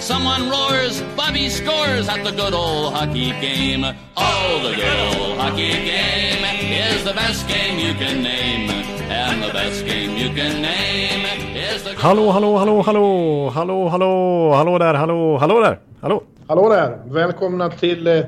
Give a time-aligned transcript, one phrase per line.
[0.00, 3.84] Someone roars, Bobby scores at the good old hockey game.
[4.16, 6.42] Oh, the good old hockey game
[6.72, 8.70] is the best game you can name.
[9.10, 11.94] And the best game you can name is the...
[11.94, 16.22] Hallå, hallå, hallå, hallå, hallå, hallå, hallå där, hallå, hallå där, hallå.
[16.48, 16.98] Hallå där!
[17.06, 18.20] Välkomna till eh,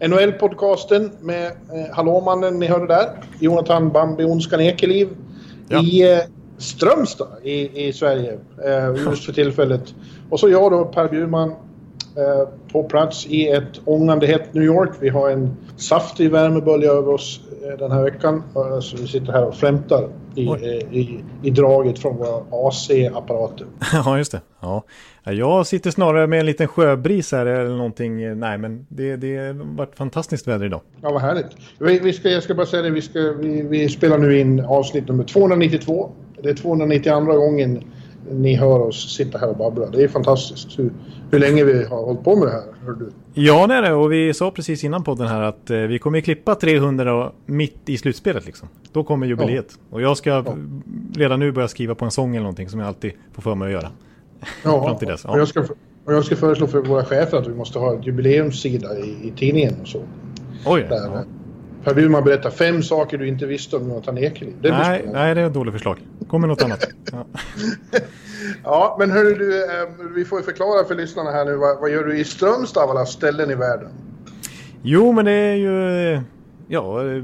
[0.00, 3.08] NHL-podcasten med eh, Hallåmannen ni hörde där.
[3.40, 5.08] Jonathan Bambi Onskan Ekeliv
[5.68, 5.80] Ja.
[5.82, 6.18] i eh,
[6.58, 9.94] Strömstad i, i Sverige eh, just för tillfället.
[10.30, 11.48] Och så jag då, Per Bjurman,
[12.16, 14.90] eh, på plats i ett ångande hett New York.
[15.00, 18.42] Vi har en saftig värmebölja över oss eh, den här veckan.
[18.82, 20.42] Så vi sitter här och flämtar i,
[20.90, 23.66] i, i draget från våra AC-apparater.
[23.92, 24.40] Ja, just det.
[24.60, 24.82] Ja,
[25.24, 28.38] Jag sitter snarare med en liten sjöbris här eller någonting.
[28.38, 30.80] Nej, men det, det har varit fantastiskt väder idag.
[31.02, 31.46] Ja, vad härligt.
[31.78, 34.60] Vi, vi ska, jag ska bara säga det, vi, ska, vi, vi spelar nu in
[34.60, 36.10] avsnitt nummer 292.
[36.46, 37.84] Det är 292 gången
[38.30, 39.86] ni hör oss sitta här och babbla.
[39.86, 40.90] Det är fantastiskt hur,
[41.30, 42.64] hur länge vi har hållit på med det här.
[42.84, 43.10] Hör du.
[43.34, 43.92] Ja, det är det.
[43.92, 47.88] Och vi sa precis innan podden här att eh, vi kommer klippa 300 och mitt
[47.88, 48.68] i slutspelet liksom.
[48.92, 49.78] Då kommer jubileet.
[49.90, 50.44] Och jag ska
[51.16, 53.66] redan nu börja skriva på en sång eller någonting som jag alltid får för mig
[53.66, 53.90] att göra.
[54.64, 55.30] Ja, Fram till dess, ja.
[55.30, 55.60] och, jag ska,
[56.04, 59.32] och jag ska föreslå för våra chefer att vi måste ha en jubileumssida i, i
[59.36, 60.02] tidningen och så.
[60.66, 60.86] Oj!
[60.88, 61.24] Där, Ja.
[61.86, 64.54] Per Bjurman berättar fem saker du inte visste om Jonathan Ekeliv.
[64.62, 65.98] Det Nej, nej, det är ett dåligt förslag.
[66.28, 66.84] Kommer något annat.
[67.12, 67.26] Ja.
[68.64, 71.56] Ja, men hörru du, eh, vi får ju förklara för lyssnarna här nu.
[71.56, 73.88] Vad, vad gör du i Strömstad av alla ställen i världen?
[74.82, 76.12] Jo, men det är ju...
[76.14, 76.20] eh,
[76.68, 76.82] Ja,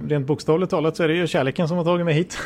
[0.08, 2.38] rent bokstavligt talat så är det ju kärleken som har tagit mig hit.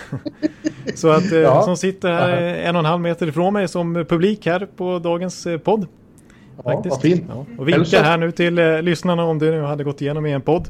[0.95, 1.63] så att eh, Ja.
[1.63, 5.47] som sitter här en och en halv meter ifrån mig som publik här på dagens
[5.65, 5.87] podd.
[6.65, 7.25] Ja, vad fint.
[7.29, 8.03] Ja, och vinka Hälsa.
[8.03, 10.69] här nu till lyssnarna om det nu hade gått igenom i en podd.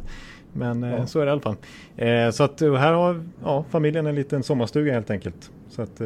[0.59, 1.07] Men eh, Ja.
[1.07, 1.57] så är det i alla fall.
[1.97, 5.51] Eh, så att eh, här har ja, familjen en liten sommarstuga helt enkelt.
[5.71, 5.97] Så att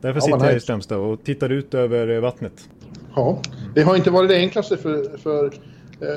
[0.00, 0.60] därför Ja, sitter jag i.
[0.60, 2.68] Strömstad och tittar ut över vattnet.
[3.16, 3.38] Ja,
[3.74, 5.50] det har inte varit det enklaste för, för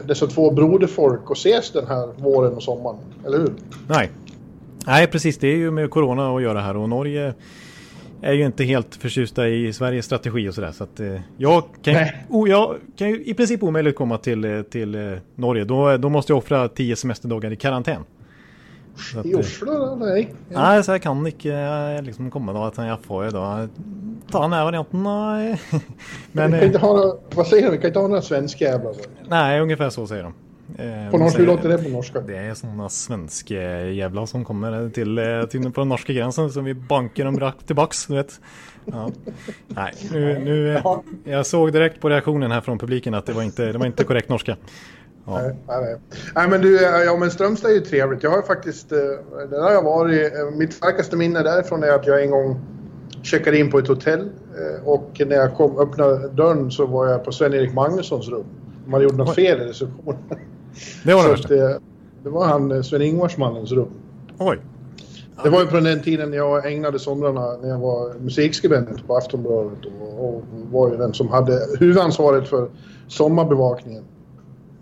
[0.05, 3.51] dessa två broderfolk att ses den här våren och sommaren, eller hur?
[3.87, 4.09] Nej.
[4.87, 5.37] Nej, precis.
[5.37, 7.33] Det är ju med corona att göra här och Norge
[8.21, 10.71] är ju inte helt förtjusta i Sveriges strategi och sådär.
[10.71, 12.25] Så att eh, jag kan, ju- Nej.
[12.29, 15.63] oh, jag kan ju i princip omöjligt komma till, eh, till eh, Norge.
[15.63, 18.01] Då, då måste jag offra tio semesterdagar i karantän.
[19.17, 20.05] Att, I eh, Oslo, eller?
[20.13, 20.33] nej?
[20.49, 20.59] Ja.
[20.73, 23.43] Nei, så jeg kan ikke eh, liksom komme da til jeg får jo da
[24.31, 25.03] ta den her varianten.
[25.05, 25.57] Nei.
[26.31, 27.71] Men vi kan inte eh, ha några, vad säger de?
[27.71, 28.93] Vi kan inte ha några svenskjävlar.
[29.29, 30.33] nej, ungefär så säger de.
[30.75, 32.19] Eh, På norska, hur låter det på norska?
[32.19, 36.65] Det är sådana svenska jävlar som kommer till, eh, till på den norska gränsen som
[36.65, 38.41] vi bankar dem rakt tillbaks, du vet.
[38.85, 39.11] Ja.
[39.67, 40.81] Nej, nu, nu,
[41.23, 44.03] jag såg direkt på reaktionen här från publiken att det var inte, det var inte
[44.03, 44.57] korrekt norska.
[45.25, 45.39] Ja.
[45.41, 45.95] Nej, nej,
[46.35, 46.49] nej.
[46.49, 48.23] men du, eh, ja men Strömstad är ju trevligt.
[48.23, 52.31] Jag har faktiskt, där har jag varit, mitt starkaste minne därifrån är att jag en
[52.31, 52.59] gång
[53.23, 54.29] checkade in på ett hotell
[54.83, 58.45] och när jag kom, öppnade dörren så var jag på Sven-Erik Magnussons rum.
[58.85, 60.19] De hade gjort något fel i receptionen.
[61.03, 61.53] Det var det värsta.
[61.53, 61.81] att, eh,
[62.23, 63.89] det var han, eh, Sven-Ingvarsmannens rum.
[64.37, 64.57] Oj.
[65.43, 69.79] Det var ju på den tiden jag ägnade somrarna när jag var musikskribent på Aftonbladet
[70.01, 72.69] och, och var ju den som hade huvudansvaret för
[73.07, 74.03] sommarbevakningen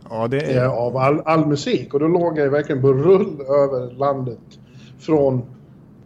[0.09, 0.67] Ja, det eh, är...
[0.67, 1.93] av all, all musik.
[1.93, 4.39] Och då låg jag verkligen på rull över landet
[4.99, 5.41] från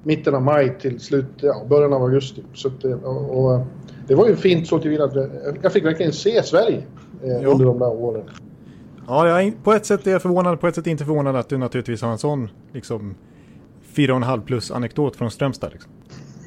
[0.04, 2.44] mitten av maj till slut, ja, början av augusti.
[2.54, 3.62] Så eh, och, och,
[4.08, 5.16] det var ju fint så tillvida att
[5.62, 6.84] jag- fick verkligen se Sverige
[7.24, 8.24] eh, under de där åren.
[9.10, 11.58] Ja, jag på ett sätt är jag förvånad, på ett sätt inte förvånad att du
[11.58, 13.16] naturligtvis har en sån liksom
[13.96, 15.72] 4,5 plus anekdot från Strömstad.
[15.72, 15.92] Liksom.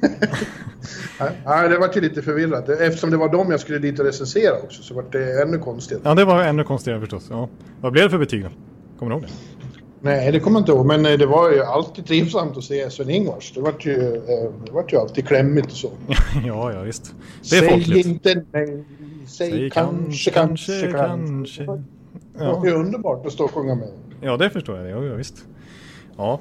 [1.47, 2.69] Nej, det var ju lite förvirrat.
[2.69, 6.03] Eftersom det var dem jag skulle dit och recensera också så var det ännu konstigare.
[6.05, 7.27] Ja, det var ännu konstigare förstås.
[7.31, 7.49] Ja.
[7.81, 8.49] Vad blev det för betyg då?
[8.99, 9.35] Kommer du ihåg det?
[10.01, 10.87] Nej, det kommer jag inte ihåg.
[10.87, 13.53] Men eh, det var ju alltid trivsamt att se Sven-Ingvars.
[13.55, 15.91] Det var ju, eh, det ju alltid klämmigt och så.
[16.47, 17.15] ja, ja, visst.
[17.51, 18.07] Det är säg folkligt.
[18.07, 18.85] inte nej,
[19.27, 20.93] säg, Säg kanske, kanske, kanske.
[20.93, 21.63] kanske.
[21.63, 22.02] Det
[22.45, 22.67] Ja.
[22.67, 23.89] ju underbart att stå och sjunga med.
[24.21, 25.07] ja, det förstår jag.
[25.07, 25.45] Ja, visst.
[26.17, 26.41] Ja.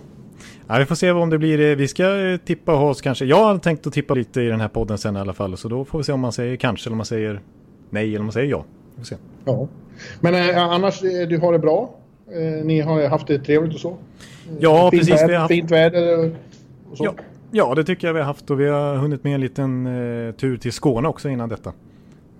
[0.67, 1.59] ja, vi får se om det blir.
[1.71, 3.25] eh, Vi ska eh, tippa hos kanske.
[3.25, 5.57] Jag har tänkt att tippa lite i den här podden sen i alla fall.
[5.57, 7.41] Så då får vi se om man säger kanske eller om man säger
[7.89, 8.65] nej eller om man säger ja.
[8.95, 9.15] Vi får se.
[9.45, 9.67] Ja.
[10.19, 11.89] Men eh, annars, eh, du har det bra?
[12.31, 13.97] Eh, ni har haft det trevligt och så?
[14.59, 15.15] Ja, fint precis.
[15.21, 15.51] Väder, Vi har haft...
[15.51, 16.25] Fint väder
[16.91, 17.03] och- så?
[17.05, 17.13] Ja,
[17.51, 19.85] ja, det tycker jag vi har haft och vi har hunnit med en liten
[20.27, 21.73] eh, tur till Skåne också innan detta.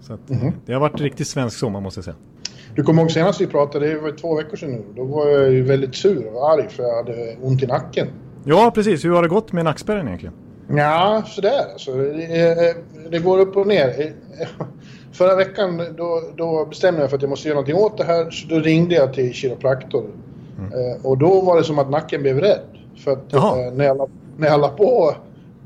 [0.02, 0.52] Så att, Mhm.
[0.66, 2.16] Det har varit riktigt svensk sommar måste jag säga.
[2.76, 4.84] Du kommer ihåg senast vi pratade, det var två veckor sedan nu.
[4.96, 8.08] Då var jag ju väldigt sur och arg för jag hade ont i nacken.
[8.44, 9.06] Ja, precis.
[9.06, 10.34] Hur har det gått med nackspärren egentligen?
[10.76, 11.92] Ja, sådär alltså.
[11.94, 12.76] Det,
[13.10, 14.14] det går upp och ner.
[15.12, 18.32] Förra veckan då, då bestämde jag för att jag måste göra någonting åt det här.
[18.32, 20.06] Så då ringde jag till kiropraktor.
[20.60, 20.72] Mm.
[20.72, 22.78] Eh, och då var det som att nacken blev rädd.
[23.04, 24.08] För att eh, när, jag la,
[24.38, 25.16] när jag la på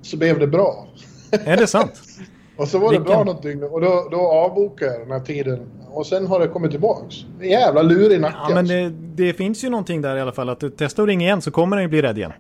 [0.01, 0.87] så blev det bra.
[1.31, 2.01] Är det sant?
[2.57, 5.59] och så var det bra någonting och då, då avbokade jag den här tiden.
[5.89, 7.15] Och sen har det kommit tillbaks.
[7.41, 8.39] Jävla lur i nacken.
[8.49, 8.89] Ja, men det,
[9.23, 10.49] det, finns ju någonting där i alla fall.
[10.49, 12.31] Att du testar att ringa igen så kommer den ju bli rädd igen.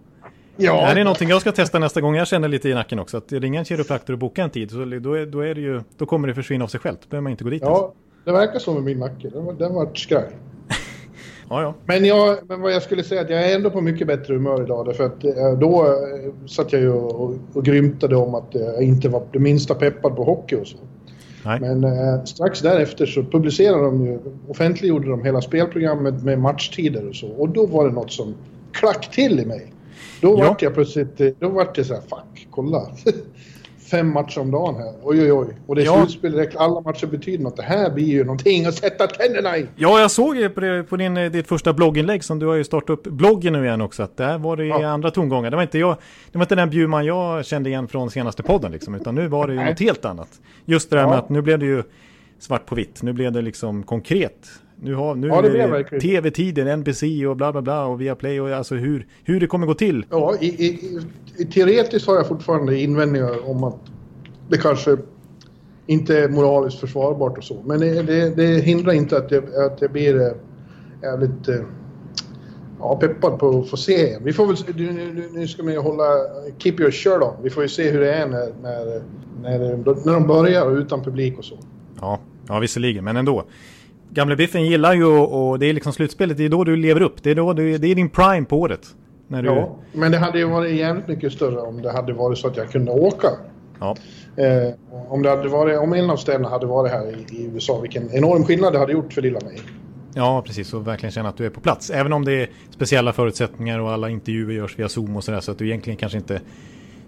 [0.57, 0.73] Ja.
[0.73, 3.17] Det här är någonting jag ska testa nästa gång jag känner lite i nacken också.
[3.17, 5.81] Att ringa en kiropraktor och boka en tid, så då, är, då, är det ju,
[5.97, 6.99] då kommer det försvinna av sig självt.
[7.01, 7.61] Då behöver man inte gå dit.
[7.61, 7.93] Ja, ens.
[8.25, 9.29] det verkar så med min nacke.
[9.29, 10.29] Den, den var skraj.
[11.49, 11.73] Ja, ja.
[11.85, 14.63] Men, jag, men vad jag skulle säga att jag är ändå på mycket bättre humör
[14.63, 14.85] idag.
[14.85, 19.09] Därför att eh, då eh, satt jag ju och, och grymtade om att jag inte
[19.09, 20.77] var det minsta peppad på hockey och så.
[21.45, 21.59] Nej.
[21.59, 27.15] Men eh, strax därefter så publicerade de ju, offentliggjorde de hela spelprogrammet med matchtider och
[27.15, 27.27] så.
[27.27, 28.35] Och då var det något som
[28.71, 29.73] klack till i mig.
[30.21, 30.47] Då ja.
[30.47, 32.81] vart jag plötsligt, eh, då vart det så här, fuck, kolla.
[33.91, 34.93] Fem matcher om dagen här.
[35.03, 35.47] Oj, oj, oj.
[35.67, 35.95] Och det är ja.
[35.95, 37.57] slutspel, alla matcher betyder något.
[37.57, 39.67] Det här blir ju någonting att sätta tänderna i.
[39.75, 42.63] Ja, jag såg ju på, på din, eh, ditt första blogginlägg som du har ju
[42.63, 44.03] startat upp bloggen nu igen också.
[44.03, 44.87] Att där var det ja.
[44.87, 45.49] andra tongångar.
[45.49, 45.97] Det var inte jag,
[46.31, 48.95] det var inte den Bjurman jag kände igen från senaste podden liksom.
[48.95, 50.29] Utan nu var det ju något helt annat.
[50.65, 51.09] Just det där ja.
[51.09, 51.83] med att nu blev det ju
[52.39, 53.03] svart på vitt.
[53.03, 54.47] Nu blev det liksom konkret.
[54.81, 59.07] Nu har nu ja, tv-tiden, NBC och bla bla bla och Viaplay och alltså hur,
[59.23, 60.05] hur det kommer gå till.
[60.09, 60.99] Ja, i, i,
[61.37, 63.79] i, teoretiskt har jag fortfarande invändningar om att
[64.49, 64.97] det kanske
[65.85, 67.63] inte är moraliskt försvarbart och så.
[67.65, 70.33] Men det, det, det hindrar inte att jag, att jag blir
[71.01, 71.55] jävligt äh,
[72.79, 76.03] ja, peppad på att få se Vi får väl, nu, nu ska man ju hålla,
[76.57, 77.33] keep your shirt on.
[77.43, 79.01] Vi får ju se hur det är när, när,
[79.41, 81.57] när, när de börjar utan publik och så.
[82.01, 83.43] Ja, ja visserligen, men ändå.
[84.15, 87.23] Gamle Biffen gillar ju och det är liksom slutspelet, det är då du lever upp.
[87.23, 88.87] Det är, då du, det är din prime på året.
[89.27, 89.49] När du...
[89.49, 92.57] Ja, men det hade ju varit jävligt mycket större om det hade varit så att
[92.57, 93.27] jag kunde åka.
[93.79, 93.95] Ja.
[94.35, 94.73] Eh,
[95.09, 98.11] om, det hade varit, om en av städerna hade varit här i, i, USA, vilken
[98.11, 99.61] enorm skillnad det hade gjort för lilla mig.
[100.13, 100.73] Ja, precis.
[100.73, 101.89] Och verkligen känna att du är på plats.
[101.89, 105.39] Även om det är speciella förutsättningar och alla intervjuer görs via Zoom och sådär.
[105.39, 106.41] Så att du egentligen kanske inte...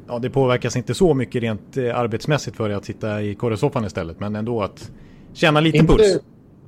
[0.08, 3.86] Ja, det påverkas inte så mycket rent eh, arbetsmässigt för dig att sitta i korresoffan
[3.86, 4.20] istället.
[4.20, 4.92] Men ändå att
[5.34, 6.20] känna lite inte, puls.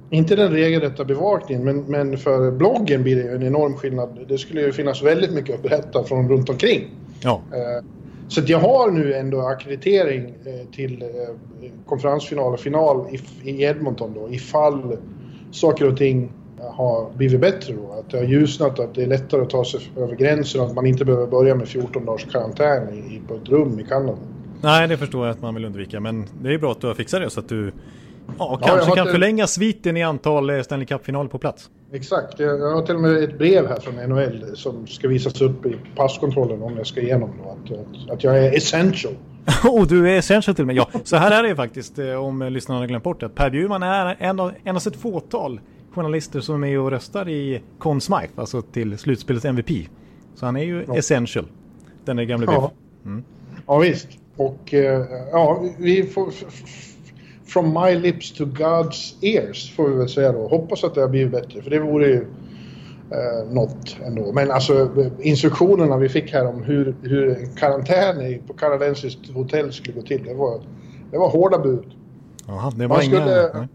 [0.09, 4.19] Inte den regelrätta bevakningen, men, men för bloggen blir det en enorm skillnad.
[4.27, 6.89] Det skulle ju finnas väldigt mycket att berätta från runt omkring.
[7.21, 7.41] Ja.
[7.53, 7.85] Eh,
[8.27, 11.07] så jag har nu ändå akkreditering eh, till eh,
[11.85, 13.07] konferensfinal och final
[13.43, 14.97] i Edmonton då, ifall
[15.51, 16.31] saker och ting
[16.61, 17.91] har blivit bättre då.
[17.99, 20.75] Att det har ljusnat, att det är lättare att ta sig över gränsen och att
[20.75, 24.17] man inte behöver börja med 14 dagars karantän i, på ett rum i Kanada.
[24.61, 25.99] Nej, det förstår jag att man vill undvika.
[25.99, 27.71] Men det är bra att du har fixat det så att du
[28.37, 31.69] Ja, kanske kan förlänga sviten i antal eh, Stanley Cup-finaler på plats.
[31.93, 32.39] Exakt.
[32.39, 35.75] Jag har till och med ett brev här från NHL som ska visas upp i
[35.95, 37.49] passkontrollen om jag ska igenom då.
[37.49, 39.13] Att, att, jag är essential.
[39.63, 40.75] oh, du är essential till mig.
[40.75, 43.29] Ja, så här är det faktiskt eh, om lyssnarna har glömt bort det.
[43.29, 45.59] Per Bjurman är en av, endast ett fåtal
[45.91, 49.69] journalister som är med och röstar i Conn Smythe, alltså till slutspelets MVP.
[50.35, 50.97] Så han är ju ja.
[50.97, 51.45] essential,
[52.05, 52.71] den är gamle ja.
[53.05, 53.23] Mm.
[53.67, 54.07] Ja, visst.
[54.35, 54.79] Och uh,
[55.31, 56.31] ja, vi får
[57.49, 60.47] from my lips to God's ears får vi väl säga då.
[60.47, 62.27] Hoppas att det har blivit bättre för det vore ju
[63.11, 64.31] eh, något ändå.
[64.31, 69.95] Men alltså instruktionerna vi fick här om hur, hur en karantän på kanadensiskt hotell skulle
[69.95, 70.23] gå till.
[70.23, 70.61] Det var,
[71.11, 71.85] det var hårda bud.
[72.47, 73.67] Aha, det var Man skulle inga...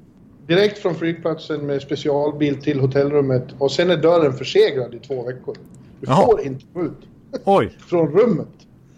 [0.46, 5.56] direkt från flygplatsen med specialbil till hotellrummet och sen är dörren förseglad i två veckor.
[6.00, 6.26] Du Aha.
[6.26, 6.98] får inte gå ut.
[7.44, 7.70] Oj.
[7.88, 8.48] från rummet.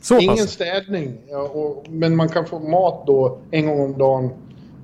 [0.01, 0.51] Så Ingen pass.
[0.51, 1.19] städning.
[1.29, 4.31] Ja, och, men man kan få mat då en gång om dagen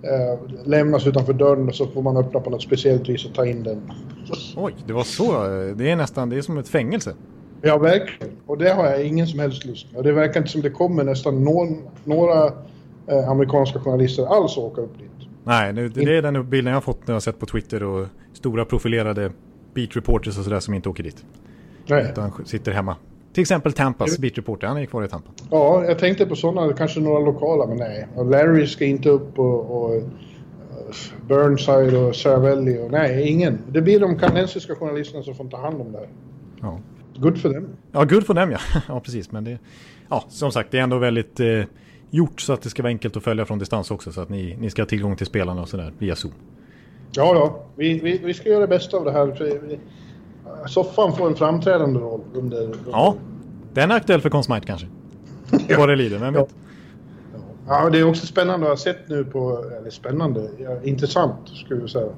[0.02, 3.46] eh, lämnas utanför dörren och så får man öppna på något speciellt vis och ta
[3.46, 3.92] in den.
[4.56, 5.32] Oj, det var så.
[5.76, 7.14] Det är nästan, det är som ett fängelse.
[7.62, 8.36] Ja, verkligen.
[8.46, 10.04] Och det har jag ingen som helst lust med.
[10.04, 12.46] Det verkar inte som det kommer nästan någon, några
[13.06, 15.28] eh, amerikanska journalister alls åka upp dit.
[15.44, 17.82] Nej, det, det är den bilden jag har fått när jag har sett på Twitter
[17.82, 19.32] och stora profilerade
[19.74, 21.24] beat reporters och sådär som inte åker dit.
[21.86, 22.06] Nej.
[22.12, 22.96] Utan sitter hemma
[23.32, 25.30] till exempel Tampas beat reporter, han är kvar i Tampa.
[25.50, 28.08] Ja, jag tänkte på sådana, kanske några lokala, men nej.
[28.16, 30.02] Larry ska inte upp och, och
[31.28, 33.58] Burnside och Cervelli och nej, ingen.
[33.68, 36.08] Det blir de kanadensiska journalisterna som får ta hand om det här.
[36.60, 36.80] Ja.
[37.16, 37.68] Good för dem.
[37.92, 38.58] Ja, good för dem ja.
[38.88, 39.32] ja, precis.
[39.32, 39.58] Men det,
[40.08, 41.62] ja, som sagt, det är ändå väldigt eh,
[42.10, 44.12] gjort så att det ska vara enkelt att följa från distans också.
[44.12, 46.32] Så att ni, ni ska ha tillgång till spelarna och sådär via Zoom.
[47.12, 47.64] Ja, ja.
[47.76, 49.26] Vi, vi, vi ska göra det bästa av det här.
[50.66, 52.62] Soffan får en framträdande roll under...
[52.62, 52.78] under...
[52.90, 53.14] Ja,
[53.72, 54.86] den är aktuell för Consmite kanske.
[55.68, 55.78] ja.
[55.78, 56.48] Vad det lider, vem vet?
[57.66, 57.82] Ja.
[57.84, 61.80] ja, det är också spännande att ha sett nu på, eller spännande, ja, intressant skulle
[61.80, 62.08] jag säga,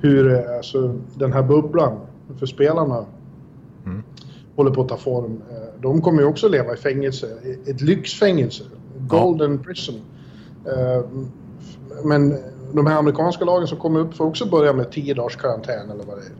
[0.00, 2.00] hur eh, alltså, den här bubblan
[2.38, 3.04] för spelarna
[3.84, 4.02] mm.
[4.56, 5.42] håller på att ta form.
[5.50, 7.26] Eh, de kommer ju också leva i fängelse,
[7.66, 8.64] ett lyxfängelse.
[8.98, 9.64] Golden ja.
[9.64, 10.00] prison.
[10.66, 11.04] Eh,
[12.04, 12.38] men
[12.72, 16.04] de här amerikanska lagen som kommer upp får också börja med 10 dagars karantän eller
[16.04, 16.32] vad det är.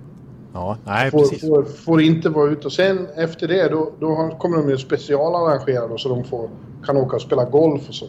[0.52, 1.40] Ja, nej får, precis.
[1.40, 5.98] Får, får, inte vara ute och sen efter det då, då kommer de ju specialarrangerade
[5.98, 6.50] så de får,
[6.86, 8.06] kan åka och spela golf och så.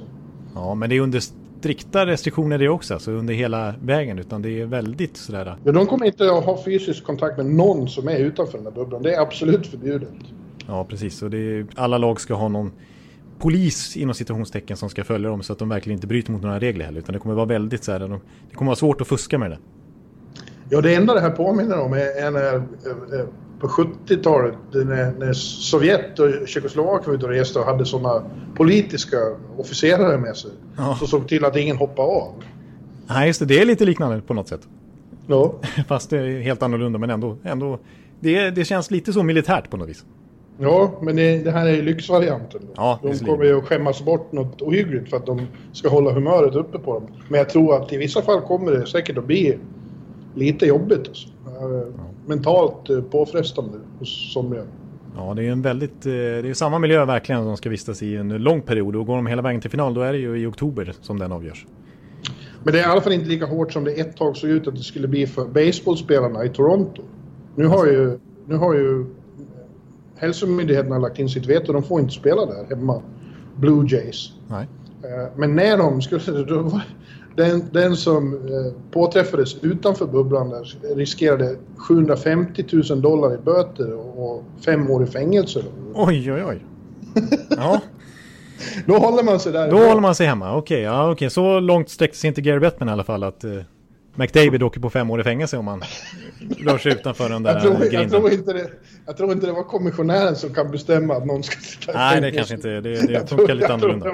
[0.55, 1.19] Ja, men det är under
[1.59, 5.55] strikta restriktioner det också, alltså under hela vägen, utan det är väldigt sådär...
[5.63, 8.71] Ja, de kommer inte att ha fysisk kontakt med någon som är utanför den där
[8.71, 9.03] bubblan.
[9.03, 10.09] Det är absolut förbjudet.
[10.67, 11.21] Ja, precis.
[11.21, 12.71] Och är, alla lag ska ha någon
[13.39, 16.59] polis inom situationstecken som ska följa dem så att de verkligen inte bryter mot några
[16.59, 16.99] regler heller.
[16.99, 18.19] Utan det kommer vara väldigt så här, de,
[18.49, 19.57] det kommer vara svårt att fuska med det.
[20.73, 23.25] Ja, det enda det här påminner om är när eh,
[23.59, 28.23] på 70-talet när, när Sovjet och Tjeckoslovakien var ute och reste och hade sådana
[28.55, 29.17] politiska
[29.57, 30.51] officerare med sig.
[30.77, 30.97] Ja.
[30.99, 32.33] Så såg till att ingen hoppade av.
[33.07, 33.45] Nej, just det.
[33.45, 34.61] Det är lite liknande på något sätt.
[35.27, 35.55] Ja.
[35.87, 37.37] Fast det är helt annorlunda, men ändå.
[37.43, 37.79] ändå
[38.19, 40.05] det, det känns lite så militärt på något vis.
[40.57, 42.61] Ja, men det, det här är lyxvarianten.
[42.75, 46.55] Ja, de kommer ju att skämmas bort något ohyggligt för att de ska hålla humöret
[46.55, 47.07] uppe på dem.
[47.29, 49.57] Men jag tror att i vissa fall kommer det säkert att bli
[50.33, 51.07] lite jobbigt.
[51.07, 51.27] Alltså.
[51.45, 51.91] Ja.
[52.25, 54.63] Mentalt eh, påfrestande hos somliga.
[55.15, 58.15] Ja, det är en väldigt, eh, det är samma miljö verkligen som ska vistas i
[58.15, 60.45] en lång period och går de hela vägen till final då är det ju i
[60.45, 61.65] oktober som den avgörs.
[62.63, 64.67] Men det är i alla fall inte lika hårt som det ett tag såg ut
[64.67, 67.03] att det skulle bli för baseballspelarna i Toronto.
[67.55, 69.05] Nu har ju, nu har ju
[70.15, 71.73] hälsomyndigheterna lagt in sitt veto.
[71.73, 73.01] De får inte spela där hemma.
[73.55, 74.31] Blue Jays.
[74.47, 74.67] Nej.
[75.03, 76.43] Eh, men när de skulle...
[76.43, 76.81] Då var,
[77.35, 84.43] den, den som eh, påträffades utanför bubblan där riskerade 750 000 dollar i böter och
[84.65, 85.63] fem år i fängelse.
[85.93, 86.65] Oj, oj, oj.
[87.49, 87.81] Ja.
[88.85, 89.71] Då håller man sig där.
[89.71, 90.55] Då håller man sig hemma.
[90.55, 91.29] Okej, okay, ja, okay.
[91.29, 93.61] så långt sträckte sig inte Gary Bettman i alla fall att uh,
[94.15, 95.83] McDavid åker på fem år i fängelse om man
[96.57, 98.01] rör sig utanför den där jag tror, grinden.
[98.01, 98.69] Jag tror, inte det,
[99.05, 102.21] jag tror inte det var kommissionären som kan bestämma att någon ska sitta i Nej,
[102.21, 102.69] det kanske inte.
[102.69, 104.09] Det, det funkar lite annorlunda.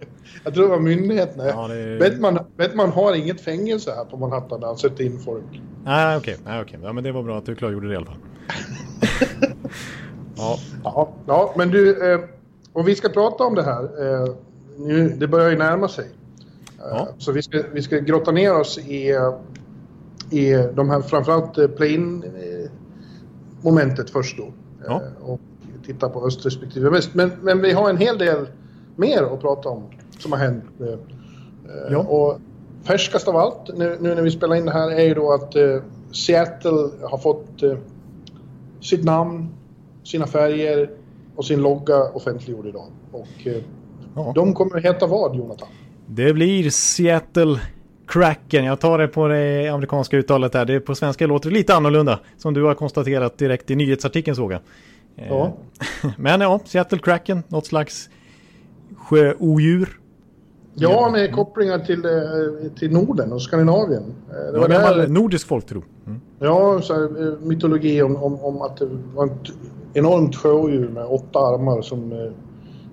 [0.44, 1.46] Jag tror det var myndigheterna.
[1.46, 1.98] Ja, det...
[1.98, 5.62] Bettman, Bettman har inget fängelse här på Manhattan där han sätter in folk.
[5.84, 6.34] Nej, okej.
[6.34, 6.52] Okay.
[6.52, 6.80] Nej, okay.
[6.82, 8.18] Ja, men det var bra att du klargjorde det i alla fall.
[10.36, 10.58] ja.
[10.84, 11.12] ja.
[11.26, 12.20] Ja, men du, eh,
[12.72, 13.82] om vi ska prata om det här.
[13.82, 14.34] Eh,
[14.78, 16.08] nu, det börjar ju närma sig.
[16.78, 17.08] Eh, ja.
[17.18, 19.14] Så vi ska, vi ska grotta ner oss i,
[20.30, 22.70] i de här framförallt eh, play-in eh,
[23.62, 24.52] momentet först då.
[24.86, 25.02] Ja.
[25.20, 25.40] Och
[25.86, 27.14] titta på öst respektive väst.
[27.14, 28.46] Men, men vi har en hel del
[28.96, 29.82] mer att prata om
[30.18, 30.64] som har hänt.
[31.90, 31.98] Ja.
[31.98, 32.40] Och
[32.84, 35.54] färskast av allt nu, nu, när vi spelar in det här är ju då att
[36.12, 37.62] Seattle har fått
[38.80, 39.48] sitt namn,
[40.04, 40.90] sina färger
[41.36, 42.86] och sin logga offentliggjord idag.
[43.12, 43.46] Och
[44.14, 44.32] ja.
[44.34, 45.68] de kommer att heta vad, Jonathan?
[46.06, 47.60] Det blir Seattle
[48.06, 48.64] Kraken.
[48.64, 50.64] Jag tar det på det amerikanska uttalet där.
[50.64, 52.18] Det på svenska låter lite annorlunda.
[52.38, 54.60] Som du har konstaterat direkt i nyhetsartikeln såg jag.
[55.14, 55.56] Ja.
[56.16, 57.42] Men ja, Seattle Kraken.
[57.48, 58.10] Något slags
[58.96, 60.00] sjöodjur.
[60.74, 64.14] Ja, med kopplingar till, eh, till Norden och Skandinavien.
[64.52, 65.08] Det var ja, där...
[65.08, 65.82] nordisk folktro.
[66.06, 66.20] Mm.
[66.38, 69.52] Ja, så här, eh, mytologi om, om, om, att det var ett
[69.94, 72.32] enormt sjöodjur med åtta armar som, eh,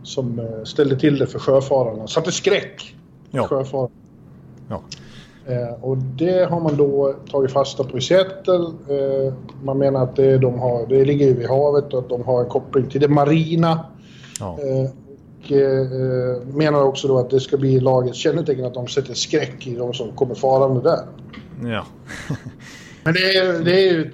[0.04, 2.08] som ställde till det för sjöfararna.
[2.08, 2.96] Satte skräck
[3.32, 3.48] ja.
[3.48, 3.89] sjöfararna.
[4.70, 4.82] Ja.
[5.48, 8.66] Eh, och det har man då tagit fasta på i Seattle.
[8.89, 12.44] Eh, man menar att det, de har, det ligger vid havet och att de har
[12.44, 13.86] en koppling till det marina.
[14.39, 14.58] Ja.
[14.62, 14.89] Eh,
[15.48, 19.68] och eh, menar också då att det ska bli lagets kännetecken att de sätter skräck
[19.68, 21.06] i de som kommer farande där.
[21.70, 21.86] Ja.
[23.04, 24.12] Men det är, det är ju,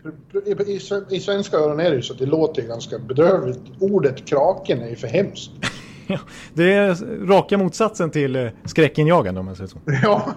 [1.10, 3.60] i, i svenska öron är det ju så att det låter ganska bedrövligt.
[3.80, 5.52] Ordet kraken är ju för hemskt.
[6.08, 6.20] Ja,
[6.54, 6.96] det är
[7.28, 9.78] raka motsatsen till eh, skräckinjagande om man säger så.
[10.04, 10.34] Ja,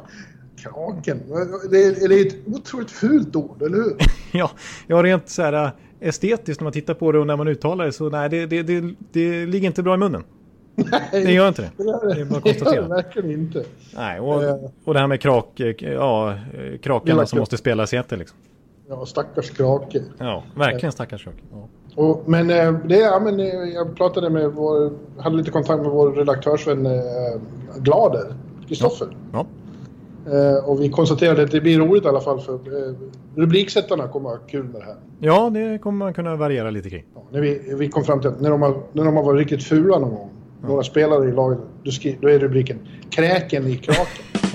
[0.56, 1.22] kraken.
[1.70, 3.96] Det är, det är ett otroligt fult ord, eller hur?
[4.32, 4.50] ja,
[4.86, 7.84] ja, rent så här eh, estetiskt när man tittar på det och när man uttalar
[7.84, 10.24] det så nej, det, det, det, det ligger inte bra i munnen.
[10.76, 11.84] Nej, det gör inte det.
[11.84, 12.82] Det, är bara att konstatera.
[12.88, 13.64] Det verkligen inte.
[13.94, 14.56] Nej, och, eh.
[14.84, 16.38] och det här med krak, ja,
[16.82, 18.38] krakarna som måste spela Seattle liksom.
[18.88, 20.02] Ja, stackars krake.
[20.18, 21.38] Ja, verkligen stackars krake.
[21.52, 21.68] Ja.
[21.96, 22.48] Och, men,
[22.88, 23.38] det, ja, men
[23.72, 26.92] jag pratade med vår, hade lite kontakt med vår redaktörsvän eh,
[27.78, 28.34] Glader,
[28.68, 29.08] Kristoffer.
[29.32, 29.38] Ja.
[29.38, 29.46] ja.
[30.32, 32.94] Eh, och vi konstaterade att det blir roligt i alla fall för eh,
[33.34, 34.96] rubriksättarna kommer att ha kul med det här.
[35.18, 37.04] Ja, det kommer man kunna variera lite kring.
[37.14, 39.38] Ja, när vi, vi kom fram till att när de har, när de har varit
[39.38, 40.30] riktigt fula någon gång.
[40.62, 42.78] Några spelare i laget, då, skri, då är rubriken
[43.10, 44.24] Kräken i kraken.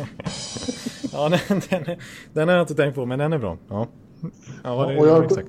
[1.12, 1.98] ja, den, den,
[2.34, 3.58] den har jag inte tänkt på, men den är bra.
[3.70, 3.88] Ja,
[4.64, 5.48] ja det, och jag, exakt.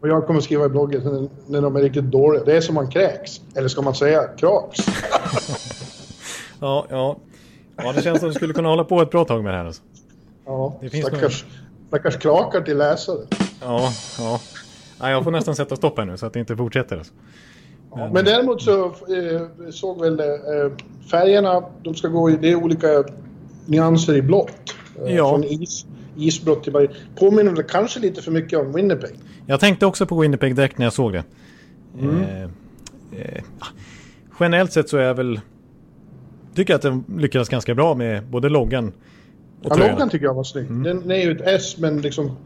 [0.00, 2.44] Och jag kommer skriva i bloggen när, när de är riktigt dåliga.
[2.44, 3.40] Det är som man kräks.
[3.54, 4.78] Eller ska man säga kraks?
[6.60, 7.16] ja, ja.
[7.76, 9.58] Ja, det känns som att du skulle kunna hålla på ett bra tag med det
[9.58, 9.64] här.
[9.64, 9.82] Alltså.
[10.46, 11.88] Ja, det finns stackars, någon...
[11.88, 13.18] stackars krakar till läsare.
[13.60, 14.40] Ja, ja.
[15.00, 16.96] Nej, jag får nästan sätta stopp här nu så att det inte fortsätter.
[16.96, 17.12] Alltså.
[18.12, 20.26] Men däremot så eh, såg väl eh,
[21.10, 22.88] färgerna, de ska gå i, det är olika
[23.66, 24.50] nyanser i blått.
[25.06, 25.30] Eh, Ja.
[25.30, 25.86] Från is,
[26.16, 26.86] isblått till bara,
[27.18, 29.18] påminner kanske lite för mycket om Winnipeg.
[29.46, 31.24] Jag tänkte också på Winnipeg direkt när jag såg det.
[32.00, 32.20] Mm.
[32.22, 32.42] Eh,
[33.20, 33.42] eh,
[34.40, 35.40] generellt sett så är jag väl...
[36.54, 38.92] Tycker att de lyckades ganska bra med både loggan och
[39.70, 39.92] Ja, tröjan.
[39.92, 40.66] loggan tycker jag var snygg.
[40.66, 40.82] Mm.
[40.82, 42.36] Den, den är ju ett S men liksom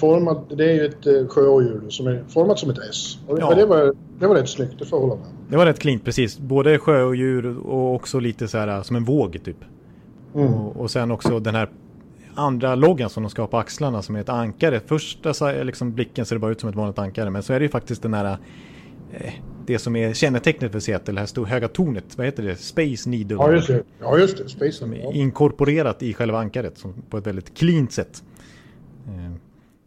[0.00, 3.18] formad, det är ju ett eh, sjöodjur som är format som ett S.
[3.26, 3.54] Och, Ja.
[3.54, 5.30] det, var, det var rätt snyggt, det får jag hålla med.
[5.50, 6.38] Det var rätt cleant precis.
[6.38, 7.02] Både sjö
[7.64, 9.56] och också lite så här som en våg typ.
[10.34, 10.54] Mm.
[10.54, 11.68] Och, och sen också den här
[12.34, 14.80] andra loggan som de ska ha på axlarna som är ett ankare.
[14.86, 17.58] Första så- liksom blicken ser det bara ut som ett vanligt ankare men så är
[17.60, 18.38] det ju faktiskt den här
[19.12, 19.32] eh,
[19.66, 22.04] det som är kännetecknet för Seattle, det här stora höga tornet.
[22.16, 22.56] Vad heter det?
[22.56, 23.36] Space Needle.
[23.40, 23.82] Ja, just det.
[24.00, 24.48] Ja, just det.
[24.48, 24.72] Space.
[24.72, 28.22] Som är inkorporerat i själva ankaret som, på ett väldigt cleant sätt.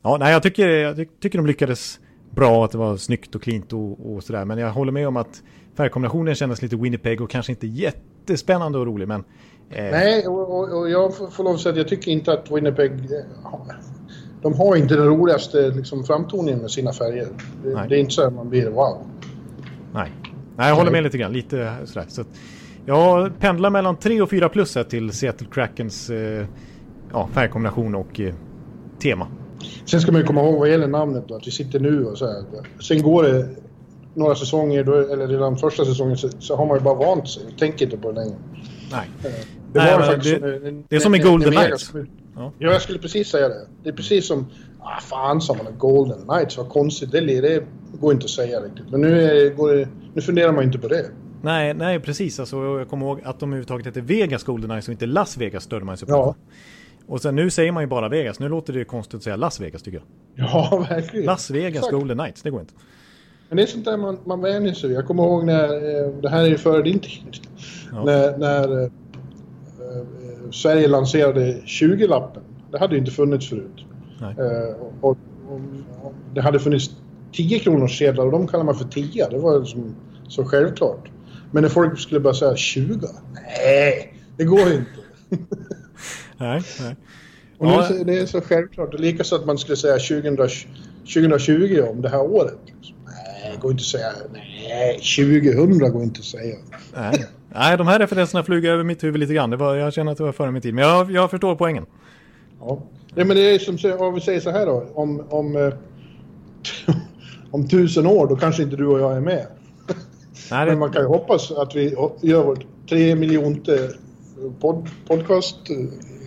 [0.03, 1.99] Eh, Ja, nej, jag tycker, jag ty- tycker de lyckades
[2.31, 4.45] bra, att det var snyggt och cleant och, och sådär.
[4.45, 5.41] Men jag håller med om att
[5.75, 9.07] färgkombinationen kändes lite Winnipeg och kanske inte jättespännande och rolig.
[9.07, 9.23] Men
[9.69, 12.51] eh, Nej, och, och, och jag får lov att säga att jag tycker inte att
[12.51, 12.91] Winnipeg...
[12.91, 13.59] eh,
[14.41, 17.27] De har inte den roligaste liksom, framtoningen med sina färger.
[17.63, 18.97] Det, det är inte så att man blir wow.
[19.93, 20.11] nej.
[20.57, 21.33] nej, jag håller med lite grann.
[21.33, 22.05] Lite sådär.
[22.09, 22.23] Så
[22.85, 26.45] jag pendlar mellan 3 och 4 plus här till Seattle Krakens eh,
[27.11, 28.33] ja, färgkombination och eh,
[29.01, 29.27] tema.
[29.85, 32.17] Sen ska man ju komma ihåg vad gäller namnet då, att vi sitter nu och
[32.17, 32.43] så här.
[32.81, 33.49] Sen går det
[34.13, 37.43] några säsonger, då, eller redan första säsongen, så, så har man ju bara vant sig.
[37.59, 38.35] Tänker inte på det längre.
[38.91, 39.09] Nej.
[39.73, 41.91] Det Nej, faktiskt det- som en- det är som i en- Golden Knights.
[42.35, 42.51] Ja.
[42.59, 43.67] Ja, jag skulle precis säga det.
[43.83, 44.45] Det är precis som...
[44.79, 47.11] Ah, fan sa man Golden Knights, vad konstigt.
[47.11, 47.63] Det, det
[47.99, 48.85] går inte att säga riktigt.
[48.91, 51.05] Men nu, är, går det, nu funderar man inte på det.
[51.41, 52.39] Nej, nej precis.
[52.39, 55.63] Alltså, jag kommer ihåg att de överhuvudtaget heter Vegas Golden Knights och inte Las Vegas
[55.63, 56.13] störde man sig på.
[56.13, 56.35] Ja.
[57.07, 58.39] Och sen nu säger man ju bara Vegas.
[58.39, 59.97] Nu låter det konstigt att säga Las Vegas tycker
[60.35, 60.47] jag.
[60.47, 61.25] Ja, verkligen.
[61.25, 61.93] Las Vegas Exakt.
[61.93, 62.73] Golden Knights, det går inte.
[63.49, 64.91] Men det är sånt där man, man vänjer sig.
[64.91, 67.37] Jag kommer ihåg när, eh, det här är ju före din tid,
[67.91, 68.03] Ja.
[68.03, 72.43] när, när eh, eh, Sverige lanserade 20-lappen.
[72.71, 73.85] Det hade ju inte funnits förut.
[74.21, 75.17] Eh, och, och,
[76.01, 76.89] och det hade funnits
[77.33, 79.27] 10 kronors sedlar och de kallar man för 10.
[79.29, 79.95] Det var liksom
[80.27, 81.09] så självklart.
[81.51, 83.07] Men när folk skulle börja säga 20,
[83.65, 84.91] nej, det går inte.
[86.41, 86.95] Nej, nej.
[87.57, 87.87] Och Ja.
[87.89, 88.99] nu, så- det är så självklart.
[88.99, 90.67] Likaså att man skulle säga 2020,
[91.13, 92.57] 2020 om det här året.
[93.05, 94.11] Nej, det går inte att säga.
[94.33, 96.55] Nej, 2000 går inte att säga.
[96.95, 97.25] nej.
[97.55, 99.49] Nej, de här referenserna flyger över mitt huvud lite grann.
[99.49, 100.73] Det var, jag känner att det var före min tid.
[100.73, 101.85] Men jag, jag förstår poängen.
[102.59, 102.83] Ja.
[103.15, 104.87] Nej, men det är som om vi säger så här då.
[104.93, 105.73] Om, om, eh,
[107.51, 109.47] om tusen år, då kanske inte du och jag är med.
[109.87, 113.89] Nej, Men det, man kan ju hoppas att vi gör vårt tre miljonte
[114.59, 115.57] pod, podcast.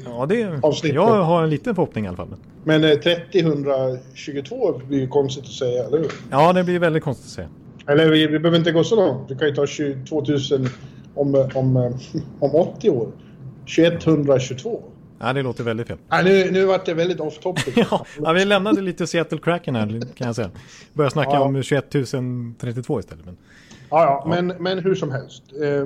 [0.05, 2.35] Ja, det, jag har en liten förhoppning i alla fall.
[2.65, 6.13] Men eh, 30-122 blir ju konstigt att säga, eller hur?
[6.31, 7.49] Ja, det blir väldigt konstigt att säga.
[7.87, 9.31] Eller vi, vi behöver inte gå så långt.
[9.31, 10.69] Vi kan ju ta 20 2000
[11.15, 11.77] om, om,
[12.41, 13.09] om 80 år.
[13.77, 14.83] 2122.
[15.19, 15.97] Nej, det låter väldigt fel.
[16.09, 17.75] Nej, nu, nu vart det väldigt off topic.
[17.91, 20.51] Ja, ja, vi lämnade lite Seattle Kraken här kan jag säga.
[20.93, 21.41] Började snacka Ja.
[21.41, 21.91] om 21
[22.61, 23.25] 032 istället.
[23.25, 23.37] Men,
[23.91, 25.43] Ja, ja, men, men hur som helst.
[25.63, 25.85] Eh,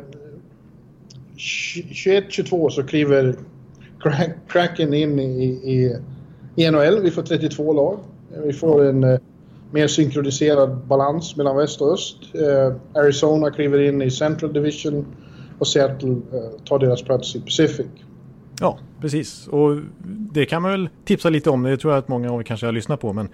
[1.37, 3.37] 21-22 så kliver
[4.01, 5.97] Crack, Kraken in i, i,
[6.57, 7.03] i NHL.
[7.03, 7.99] Vi får 32 lag.
[8.45, 9.19] Vi får en eh,
[9.71, 12.17] mer synkroniserad balans mellan väst och öst.
[12.35, 15.07] Eh, Arizona kliver in i Central Division
[15.59, 17.87] och Seattle eh, tar deras plats i Pacific.
[18.61, 19.49] ja, precis.
[19.49, 19.81] Och
[20.33, 21.63] det kan man väl tipsa lite om.
[21.63, 23.13] Det tror jag att många av er kanske har lyssnat på.
[23.13, 23.29] Men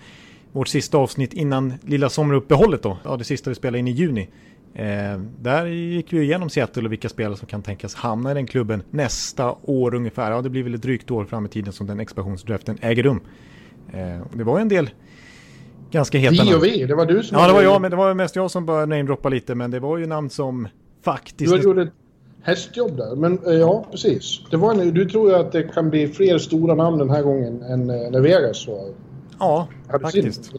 [0.52, 2.98] vårt sista avsnitt innan lilla sommaruppehållet då.
[3.04, 4.28] Ja, det sista vi spelade in i juni.
[4.74, 8.46] Eh, där gick vi igenom Seattle och vilka spelare som kan tänkas hamna i den
[8.46, 10.30] klubben nästa år ungefär.
[10.30, 13.20] Ja, det blir väl ett drygt år fram i tiden som den expansionsdraften äger rum.
[13.92, 14.90] Eh, det var ju en del
[15.90, 16.54] ganska heta Vi namn.
[16.54, 17.38] och vi, det var du som...
[17.38, 19.54] Ja, det var jag, men det var mest jag som började namedroppa lite.
[19.54, 20.68] Men det var ju namn som
[21.04, 21.52] faktiskt...
[21.52, 21.92] Du gjorde ett
[22.42, 23.16] hästjobb där.
[23.16, 24.40] Men eh, ja, precis.
[24.50, 27.22] Det var en, du tror ju att det kan bli fler stora namn den här
[27.22, 28.84] gången än eh, när Vegas var...
[29.38, 29.68] Ja,
[30.00, 30.52] faktiskt.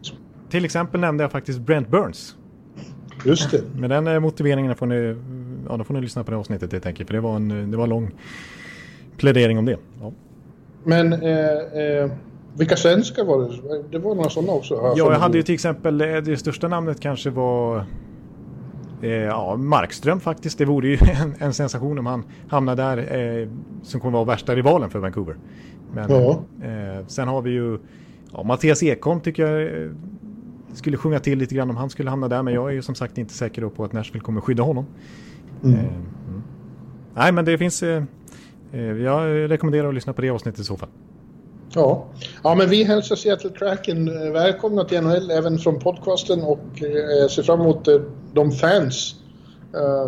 [0.49, 2.36] Till exempel nämnde jag faktiskt Brent Burns.
[3.25, 3.62] Just det.
[3.80, 5.15] Med den eh, motiveringen får ni,
[5.69, 7.08] ja, då får ni lyssna på det avsnittet helt enkelt.
[7.10, 8.12] För det var en det var lång
[9.17, 9.78] plädering om det.
[10.01, 10.12] Ja,
[10.84, 11.30] Men eh,
[12.04, 12.12] eh,
[12.58, 13.84] vilka svenskar var det?
[13.91, 14.73] Det var några sådana också.
[14.73, 17.84] ja jag hade ju till exempel, eh, det största namnet kanske var
[19.01, 20.58] eh, ja, Markström faktiskt.
[20.58, 22.97] Det vore ju en, en sensation om han hamnar där
[23.41, 23.47] eh,
[23.84, 25.36] som kommer vara värsta rivalen för Vancouver.
[25.93, 26.39] Men Ja.
[26.63, 27.78] eh, sen har vi ju
[28.34, 29.89] ja, Mattias Ekholm tycker jag eh,
[30.77, 32.43] skulle sjunga till lite grann om han skulle hamna där.
[32.43, 34.85] Men jag är ju som sagt inte säker på att Nashville kommer skydda honom.
[35.63, 35.75] Mm.
[35.75, 36.43] Eh, mm.
[37.15, 37.83] Nej, men det finns...
[37.83, 38.03] Eh,
[38.71, 40.89] eh, jag rekommenderar att lyssna på det avsnittet i så fall.
[41.73, 42.05] Ja.
[42.43, 47.27] ja, men vi hälsar Seattle Kraken eh, välkomna till NHL även från podcasten och eh,
[47.27, 47.88] ser fram emot
[48.33, 49.15] de fans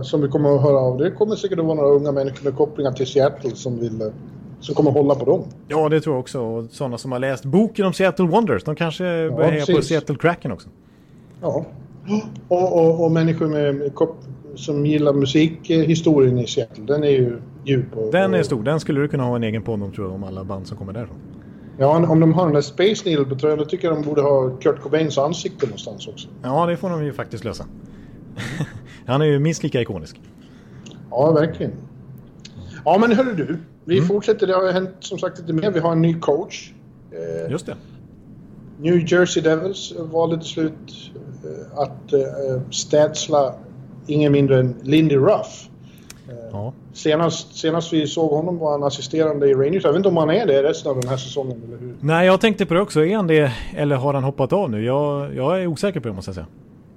[0.03, 0.97] som vi kommer att höra av.
[0.97, 4.11] Det kommer säkert att vara några unga människor med kopplingar till Seattle som vill
[4.59, 5.43] som kommer hålla på dem.
[5.67, 6.41] Ja, det tror jag också.
[6.41, 8.63] Och sådana som har läst boken om Seattle Wonders.
[8.63, 9.81] De kanske börjar heja på.
[9.81, 10.69] Seattle Kraken också.
[11.41, 11.65] Ja.
[12.47, 13.91] Och, och, och människor med,
[14.55, 16.83] som gillar musikhistorien i Seattle.
[16.83, 17.97] Den är ju djup.
[17.97, 18.63] Och, Den är stor.
[18.63, 20.15] Den skulle du kunna ha en egen podd om tror jag.
[20.15, 21.17] Om alla band som kommer därifrån.
[21.79, 24.21] Ja, om de har den där Space Needle på tröjan då tycker jag de borde
[24.21, 26.27] ha Kurt Cobains ansikte någonstans också.
[26.43, 27.65] Ja, det får de ju faktiskt lösa.
[29.05, 30.21] Han är ju minst lika ikonisk.
[31.09, 31.71] Ja, verkligen.
[32.85, 33.57] Ja, men hörru du.
[33.87, 34.07] Vi Mm.
[34.07, 34.47] fortsätter.
[34.47, 35.71] Det har hänt som sagt lite mer.
[35.71, 36.71] Vi har en ny coach.
[37.11, 37.75] Eh, Just det.
[38.79, 41.11] New Jersey Devils valde till slut
[41.43, 43.53] eh, att eh, städsla
[44.07, 45.69] ingen mindre än Lindy Ruff.
[46.51, 46.73] Ja.
[46.93, 49.83] Senast, senast vi såg honom var han assisterande i Rangers.
[49.83, 51.95] Jag vet inte om han är det resten av den här säsongen eller hur?
[52.01, 53.05] Nej, jag tänkte på det också.
[53.05, 54.83] Är han det eller har han hoppat av nu?
[54.85, 56.47] Jag, jag är osäker på det måste jag säga.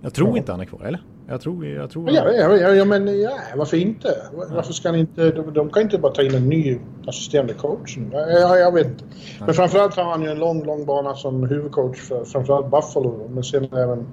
[0.02, 0.36] Jag tror Ja.
[0.36, 1.00] inte han är kvar, eller?
[1.30, 1.66] Jag tror...
[1.66, 4.16] Jag tror Ja, ja, ja, ja, men ja, varför inte?
[4.32, 5.30] Varför ska han inte...
[5.30, 7.98] De, de kan inte bara ta in en ny assisterande coach.
[8.12, 9.04] Ja, ja, jag vet inte.
[9.40, 13.28] Men framförallt har han ju en lång, lång bana som huvudcoach för framförallt Buffalo.
[13.34, 14.06] Men sen även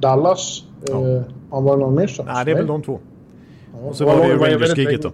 [0.00, 0.64] Dallas.
[0.86, 1.08] Ja.
[1.08, 2.22] Eh, han var någon mer så?
[2.22, 2.98] Nej, det är väl de två.
[3.72, 5.12] Ja, Och så han var det Rangers-giget då.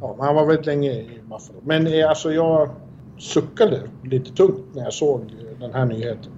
[0.00, 1.58] Ja, men han var väldigt länge i Buffalo.
[1.62, 2.68] Men eh, alltså jag
[3.18, 5.20] suckade lite tungt när jag såg
[5.60, 6.32] den här nyheten.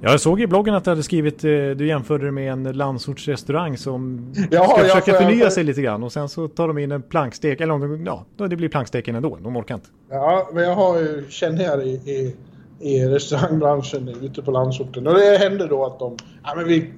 [0.00, 2.62] Ja, Jag såg i bloggen att du hade skrivit, eh, du jämförde det med en
[2.62, 6.68] landsortsrestaurang som Ja, ska försöka för- förnya för- sig lite grann och sen så tar
[6.68, 9.88] de in en plankstek, eller om ja, då det blir planksteken ändå, de orkar inte.
[10.10, 12.36] Ja, men jag har ju känningar i, i,
[12.80, 15.06] i restaurangbranschen ute på landsorten.
[15.06, 16.16] Och det hände då att de...
[16.44, 16.90] Ja, men vi,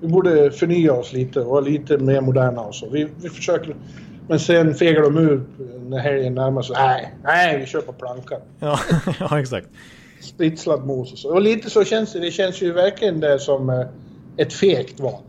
[0.00, 2.88] vi borde förnya oss lite och vara lite mer moderna och så.
[2.90, 3.76] Vi, vi försöker...
[4.28, 5.42] Men sen fegar de ur
[5.88, 6.76] när helgen närmar sig.
[6.78, 8.40] Nej, nej, vi kör på plankan.
[8.58, 8.78] Ja,
[9.20, 9.68] ja exakt.
[10.20, 11.34] Spritslad mos och så.
[11.34, 12.20] Och lite så känns det.
[12.20, 13.86] Det känns ju verkligen det som eh,
[14.36, 15.22] ett fegt val.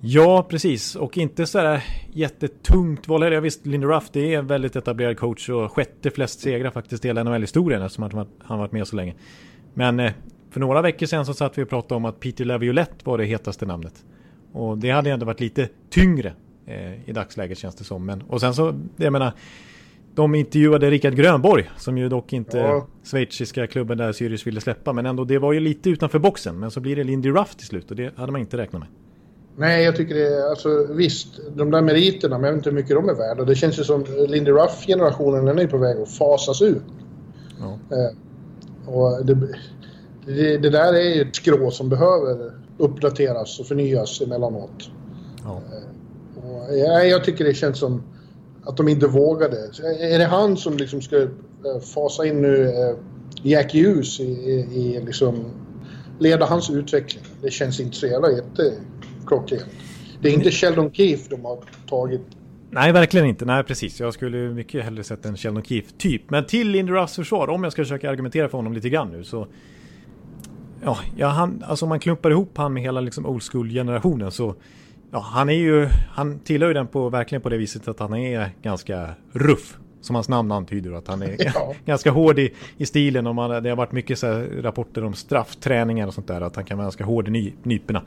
[0.00, 0.96] Ja, precis.
[0.96, 3.40] Och inte så här jättetungt val heller.
[3.40, 7.08] Visst, Linda Ruff det är en väldigt etablerad coach och sjätte flest segrar faktiskt i
[7.08, 9.14] hela NHL-historien eftersom han varit- varit med så länge.
[9.74, 10.12] Men eh,
[10.50, 13.24] för några veckor sedan så satt vi och pratade om att Peter Laviolette var det
[13.24, 14.04] hetaste namnet.
[14.52, 16.32] Och det hade ändå varit lite tyngre
[16.66, 18.06] eh, i dagsläget känns det som.
[18.06, 19.32] Men, och sen så, jag menar,
[20.14, 22.86] de intervjuade Rickard Grönborg som ju dock inte Ja.
[23.04, 24.92] schweiziska klubben där Sirius ville släppa.
[24.92, 26.58] Men ändå, det var ju lite utanför boxen.
[26.58, 28.88] Men så blir det Lindy Ruff till slut och det hade man inte räknat med.
[29.56, 30.50] Nej, jag tycker det är...
[30.50, 33.44] Alltså visst, de där meriterna, men jag vet inte hur mycket de är värda.
[33.44, 36.82] Det känns ju som Lindy Ruff-generationen, den är på väg att fasas ut.
[37.60, 37.78] Ja.
[37.96, 39.34] Eh, och det,
[40.26, 44.90] det, det där är ju ett skrå som behöver uppdateras och förnyas emellanåt.
[45.44, 45.62] Ja.
[46.36, 48.02] Och jag, jag tycker det känns som
[48.66, 49.56] att de inte vågade.
[50.00, 52.96] Är det han som liksom ska eh, fasa in nu eh,
[53.42, 55.44] Jack Hughes i, i, i liksom
[56.18, 57.24] leda hans utveckling?
[57.42, 59.66] Det känns inte så jävla jätteklockrent.
[60.22, 62.22] Det är inte Sheldon Keefe de har tagit.
[62.70, 63.44] Nej, verkligen inte.
[63.44, 64.00] Nej, precis.
[64.00, 66.30] Jag skulle mycket hellre sett en Sheldon Keefe typ.
[66.30, 69.24] Men till Lindy Ruffs försvar, om jag ska försöka argumentera för honom lite grann nu
[69.24, 69.46] så...
[70.82, 74.54] Ja, ja han, alltså om man klumpar ihop han med hela liksom old school-generationen så...
[75.14, 75.88] Ja, han är ju...
[76.10, 79.76] Han tillhör ju den på, verkligen på det viset att han är ganska ruff.
[80.00, 80.92] Som hans namn antyder.
[80.92, 81.74] Att han är Ja.
[81.84, 83.26] ganska hård i, i stilen.
[83.26, 86.40] Och man, det har varit mycket så rapporter om straffträningar och sånt där.
[86.40, 88.02] Att han kan vara ganska hård i ny, nyporna.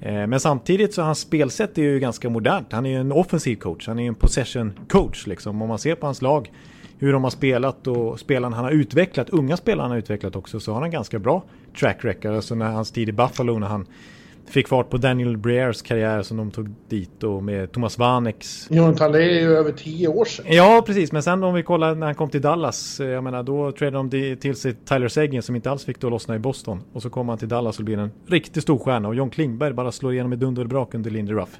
[0.00, 2.72] Eh, Men samtidigt så hans spelsätt är ju ganska modernt.
[2.72, 3.88] Han är ju en offensiv coach.
[3.88, 5.62] Han är ju en possession coach liksom.
[5.62, 6.52] Om man ser på hans lag.
[6.98, 9.30] Hur de har spelat och spelarna han har utvecklat.
[9.30, 10.60] Unga spelare han har utvecklat också.
[10.60, 11.42] Så har han ganska bra
[11.80, 12.32] track record.
[12.34, 13.86] Alltså när hans tid i Buffalo när han
[14.46, 17.22] fick fart på Daniel Breers karriär som de tog dit.
[17.22, 20.46] Och med Thomas Vaneks Jonathan, det är ju över tio år sedan.
[20.48, 21.12] Ja, precis.
[21.12, 23.00] Men sen om vi kollar när han kom till Dallas.
[23.00, 26.06] eh, Jag menar, då tradade de till sig Tyler Seguin som inte alls fick det
[26.06, 26.80] att lossna i Boston.
[26.92, 29.08] Och så kom han till Dallas och blir en riktigt stor stjärna.
[29.08, 31.58] Och John Klingberg bara slår igenom i dunder och brak under Lindy Ruff.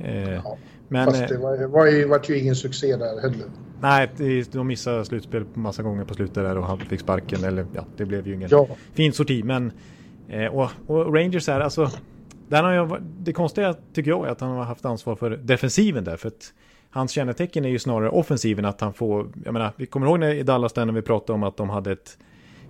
[0.00, 0.56] Eh, Ja,
[0.88, 3.46] men Fast eh, det var, var, ju, var ju ingen succé där heller.
[3.80, 7.44] nej, de missade slutspel massa gånger på slutet där och han fick sparken.
[7.44, 8.66] Eller ja, det blev ju ingen Ja.
[8.94, 9.42] fin sorti.
[9.42, 9.72] Men,
[10.28, 11.90] eh, och, och Rangers här, alltså.
[12.48, 16.04] Där har jag, det konstiga tycker jag är att han har haft ansvar för defensiven
[16.04, 16.16] där.
[16.16, 16.52] För att
[16.90, 18.64] hans kännetecken är ju snarare offensiven.
[18.64, 21.32] Att han får, jag menar, vi kommer ihåg när, i Dallas där när vi pratade
[21.32, 22.18] om att de hade ett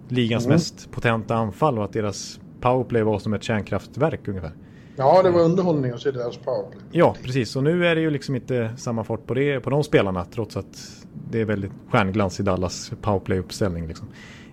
[0.09, 0.55] ligans Mm.
[0.55, 4.53] mest potenta anfall och att deras powerplay var som ett kärnkraftverk ungefär.
[4.97, 6.83] Ja, det var underhållning att se deras powerplay.
[6.91, 7.57] Ja, precis.
[7.57, 10.57] Och nu är det ju liksom inte samma fart på, det, på de spelarna trots
[10.57, 13.87] att det är väldigt stjärnglans i Dallas powerplay-uppställning.
[13.89, 14.09] Liksom.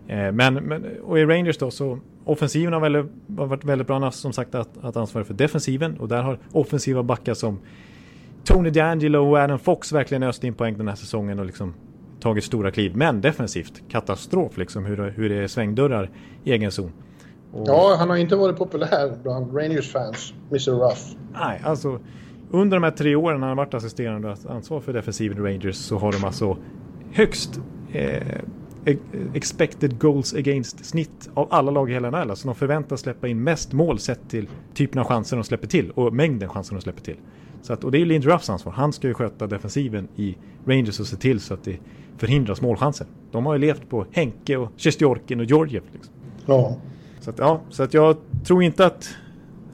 [0.07, 2.95] Eh, men, men, och i Rangers då så offensiven har, väl,
[3.37, 7.03] har varit väldigt bra som sagt att, att ansvara för defensiven och där har offensiva
[7.03, 7.59] backar som
[8.43, 11.73] Tony DeAngelo och Adam Fox verkligen öst in poäng den här säsongen och liksom
[12.19, 12.95] tagit stora kliv.
[12.95, 16.09] Men defensivt, katastrof liksom hur, hur det är svängdörrar
[16.43, 16.91] i egen zon.
[17.53, 17.67] Och...
[17.67, 20.71] Ja, han har inte varit populär bland Rangers-fans, Mr.
[20.71, 21.15] Ruff.
[21.33, 21.99] Nej, alltså
[22.51, 25.97] under de här tre åren när han varit assisterande ansvar för defensiven i Rangers så
[25.97, 26.57] har de alltså
[27.11, 27.59] högst
[27.91, 28.21] eh,
[29.33, 32.29] expected goals against snitt av alla lag i hela NHL.
[32.29, 35.91] Alltså de förväntas släppa in mest mål sett till typen av chanser de släpper till
[35.91, 37.17] och mängden chanser de släpper till.
[37.61, 38.73] Så att, och det är Lindy Ruffs ansvar.
[38.73, 41.77] Han ska ju sköta defensiven i Rangers och se till så att det
[42.17, 43.07] förhindras målchanser.
[43.31, 45.83] De har ju levt på Henke och Sjestjorkin och Georgiev.
[45.93, 46.13] Liksom.
[46.45, 46.77] Ja.
[47.19, 49.15] Så att, ja, så att jag tror inte att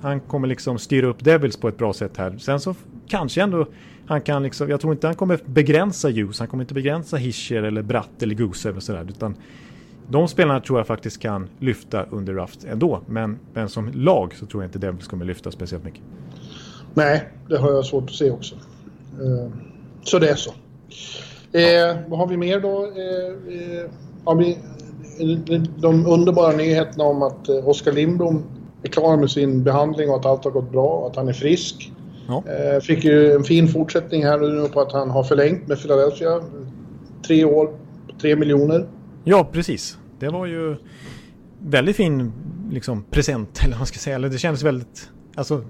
[0.02, 2.38] han kommer liksom styra upp Devils på ett bra sätt här.
[2.38, 2.76] Sen så
[3.08, 3.68] kanske ändå
[4.10, 7.64] han kan liksom, jag tror inte han kommer begränsa Hughes, han kommer inte begränsa Hischer
[7.64, 9.06] eller Bratt eller Gusev och sådär.
[9.10, 9.36] Utan
[10.08, 13.02] de spelarna tror jag faktiskt kan lyfta under Raft ändå.
[13.06, 16.02] Men, men som lag så tror jag inte Devils kommer lyfta speciellt mycket.
[16.94, 18.56] Nej, det har jag svårt att se också.
[18.56, 19.52] Eh,
[20.04, 20.52] så det är så.
[21.52, 22.84] Eh, vad har vi mer då?
[22.84, 23.90] Eh, eh
[24.24, 24.58] har vi
[25.78, 28.44] de underbara nyheterna om att eh, Oskar Lindblom
[28.84, 31.34] är klar med sin behandling och att allt har gått bra och att han är
[31.34, 31.92] frisk.
[32.30, 32.44] Ja.
[32.48, 36.42] Eh, fick ju en fin fortsättning här nu på att han har förlängt med Philadelphia.
[37.28, 37.70] Tre år,
[38.22, 38.88] tre miljoner.
[39.24, 39.98] Ja, precis.
[40.20, 40.76] Det var ju
[41.60, 42.32] väldigt fin
[42.72, 44.16] liksom, present, eller vad man ska säga.
[44.16, 45.10] Eller det kändes väldigt...
[45.36, 45.64] Alltså,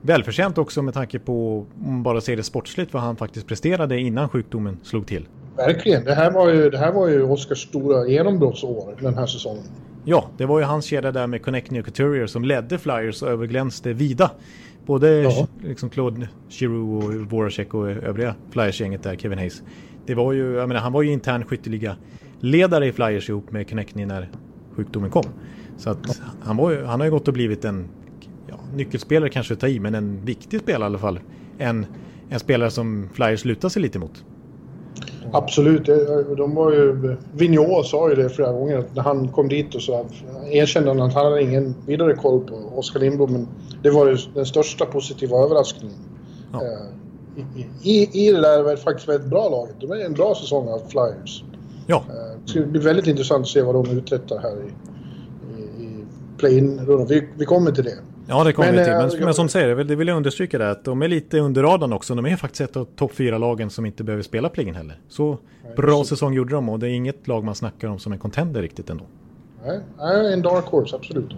[0.00, 4.00] välförtjänt också med tanke på, om man bara ser det sportsligt, vad han faktiskt presterade
[4.00, 5.28] innan sjukdomen slog till.
[5.56, 6.04] Verkligen.
[6.04, 9.64] Det här var ju, det här var ju Oscars stora genombrottsår den här säsongen.
[10.04, 13.28] Ja, det var ju hans kedja där med Connecting och Couturier som ledde Flyers och
[13.28, 14.30] överglänste vida.
[14.86, 15.46] Både ja.
[15.62, 19.62] liksom Claude Giroux och Voracek och övriga Flyers-gänget där, Kevin Hayes.
[20.06, 21.96] Det var ju, jag menar, han var ju intern skytteliga
[22.40, 24.28] ledare i Flyers ihop med Connecting när
[24.76, 25.24] sjukdomen kom.
[25.76, 27.88] Så att han, var han har ju gått och blivit en
[28.46, 31.20] ja, nyckelspelare kanske att ta i, men en viktig spelare i alla fall.
[31.58, 31.86] En,
[32.28, 34.24] en spelare som Flyers lutar sig lite mot.
[35.32, 35.86] Absolut.
[36.36, 40.06] De var ju, Vigneault sa ju det flera gånger när han kom dit och så
[40.50, 43.32] erkände han att han hade ingen vidare koll på Oskar Lindblom.
[43.32, 43.48] Men
[43.82, 45.96] det var ju den största positiva överraskningen.
[46.52, 46.62] Ja.
[46.62, 47.46] Eh,
[47.82, 49.74] I, i, det där var faktiskt väldigt bra laget.
[49.80, 51.44] Det var en bra säsong av Flyers.
[51.86, 51.96] Ja.
[52.08, 54.68] Eh, det ska bli väldigt intressant att se vad de uträttar här i,
[55.60, 56.04] i, i
[56.38, 57.06] play-in-rundan.
[57.06, 57.98] Vi, vi kommer till det.
[58.28, 58.92] Ja, det kommer men, vi till.
[58.92, 61.62] Men, äh, men som säger, det vill jag understryka det, att de är lite under
[61.62, 62.14] radarn också.
[62.14, 65.00] De är faktiskt ett av topp fyra lagen som inte behöver spela play heller.
[65.08, 66.04] Så nej, bra så.
[66.04, 68.90] säsong gjorde de och det är inget lag man snackar om som en contender riktigt
[68.90, 69.04] ändå.
[69.98, 71.34] Nej, en dark horse, absolut.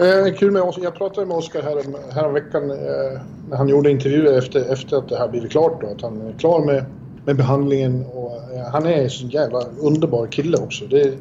[0.00, 0.78] Eh, kul med oss.
[0.82, 4.96] Jag pratade med Oskar här, här om veckan eh, när han gjorde intervjuer efter, efter
[4.96, 5.80] att det här blivit klart.
[5.80, 6.84] Då, att han är klar med,
[7.24, 8.04] med behandlingen.
[8.14, 10.84] Och, eh, han är en så jävla underbar kille också.
[10.86, 11.14] Det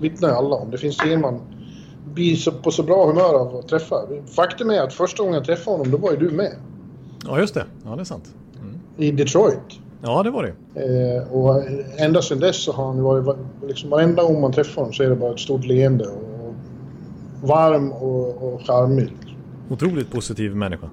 [0.00, 0.70] vittnar ju alla om.
[0.70, 1.40] Det finns ingen man
[2.14, 3.96] bli så, på så bra humör av att träffa.
[4.26, 6.52] Faktum är att första gången jag träffade honom, då var ju du med.
[7.26, 7.64] Ja, just det.
[7.84, 8.34] Ja, det är sant.
[8.60, 8.80] Mm.
[8.96, 9.80] I Detroit.
[10.02, 10.80] Ja, det var det.
[10.80, 11.62] Eh, och
[11.96, 13.36] ända sedan dess så har han varit...
[13.66, 16.04] Liksom varenda gång man träffar honom så är det bara ett stort leende.
[16.04, 16.54] Och
[17.48, 19.12] varm och, och charmig.
[19.70, 20.90] Otroligt positiv människa.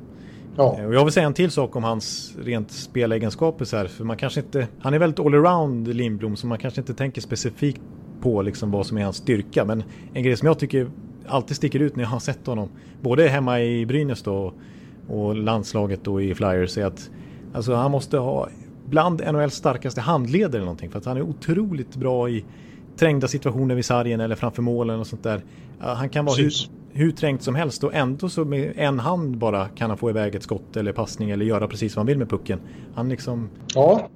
[0.57, 0.77] Ja.
[0.79, 4.03] Eh, och jag vill säga en till sak om hans rent spelegenskaper så här, för
[4.03, 4.67] man kanske inte...
[4.79, 7.81] Han är väldigt allround Lindblom, så man kanske inte tänker specifikt
[8.21, 9.65] på liksom vad som är hans styrka.
[9.65, 10.91] Men en grej som jag tycker
[11.27, 12.69] alltid sticker ut när jag har sett honom,
[13.01, 14.53] både hemma i Brynäs då
[15.10, 17.10] och landslaget då i Flyers, är att
[17.53, 18.49] alltså, han måste ha
[18.86, 20.89] bland NHLs starkaste handleder eller någonting.
[20.89, 22.45] För att han är otroligt bra i
[22.95, 25.43] trängda situationer vid sargen eller framför målen och sånt där.
[25.79, 26.51] Han kan vara hur,
[26.89, 30.36] hur trängt som helst och ändå så med en hand bara kan han få iväg
[30.36, 32.60] ett skott eller passning eller göra precis vad han vill med pucken.
[32.95, 33.49] Han liksom...
[33.75, 34.10] Ja,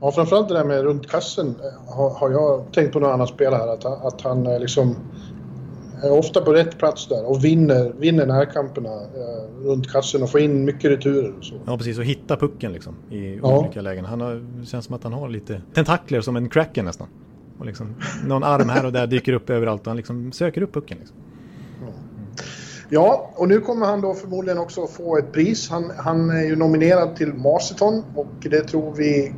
[0.00, 1.54] Ja, framförallt det där med runt kassen
[1.86, 3.68] har, har jag tänkt på någon annan spelare här.
[3.68, 4.96] Att, att han liksom
[6.02, 10.40] är ofta på rätt plats där och vinner, vinner närkamperna eh, runt kassen och får
[10.40, 11.34] in mycket returer.
[11.38, 11.54] Och så.
[11.66, 11.98] Ja, precis.
[11.98, 13.58] Och hitta pucken liksom i ja.
[13.58, 14.04] olika lägen.
[14.04, 17.08] Han har, det känns som att han har lite tentakler som en cracker nästan.
[17.58, 17.94] Och liksom,
[18.26, 20.98] någon arm här och där dyker upp överallt och han liksom söker upp pucken.
[20.98, 21.16] Liksom.
[22.88, 25.70] Ja, och nu kommer han då förmodligen också få ett pris.
[25.70, 29.32] Han, han är ju nominerad till Masterton och det tror vi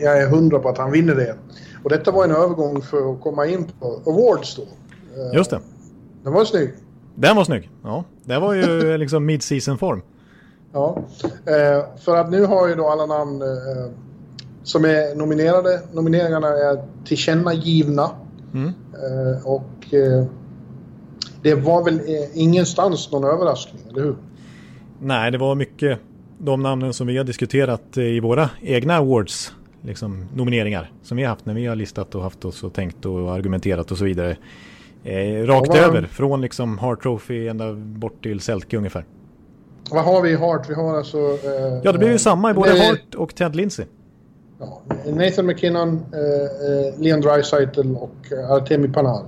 [0.00, 1.34] jag är hundra på att han vinner det.
[1.82, 4.62] Och detta var en övergång för att komma in på Awards då.
[5.34, 5.60] Just det.
[6.28, 6.78] Den var snygg.
[7.14, 8.04] Den var snygg, ja.
[8.24, 10.02] Det var ju liksom mid-season form.
[10.72, 13.92] Ja, eh, för att nu har ju då alla namn eh,
[14.62, 18.10] som är nominerade, nomineringarna är tillkännagivna.
[18.54, 18.72] Mm.
[19.44, 19.94] och
[21.42, 22.00] det var väl
[22.34, 24.16] ingenstans någon överraskning, eller hur?
[25.00, 25.98] Nej, det var mycket
[26.38, 31.30] de namnen som vi har diskuterat i våra egna awards liksom, nomineringar som vi har
[31.30, 34.36] haft när vi har listat och haft oss och tänkt och argumenterat och så vidare.
[35.08, 39.04] Eh, rakt ja, över, från liksom Hart Trophy ända bort till Selke ungefär.
[39.90, 40.70] Vad har vi i Hart?
[40.70, 41.18] Vi har alltså...
[41.18, 42.86] Eh, ja, det blir ju samma i både det...
[42.86, 43.86] Hart och Ted Lindsay.
[44.58, 49.26] Ja, Nathan McKinnon, eh, eh, Leon Draisaitl och Artemi Panarin.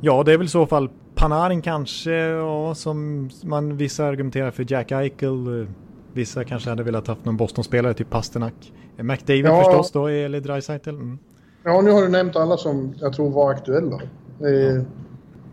[0.00, 4.66] Ja, det är väl i så fall Panarin kanske, ja, som man vissa argumenterar för
[4.68, 5.66] Jack Eichel.
[6.12, 8.72] Vissa kanske hade velat haft någon Boston-spelare, typ Pasternak.
[8.96, 9.64] McDavid ja.
[9.64, 10.90] förstås då, eller Draisaitl.
[10.90, 11.18] Mm.
[11.64, 14.00] Ja, nu har du nämnt alla som jag tror var aktuella.
[14.40, 14.82] Eh,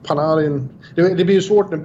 [0.07, 0.69] Panarin.
[0.95, 1.81] Det, det, blir ju svårt när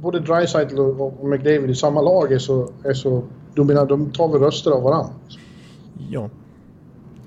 [0.00, 3.22] både Draisaitl och McDavid i samma lag är så, är så
[3.54, 3.86] dominanta.
[3.86, 5.12] De tar väl röster av varandra.
[6.10, 6.30] Ja.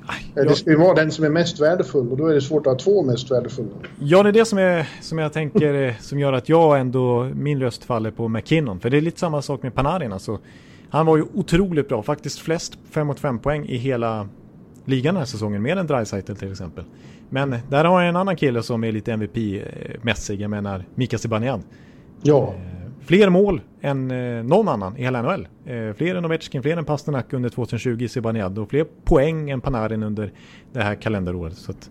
[0.05, 2.67] Aj, det ska ju vara den som är mest värdefull och då är det svårt
[2.67, 3.69] att ha två mest värdefulla.
[3.99, 7.59] Ja, det är det som, är, som jag tänker som gör att jag ändå, min
[7.59, 8.79] röst faller på McKinnon.
[8.79, 10.13] För det är lite samma sak med Panarin.
[10.13, 10.39] Alltså,
[10.89, 14.27] han var ju otroligt bra, faktiskt flest 5 mot 5 poäng i hela
[14.85, 16.83] ligan den här säsongen, mer än Dreisaitl till exempel.
[17.33, 21.61] Men där har jag en annan kille som är lite MVP-mässig, jag menar Mika Zibanejad.
[22.21, 22.43] Ja.
[22.47, 25.47] Eh, fler mål än eh, någon annan i hela NHL.
[25.65, 29.61] Eh, fler än Ovechkin, fler än Pasternak under 2020 i Zibanejad och fler poäng än
[29.61, 30.31] Panarin under
[30.73, 31.57] det här kalenderåret.
[31.57, 31.89] Så att,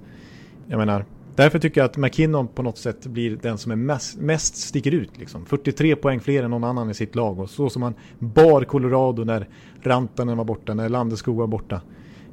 [0.69, 1.05] jag menar,
[1.37, 4.95] därför tycker jag att McKinnon på något sätt blir den som är mest, mest sticker
[4.95, 5.19] ut.
[5.19, 5.47] Liksom.
[5.47, 9.25] 43 poäng fler än någon annan i sitt lag och så som han bar Colorado
[9.25, 9.49] när
[9.83, 11.81] Rantanen var borta, när Landeskog var borta.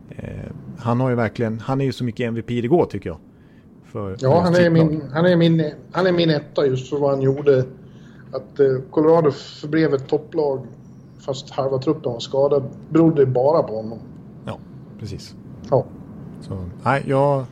[0.09, 3.17] Eh, han har ju verkligen, han är ju så mycket MVP det går tycker jag.
[3.85, 7.09] För ja, han är, min, han, är min, han är min etta just för vad
[7.09, 7.65] han gjorde.
[8.31, 10.67] Att eh, Colorado förblev ett topplag
[11.19, 13.99] fast halva truppen var skadad berodde bara på honom.
[14.45, 14.59] Ja,
[14.99, 15.35] precis.
[15.69, 15.85] Ja.
[16.41, 17.45] Så, nej, jag...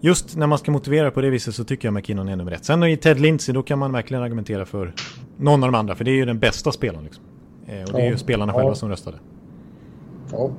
[0.00, 2.64] Just när man ska motivera på det viset så tycker jag McKinnon är nummer ett.
[2.64, 4.94] Sen i Ted Lindsey då kan man verkligen argumentera för
[5.36, 5.94] någon av de andra.
[5.94, 7.04] För det är ju den bästa spelaren.
[7.04, 7.24] Liksom.
[7.66, 8.58] Eh, och det är ju spelarna ja.
[8.58, 9.16] själva som röstade.
[10.32, 10.50] Ja,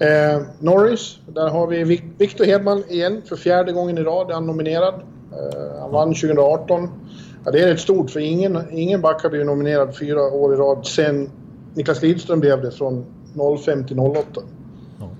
[0.00, 4.46] Eh, Norris, där har vi Victor Hedman igen för fjärde gången i rad är han
[4.46, 4.94] nominerad.
[5.32, 6.88] Eh, han vann 2018.
[7.44, 10.56] Ja, det är rätt stort för ingen, ingen back har blivit nominerad fyra år i
[10.56, 11.30] rad sen
[11.74, 13.04] Niklas Lidström blev det från
[13.64, 14.22] 05 till 08.
[15.00, 15.10] Ja.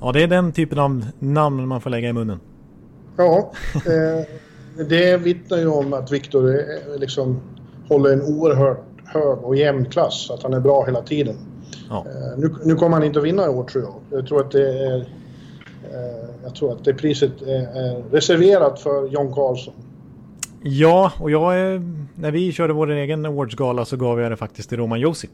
[0.00, 2.40] ja, det är den typen av namn man får lägga i munnen.
[3.16, 7.40] Ja, eh, det vittnar ju om att Victor eh, liksom
[7.88, 10.30] håller en oerhört hög och jämn klass.
[10.30, 11.36] Att han är bra hela tiden.
[11.88, 12.06] Ja.
[12.06, 14.18] Eh, nu, nu kommer han inte att vinna i år tror jag.
[14.18, 14.96] Jag tror att det är...
[14.96, 19.74] Eh, jag tror att det priset är, reserverat för John Carlson.
[20.62, 21.82] Ja, och jag är,
[22.14, 25.28] när vi körde vår egen Awards-gala så gav jag det faktiskt till Roman Josi.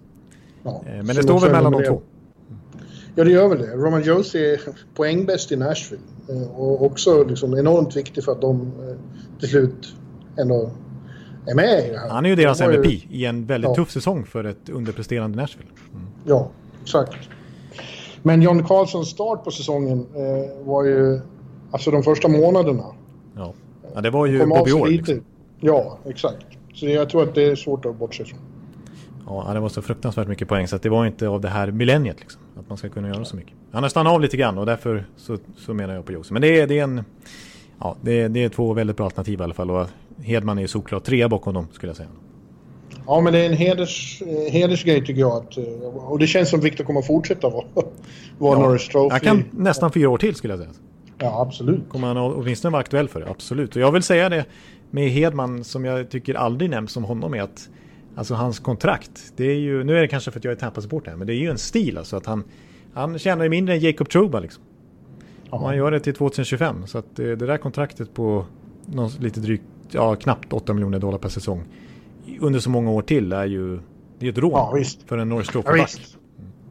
[0.62, 2.02] Ja, eh, Men det står väl mellan de två.
[3.14, 3.66] Ja, det gör väl det.
[3.66, 4.60] Roman Josi är
[4.94, 6.02] poängbäst i Nashville.
[6.54, 8.72] Och också liksom enormt viktig för att de
[9.40, 9.94] till slut
[10.38, 10.70] ändå
[11.46, 12.08] är med i det här.
[12.08, 13.16] Han är ju deras MVP ju...
[13.16, 13.74] i en väldigt ja.
[13.74, 15.70] tuff säsong för ett underpresterande Nashville.
[15.94, 16.06] Mm.
[16.24, 16.48] Ja,
[16.82, 17.28] exakt.
[18.22, 21.20] Men John Carlsons start på säsongen eh, var ju...
[21.70, 22.84] Alltså de första månaderna.
[23.36, 23.52] Ja,
[23.94, 24.88] ja det var ju Bobby Orr.
[24.88, 25.20] Liksom.
[25.60, 26.46] Ja, exakt.
[26.74, 28.38] Så jag tror att det är svårt att bortse från.
[29.26, 31.70] Ja, det var så fruktansvärt mycket poäng så att det var inte av det här
[31.70, 32.42] millenniet liksom.
[32.58, 33.52] Att man ska kunna göra så mycket.
[33.72, 36.32] Han har stannat av lite grann och därför så, så menar jag på Jose.
[36.32, 37.04] Men det är, det är en...
[37.78, 39.86] Ja, det är, det är två väldigt bra alternativ i alla fall och
[40.22, 42.08] Hedman är ju såklart trea bakom dem skulle jag säga.
[43.06, 45.32] Ja, men det är en heders, eh, hedersgrej tycker jag.
[45.32, 45.64] Att, eh,
[46.10, 47.64] och det känns som Victor kommer fortsätta vara,
[48.38, 49.14] vara ja, Norris Trophy.
[49.14, 50.72] Jag kan nästan fyra år till skulle jag säga.
[51.18, 51.88] Ja, absolut.
[51.88, 53.76] Kommer han åtminstone vara aktuell för det, absolut.
[53.76, 54.44] Och jag vill säga det
[54.90, 57.68] med Hedman som jag tycker aldrig nämns som honom är att
[58.14, 61.16] Alltså hans kontrakt, det är ju, nu är det kanske för att jag är Tampa-supporter
[61.16, 62.44] men det är ju en stil alltså att han,
[62.94, 64.62] han tjänar ju mindre än Jacob Truba liksom.
[65.50, 68.46] Och han gör det till 2025 så att det, det där kontraktet på
[68.86, 71.64] någon, lite drygt, ja knappt 8 miljoner dollar per säsong
[72.40, 73.80] under så många år till är ju
[74.18, 75.90] det är ett rån ja, för en Norris Trophy-back.
[75.96, 76.18] Ja,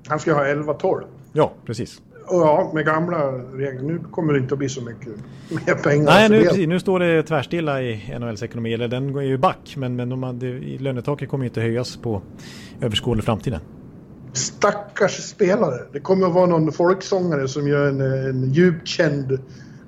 [0.08, 1.04] Han ska ha 11-12.
[1.34, 2.02] Ja, precis.
[2.26, 3.82] Och ja, med gamla regler.
[3.82, 5.14] Nu kommer det inte att bli så mycket
[5.50, 6.06] mer pengar.
[6.06, 8.74] Nej, nu, precis, nu står det tvärstilla i NHLs ekonomi.
[8.74, 9.74] Eller den går ju back.
[9.78, 12.22] Men, men de hade, lönetaket kommer ju inte höjas på
[12.82, 13.60] överskådlig framtiden.
[14.34, 15.80] Stackars spelare.
[15.94, 19.40] Det kommer att vara någon folksångare som gör en, en djupt känd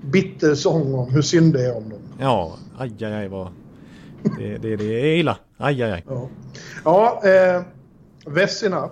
[0.02, 1.99] bitter sång om hur synd det är om dem.
[2.19, 3.47] Ja, aj, aj, aj vad...
[4.38, 5.38] Det, det, det är illa.
[5.57, 6.03] Aj, aj, aj.
[6.07, 6.29] Ja,
[6.86, 7.62] ja eh,
[8.25, 8.89] Vessina.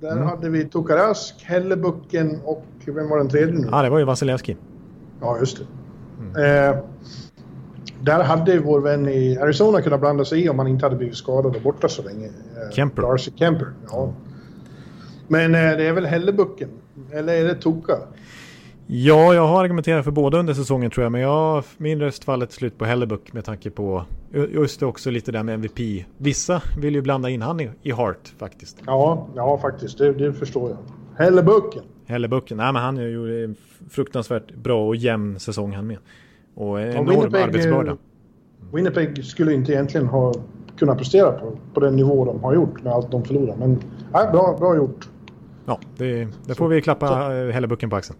[0.00, 0.26] Där mm.
[0.26, 3.68] hade vi Tokarask, Hellebucken och vem var den tredje nu?
[3.70, 4.56] Ja, det var ju Vasilevski.
[5.20, 5.64] Ja, just det.
[6.20, 6.70] Mm.
[6.70, 6.84] Eh,
[8.00, 11.16] där hade vår vän i Arizona kunnat blanda sig i om han inte hade blivit
[11.16, 12.26] skadad och borta så länge.
[12.26, 13.02] Eh, Kemper.
[13.02, 14.12] Darcy Kemper, ja.
[15.28, 16.68] Men eh, det är väl Hellebucken?
[17.12, 17.98] Eller är det Toka?
[18.90, 22.46] Ja, jag har argumenterat för båda under säsongen tror jag, men jag min röst faller
[22.46, 26.06] till slut på Hellebuck med tanke på just det också lite där med MVP.
[26.18, 28.76] Vissa vill ju blanda in han i, i Hart faktiskt.
[28.86, 30.78] Ja, ja faktiskt, det, det förstår jag.
[31.24, 31.82] Hellebucken.
[32.06, 33.56] Hellebucken, nej men han gjorde en
[33.90, 35.98] fruktansvärt bra och jämn säsong han med.
[36.54, 37.96] Och en enorm Winnipeg, arbetsbörda.
[38.72, 40.34] Winnipeg skulle inte egentligen ha
[40.78, 43.56] kunnat prestera på, på den nivå de har gjort med allt de förlorar.
[43.56, 43.70] Men
[44.12, 45.08] nej, bra, bra gjort.
[45.66, 47.50] ja, det, det får vi klappa så.
[47.52, 48.18] Hellebucken på axeln.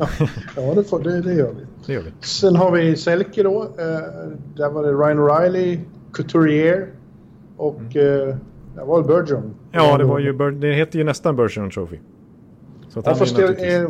[0.56, 1.66] ja, det, får, det, det, gör vi.
[1.86, 2.12] det gör vi.
[2.20, 3.62] Sen har vi Selke då.
[3.62, 3.68] Eh,
[4.56, 5.80] där var det Ryan O'Reilly,
[6.12, 6.88] Couturier
[7.56, 8.28] och mm.
[8.28, 8.36] eh,
[8.74, 9.54] det var Bergeron.
[9.72, 11.98] Ja, det, var ju, det heter ju nästan Bergeron Trophy.
[12.88, 13.88] Så ja, fast jag, eh,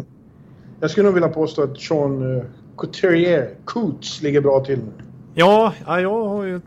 [0.81, 2.45] jag skulle nog vilja påstå att Sean eh,
[2.77, 5.05] Couturier, Coots, ligger bra till nu.
[5.35, 6.61] Ja, ja, jag har ju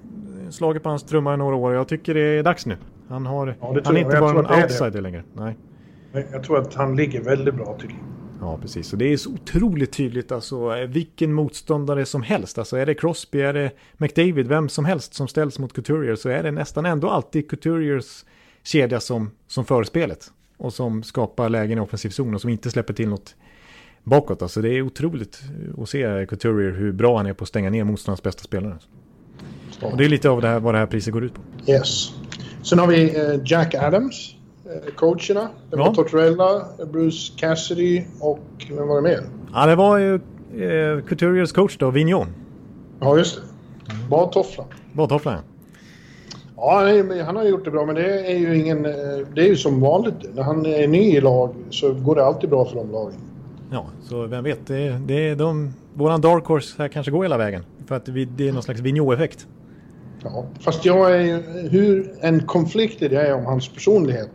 [0.50, 1.74] slagit på hans trumma i några år.
[1.74, 2.78] Jag tycker det är dags nu.
[3.08, 5.24] Han, har, ja, han är inte bara en outsider längre.
[5.34, 5.58] Nej.
[6.32, 7.94] Jag tror att han ligger väldigt bra till.
[8.44, 8.94] Ja, precis.
[8.94, 12.58] Och det är så otroligt tydligt alltså vilken motståndare som helst.
[12.58, 16.30] Alltså är det Crosby, är det McDavid, vem som helst som ställs mot Couturier så
[16.30, 18.26] är det nästan ändå alltid Couturiers
[18.64, 20.32] kedja som, som för spelet.
[20.58, 23.36] Och som skapar lägen i offensiv zon och som inte släpper till något
[24.04, 24.42] bakåt.
[24.42, 25.42] Alltså det är otroligt
[25.78, 28.78] att se Couturier hur bra han är på att stänga ner motståndarnas bästa spelare.
[29.82, 31.42] Och det är lite av det här, vad det här priset går ut på.
[31.72, 32.12] Yes.
[32.64, 34.36] Sen har vi eh, Jack Adams,
[34.96, 35.50] coacherna.
[35.70, 35.94] Det var ja.
[35.94, 39.24] Tortorella, Bruce Cassidy och vem var det mer?
[39.54, 42.28] Ja, det var ju eh, Couturiers coach då, Vignon.
[43.00, 43.42] Ja, just det.
[44.10, 44.68] Badtofflan.
[44.94, 45.42] Badtofflan, ja.
[46.56, 48.84] Ja, han har gjort det bra, men det är ju ingen...
[48.84, 50.16] Det är ju som vanligt.
[50.34, 53.20] När han är ny i lag så går det alltid bra för de lagen.
[53.72, 54.68] Ja, så vem vet.
[54.68, 57.66] Det, det är de, våran dark horse här kanske går hela vägen.
[57.88, 59.48] För att vi, det är någon slags Vigneault-effekt.
[60.24, 64.32] Ja, fast jag är hur en konfliktig det är om hans personlighet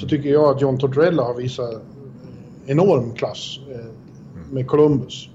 [0.00, 1.82] så tycker jag att John Tortorella har visat
[2.66, 3.84] enorm klass eh,
[4.50, 5.28] med Columbus.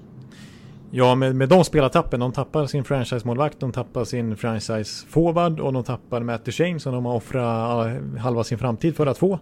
[0.90, 2.20] Ja, med, med de spelartappen.
[2.20, 7.04] De tappar sin franchise-målvakt, de tappar sin franchise-forward och de tappar Matt Duchene som de
[7.04, 9.38] har offrat halva sin framtid för att få.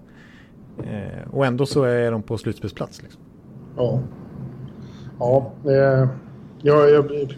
[0.79, 3.03] Eh, och ändå så är de på slutspelsplats.
[3.03, 3.21] Liksom.
[3.77, 4.01] Ja.
[5.19, 6.09] Ja, eh,
[6.63, 7.29] jag, jag,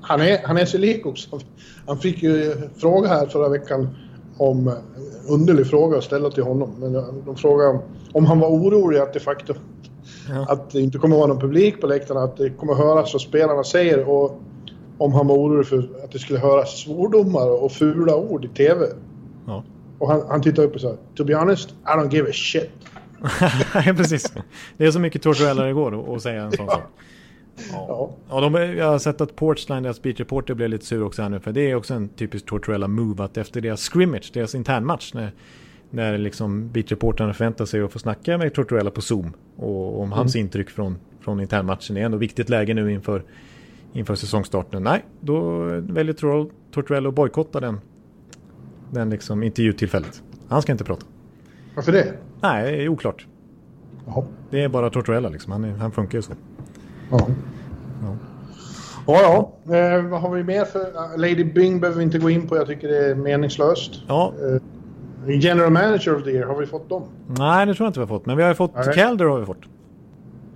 [0.00, 1.40] han, är, han är sig lik också.
[1.86, 3.96] Han fick ju fråga här förra veckan
[4.36, 4.72] om
[5.28, 6.70] underlig fråga att ställa till honom.
[6.78, 6.92] Men
[7.26, 7.78] de frågade
[8.12, 9.56] om han var orolig att det faktum
[10.28, 10.46] ja.
[10.48, 13.12] att det inte kommer att vara någon publik på läktarna, att det kommer att höras
[13.12, 14.40] vad spelarna säger och
[14.98, 18.86] om han var orolig för att det skulle höras svordomar och fula ord i TV.
[19.46, 19.64] Ja.
[19.98, 22.70] Och han, han tittade upp och sa “To be honest, I don't give a shit”.
[23.86, 24.32] ja, precis.
[24.76, 26.72] Det är så mycket tortuellare det går att säga en sån ja.
[26.72, 26.82] sak.
[27.72, 28.10] Ja.
[28.28, 28.40] ja.
[28.40, 31.40] de, jag har sett att Portsline, deras beat reporter, blev lite sur också här nu.
[31.40, 35.32] För det är också en typisk Tortorella move att efter deras scrimmage, deras internmatch, när,
[35.90, 39.32] när liksom beat reportrarna förväntar sig att få snacka med Tortorella på Zoom.
[39.56, 40.12] Och om mm.
[40.12, 41.94] hans intryck från, från internmatchen.
[41.94, 43.22] Det är ändå viktigt läge nu inför,
[43.92, 44.82] inför säsongstarten.
[44.82, 46.14] Nej, då väljer
[46.70, 47.80] Tortorella att bojkotta den,
[48.90, 50.22] den liksom intervjutillfället.
[50.48, 51.06] Han ska inte prata.
[51.74, 52.12] Varför det?
[52.40, 53.26] Nej, det är oklart.
[54.06, 54.24] Jaha.
[54.50, 55.52] Det är bara Tortorella liksom.
[55.52, 56.32] Han, han funkar ju så.
[57.18, 57.28] Ja.
[59.06, 59.76] Ja, ja.
[59.76, 61.16] Eh, vad har vi mer för...
[61.18, 62.56] Lady Bing behöver vi inte gå in på.
[62.56, 64.02] Jag tycker det är meningslöst.
[64.06, 64.32] Ja.
[65.26, 67.02] Eh, General Manager of the Year, har vi fått dem?
[67.26, 68.26] Nej, det tror jag inte vi har fått.
[68.26, 68.74] Men vi har fått...
[68.74, 68.94] Nej.
[68.94, 69.62] Calder har vi fått.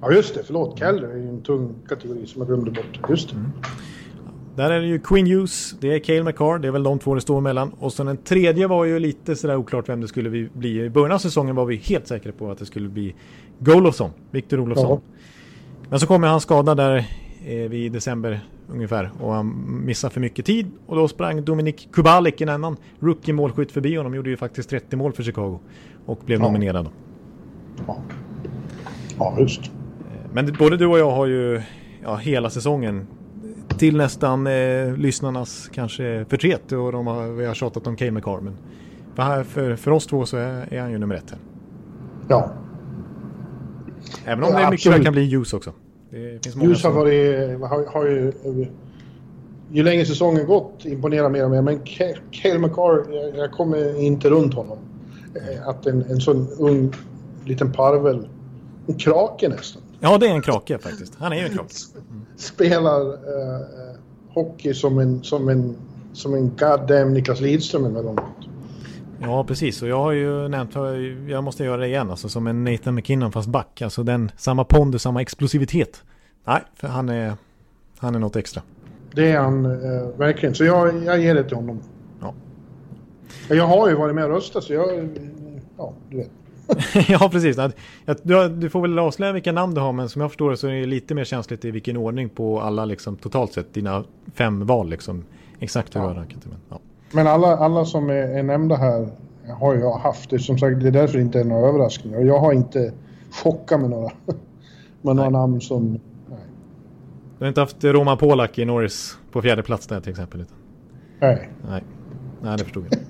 [0.00, 0.42] Ja, just det.
[0.46, 0.78] Förlåt.
[0.78, 3.10] Calder är ju en tung kategori som jag glömde bort.
[3.10, 3.36] Just det.
[3.36, 3.50] Mm.
[4.56, 7.14] Där är det ju Queen Hughes, det är Cale McCarr, det är väl de två
[7.14, 7.72] det står mellan.
[7.78, 10.84] Och sen den tredje var ju lite sådär oklart vem det skulle bli.
[10.84, 13.14] I början av säsongen var vi helt säkra på att det skulle bli
[13.58, 14.90] Golofsson, Victor Olofsson.
[14.90, 15.00] Ja.
[15.90, 16.96] Men så kommer han skada där
[17.46, 22.40] eh, vid december ungefär och han missade för mycket tid och då sprang Dominik Kubalik,
[22.40, 25.58] en annan rookie-målskytt förbi honom, gjorde ju faktiskt 30 mål för Chicago
[26.06, 26.46] och blev ja.
[26.46, 26.88] nominerad.
[27.86, 27.96] Ja.
[29.18, 29.60] ja, just.
[29.60, 29.70] Eh,
[30.32, 31.62] men både du och jag har ju
[32.02, 33.06] ja, hela säsongen
[33.78, 38.40] till nästan eh, lyssnarnas kanske förtret och de har, vi har tjatat om Kay McCarr
[38.40, 38.56] men
[39.14, 41.38] för, för, för oss två så är, är han ju nummer ett här.
[42.28, 42.52] Ja,
[44.24, 45.04] Även om ja, det mycket absolut.
[45.04, 45.72] kan bli ljus också.
[46.62, 48.32] Ljus har varit, har, har ju,
[49.72, 51.62] ju längre säsongen gått imponerar mer och mer.
[51.62, 51.80] Men
[52.30, 53.04] Cale McCarr,
[53.36, 54.78] jag, kommer inte runt honom.
[55.34, 56.94] Eh, att en, en sån ung
[57.44, 58.28] liten parvel,
[58.86, 59.82] en krake nästan.
[60.00, 61.14] Ja, det är en krake faktiskt.
[61.18, 61.74] Han är ju en krake.
[62.10, 62.26] Mm.
[62.36, 63.66] Spelar uh,
[64.28, 65.76] hockey som en, som en,
[66.12, 68.24] som en goddamn Niklas Lidström emellanåt.
[69.20, 69.82] Ja, precis.
[69.82, 70.74] Och jag har ju nämnt,
[71.28, 73.82] jag måste göra det igen, alltså som en Nathan McKinnon fast back.
[73.82, 76.02] Alltså den, samma pondus, samma explosivitet.
[76.44, 77.32] Nej, för han är,
[77.98, 78.62] han är något extra.
[79.14, 80.54] Det är han eh, verkligen.
[80.54, 81.80] Så jag, jag ger det till honom.
[82.20, 82.34] Ja.
[83.48, 85.08] Jag har ju varit med och röstat så jag,
[85.76, 86.30] ja, du vet.
[87.08, 87.56] ja, precis.
[88.22, 90.80] Du, får väl avslöja vilka namn du har, men som jag förstår det så är
[90.80, 94.04] det lite mer känsligt i vilken ordning på alla, liksom, totalt sett, dina
[94.34, 95.24] fem val, liksom.
[95.58, 96.06] Exakt hur ja.
[96.06, 96.46] du har rankat.
[96.46, 96.80] Men, ja.
[97.12, 99.08] Men alla, alla som är, är nämnda här
[99.60, 100.30] har jag haft.
[100.30, 102.20] Det, som sagt, det är därför det inte är några överraskningar.
[102.20, 102.92] Jag har inte
[103.30, 104.10] chockat med några,
[105.02, 105.90] med några namn som...
[106.28, 106.38] Nej.
[107.38, 110.44] Du har inte haft Roman Polak i Norris på fjärde plats där till exempel?
[111.20, 111.50] Nej.
[111.68, 111.84] Nej.
[112.42, 113.00] Nej, det förstod jag.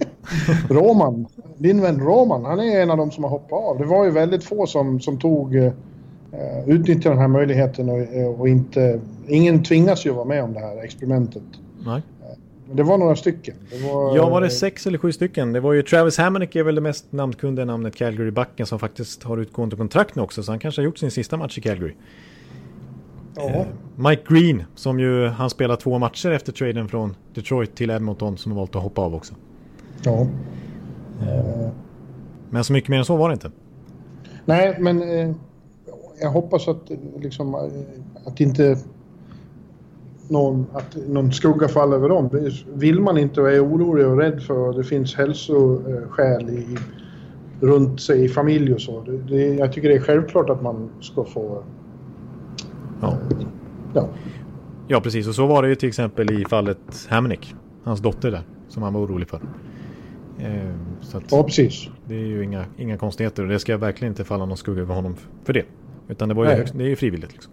[0.76, 1.26] Roman,
[1.56, 3.78] din vän Roman, han är en av de som har hoppat av.
[3.78, 5.72] Det var ju väldigt få som, som tog uh,
[6.66, 9.00] utnyttjade den här möjligheten och, och, inte...
[9.26, 11.42] Ingen tvingas ju vara med om det här experimentet.
[11.86, 12.02] Nej.
[12.72, 13.54] Det var några stycken.
[13.70, 15.52] Det var, ja, var det sex eller sju stycken?
[15.52, 19.38] Det var ju Travis Hammonick är väl det mest namnkundiga namnet Calgary-backen som faktiskt har
[19.38, 20.42] utgående kontrakt nu också.
[20.42, 21.94] Så han kanske har gjort sin sista match i Calgary.
[23.36, 23.66] Eh,
[23.96, 28.52] Mike Green, som ju han spelar två matcher efter traden från Detroit till Edmonton som
[28.52, 29.34] har valt att hoppa av också.
[30.04, 30.26] Ja.
[31.22, 31.68] Eh.
[32.50, 33.50] Men så mycket mer än så var det inte.
[34.44, 35.34] Nej, men eh,
[36.20, 37.54] jag hoppas att, liksom,
[38.24, 38.78] att inte
[40.30, 42.50] någon, att någon skugga faller över dem.
[42.74, 46.78] Vill man inte och är orolig och rädd för det finns hälsoskäl i,
[47.60, 49.00] runt sig i familj och så.
[49.00, 51.62] Det, det, jag tycker det är självklart att man ska få...
[53.00, 53.18] Ja.
[53.94, 54.08] ja.
[54.88, 55.28] Ja, precis.
[55.28, 57.54] Och så var det ju till exempel i fallet Hamnick.
[57.84, 59.40] Hans dotter där, som han var orolig för.
[60.38, 61.88] Eh, så ja, precis.
[62.06, 64.94] Det är ju inga, inga konstigheter och det ska verkligen inte falla någon skugga över
[64.94, 65.64] honom för det.
[66.08, 67.32] Utan det, var ju högst, det är ju frivilligt.
[67.32, 67.52] Liksom.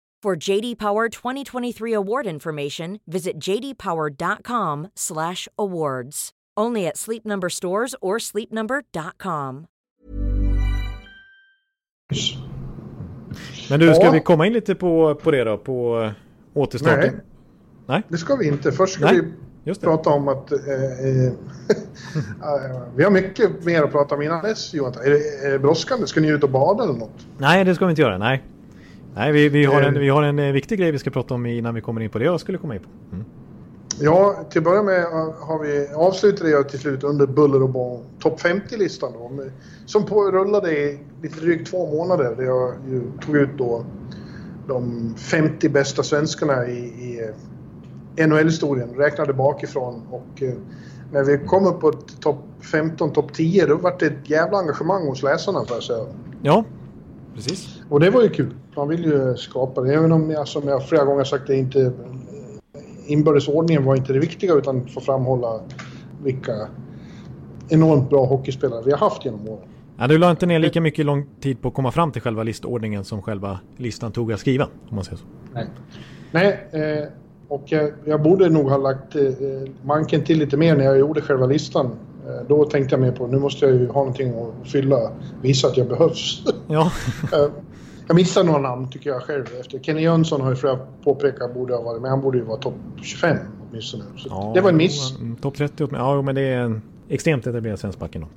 [0.23, 6.29] For JD Power 2023 award information, visit jdpower.com/awards.
[6.59, 9.65] Only at Sleep Number stores or sleepnumber.com.
[13.69, 14.11] Men du, ska ja.
[14.11, 16.11] vi komma in lite på, på det då, på uh,
[16.53, 17.13] återstarten?
[17.13, 17.21] Nej.
[17.85, 18.71] Nej, det ska vi inte.
[18.71, 19.21] Först ska Nej.
[19.63, 21.33] vi prata om att eh, eh,
[22.95, 24.93] vi har mycket mer att prata om innan dess, Johan.
[24.93, 26.07] Är det, är det brådskande?
[26.07, 27.27] Ska ni ut och bada eller något?
[27.37, 28.17] Nej, det ska vi inte göra.
[28.17, 28.43] Nej.
[29.15, 31.45] Nej, vi, vi, har en, vi har en eh, viktig grej vi ska prata om
[31.45, 33.15] innan vi kommer in på det jag skulle komma in på.
[33.15, 33.25] Mm.
[33.99, 35.05] Ja, till att börja med
[35.39, 39.11] har vi avslutade jag till slut under buller och bång topp 50-listan
[39.85, 42.73] som på, rullade i lite drygt två månader där jag
[43.25, 43.85] tog ut då
[44.67, 47.21] de 50 bästa svenskarna i, i
[48.15, 50.53] eh, NHL-historien, räknade bakifrån och eh,
[51.11, 55.07] när vi kom upp på topp 15, topp 10 då var det ett jävla engagemang
[55.07, 56.05] hos läsarna får jag säga.
[56.41, 56.63] Ja,
[57.35, 57.81] precis.
[57.89, 58.53] Och det var ju kul.
[58.75, 59.93] Man vill ju skapa det.
[59.93, 61.91] Även om jag som jag flera gånger sagt det inte...
[63.07, 65.59] Inbördesordningen var inte det viktiga utan få framhålla
[66.23, 66.67] vilka
[67.69, 69.67] enormt bra hockeyspelare vi har haft genom åren.
[69.97, 72.43] Ja, du la inte ner lika mycket lång tid på att komma fram till själva
[72.43, 75.25] listordningen som själva listan tog att skriva, om man säger så.
[75.53, 75.67] Nej,
[76.31, 77.07] Nej eh,
[77.47, 79.23] och jag, jag, borde nog ha lagt eh,
[79.83, 81.95] manken till lite mer när jag gjorde själva listan.
[82.27, 85.11] Eh, då tänkte jag mer på nu måste jag ju ha någonting att fylla,
[85.41, 86.43] visa att jag behövs.
[86.67, 86.91] Ja.
[87.33, 87.49] Eh,
[88.07, 89.45] jag missar några namn tycker jag själv.
[89.59, 92.57] Efter Kenny Jönsson har ju flera påpekat borde ha varit, men han borde ju vara
[92.57, 93.37] topp 25
[93.69, 94.03] åtminstone.
[94.17, 95.13] Så ja, det var en miss.
[95.41, 98.27] Topp 30 Ja, men det är en extremt etablerad svensk back mm.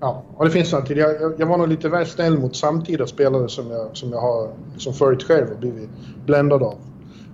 [0.00, 0.98] Ja, och det finns några till.
[0.98, 4.50] Jag, jag var nog lite väl snäll mot samtida spelare som jag, som jag har
[4.72, 5.90] liksom följt själv och blivit
[6.26, 6.74] bländad av.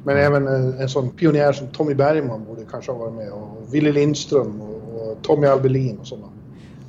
[0.04, 0.26] Men mm.
[0.26, 3.32] även en, en sån pionjär som Tommy Bergman borde kanske ha varit med.
[3.32, 6.28] Och Willy Lindström och, och Tommy Albelin och sådana.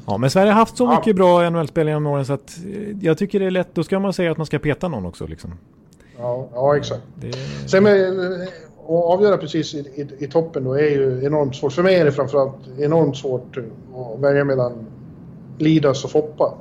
[0.09, 0.95] Ja, men Sverige har haft så ja.
[0.95, 3.69] mycket bra NHL-spelare genom åren så att eh, jag tycker det är lätt.
[3.73, 5.53] Då ska man säga att man ska peta någon också liksom.
[6.17, 7.03] Ja, ja exakt.
[7.15, 7.33] Det...
[7.69, 8.47] Sen med, eh,
[8.83, 11.73] att avgöra precis i, i, i, toppen då är ju enormt svårt.
[11.73, 14.73] För mig är det framförallt enormt svårt att välja mellan
[15.57, 16.53] Lidas och Foppa.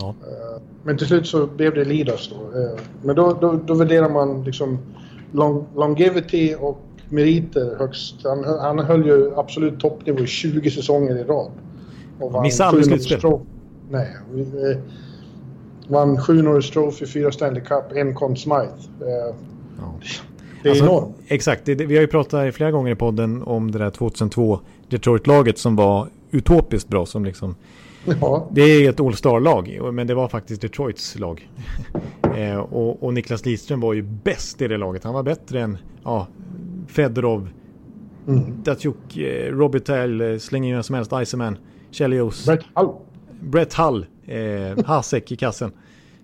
[0.00, 0.08] Ja.
[0.08, 2.60] Eh, men till slut så blev det Lidas då.
[3.02, 4.78] Men då, då, då värderar man liksom
[5.32, 6.80] long, longevity och
[7.12, 8.14] meriter högst.
[8.24, 11.50] Han, han höll ju absolut toppnivå i 20 säsonger i rad.
[12.20, 13.38] Och Missade aldrig slutspel.
[13.90, 14.16] Nej.
[14.32, 14.78] Vi, eh,
[15.88, 18.66] vann sju Norris Trophy, fyra Stanley Cup, en Conn Smythe.
[19.00, 19.34] Eh,
[19.78, 19.94] ja.
[20.62, 21.16] Det är alltså, enormt.
[21.28, 21.64] Exakt.
[21.64, 25.76] Det, vi har ju pratat flera gånger i podden om det där 2002 Detroit-laget som
[25.76, 27.06] var utopiskt bra.
[27.06, 27.54] Som liksom,
[28.20, 28.48] ja.
[28.52, 31.48] Det är ett All-Star-lag, men det var faktiskt Detroits lag.
[32.36, 35.04] eh, och, och, Niklas Lidström var ju bäst i det laget.
[35.04, 36.26] Han var bättre än ja,
[36.88, 37.48] Fedorov,
[38.28, 38.62] mm.
[38.62, 41.58] Datsjuk, eh, Robitaille, eh, släng in vem som helst, Iceman.
[41.90, 42.46] Chelios.
[42.46, 42.94] Brett Hull.
[43.40, 44.06] Brett Hull.
[44.26, 45.72] Eh, Hasek i kassen.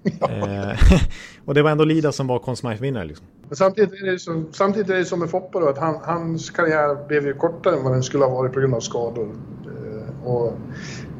[0.21, 0.79] eh,
[1.45, 3.27] och det var ändå Lida som var Conn vinnare liksom.
[3.51, 7.07] samtidigt, är det som, samtidigt är det som med Foppa då, att han, hans karriär
[7.09, 9.37] blev ju kortare än vad den skulle ha varit på grund av skador.
[9.65, 10.47] Eh, och,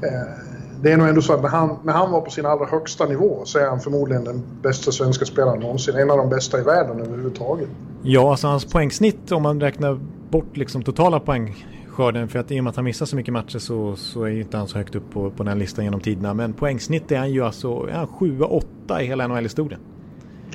[0.03, 2.67] eh, det är nog ändå så att när han, när han var på sin allra
[2.67, 5.97] högsta nivå så är han förmodligen den bästa svenska spelaren någonsin.
[5.97, 7.69] En av de bästa i världen överhuvudtaget.
[8.03, 10.01] Ja, alltså hans poängsnitt om man räknar
[10.31, 12.29] bort liksom totala poäng skörden.
[12.29, 14.57] För att i och med att han missar så mycket matcher så, så är inte
[14.57, 16.35] han så högt upp på, på den listan genom tiderna.
[16.35, 19.81] Men poängsnitt är han ju alltså 7-8 i hela NHL-historien.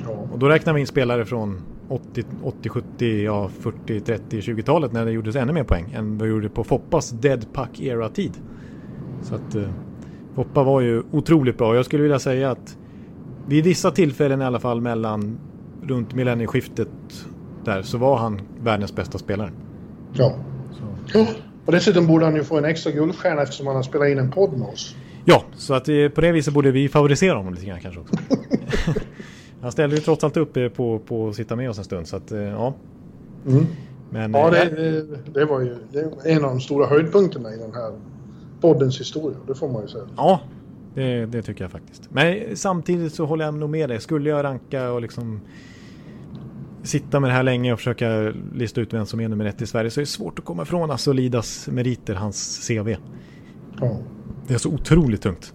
[0.04, 0.10] Ja.
[0.32, 5.04] Och då räknar vi in spelare från 80, 80 70, ja 40, 30, 20-talet när
[5.04, 8.32] det gjordes ännu mer poäng än vad gjorde på Foppas Dead Puck Era-tid.
[9.22, 9.56] Så att
[10.34, 11.76] Foppa var ju otroligt bra.
[11.76, 12.76] Jag skulle vilja säga att
[13.48, 15.38] vid vissa tillfällen i alla fall mellan
[15.82, 16.88] runt millennieskiftet
[17.64, 19.50] där så var han världens bästa spelare.
[20.12, 20.34] Ja.
[21.12, 21.26] Så.
[21.64, 24.30] Och dessutom borde han ju få en extra guldstjärna eftersom han har spelat in en
[24.30, 24.96] podd med oss.
[25.24, 28.16] Ja, så att eh, på det viset borde vi favorisera honom lite grann kanske också.
[29.60, 32.08] han ställde ju trots allt upp eh, på, på att sitta med oss en stund
[32.08, 32.74] så att eh, ja.
[33.46, 33.66] Mm.
[34.10, 37.92] Men, ja, det, det, var ju det en av de stora höjdpunkterna i den här
[38.60, 39.38] poddens historia.
[39.46, 40.04] Det får man ju säga.
[40.16, 40.40] Ja,
[40.94, 42.02] det, det, tycker jag faktiskt.
[42.10, 44.00] Men samtidigt så håller jag nog med dig.
[44.00, 45.40] Skulle jag ranka och liksom
[46.82, 49.66] sitta med det här länge och försöka lista ut vem som är nummer ett i
[49.66, 52.96] Sverige så är det svårt att komma ifrån Lidas meriter, hans CV.
[53.80, 53.98] Ja.
[54.46, 55.52] Det är så otroligt tungt.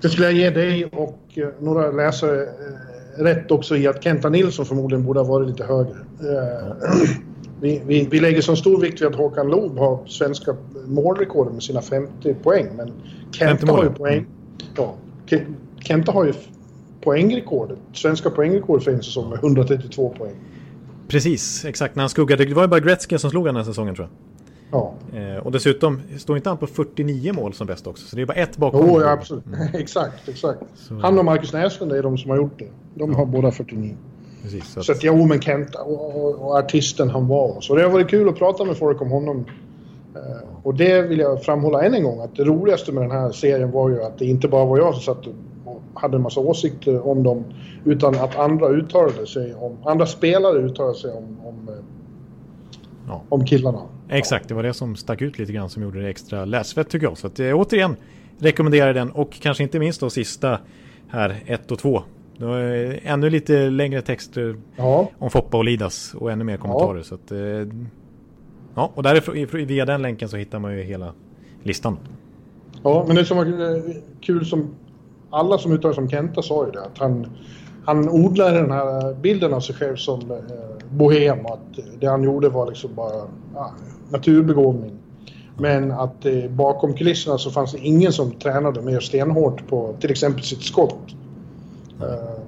[0.00, 4.28] Det skulle jag ge dig och eh, några läsare eh, rätt också i att Kenta
[4.28, 5.96] Nilsson förmodligen borde ha varit lite högre.
[6.20, 6.76] Ja.
[7.60, 10.56] Vi, vi, vi, lägger så stor vikt vid att Håkan Loob har svenska
[10.86, 12.66] målrekordet med sina 50 poäng.
[12.76, 12.92] Men
[13.30, 14.26] Kenta har ju poäng.
[14.76, 14.94] Ja,
[15.80, 16.32] Kenta har ju
[17.00, 17.78] poängrekordet.
[17.92, 20.34] Svenska poängrekordet för en säsong med 132 poäng.
[21.08, 21.96] Precis, exakt.
[21.96, 22.44] När han skuggade.
[22.44, 24.16] Det var ju bara Gretzky som slog den här säsongen tror jag.
[24.72, 24.94] Ja.
[25.18, 28.06] Eh, och dessutom står inte han på 49 mål som bäst också.
[28.06, 28.86] Så det är bara ett bakom.
[28.88, 29.44] Jo, ja, absolut.
[29.74, 30.62] Exakt, exakt.
[30.74, 30.94] Så...
[30.94, 32.68] Han och Marcus Näslund är de som har gjort det.
[32.94, 33.16] De ja.
[33.16, 33.96] har båda 49.
[34.42, 37.60] Precis, så att, så att jo, men Kent och, och, och, artisten han var.
[37.60, 39.44] Så det har varit kul att prata med folk om honom.
[40.14, 43.32] Eh, och det vill jag framhålla än en gång att det roligaste med den här
[43.32, 46.40] serien var ju att det inte bara var jag som satt och hade en massa
[46.40, 47.44] åsikter om dem
[47.84, 51.70] utan att andra uttalade sig om, andra spelare uttalade sig om, om,
[53.08, 53.22] ja.
[53.28, 53.80] om killarna.
[54.08, 57.06] Exakt, det var det som stack ut lite grann som gjorde det extra läsvärt tycker
[57.06, 57.18] jag.
[57.18, 57.96] Så att, eh, återigen
[58.38, 60.58] rekommenderar den och kanske inte minst då sista
[61.08, 62.02] här 1 och 2
[62.40, 65.08] det var ännu lite längre texter ja.
[65.18, 66.98] om Foppa och Lidas och ännu mer kommentarer.
[66.98, 67.04] Ja.
[67.04, 67.74] Så att, eh,
[68.74, 71.12] ja, och därifrån, via den länken så hittar man ju hela
[71.62, 71.98] listan.
[72.82, 73.46] Ja, men det som var
[74.20, 74.74] kul som
[75.30, 77.26] alla som uttalar som Kenta sa ju det att han,
[77.84, 80.36] han odlade den här bilden av sig själv som eh,
[80.90, 83.72] bohem att det han gjorde var liksom bara ja,
[84.10, 84.98] naturbegåvning.
[85.58, 90.10] Men att eh, bakom kulisserna så fanns det ingen som tränade mer stenhårt på till
[90.10, 91.14] exempel sitt skott.
[92.02, 92.40] Uh,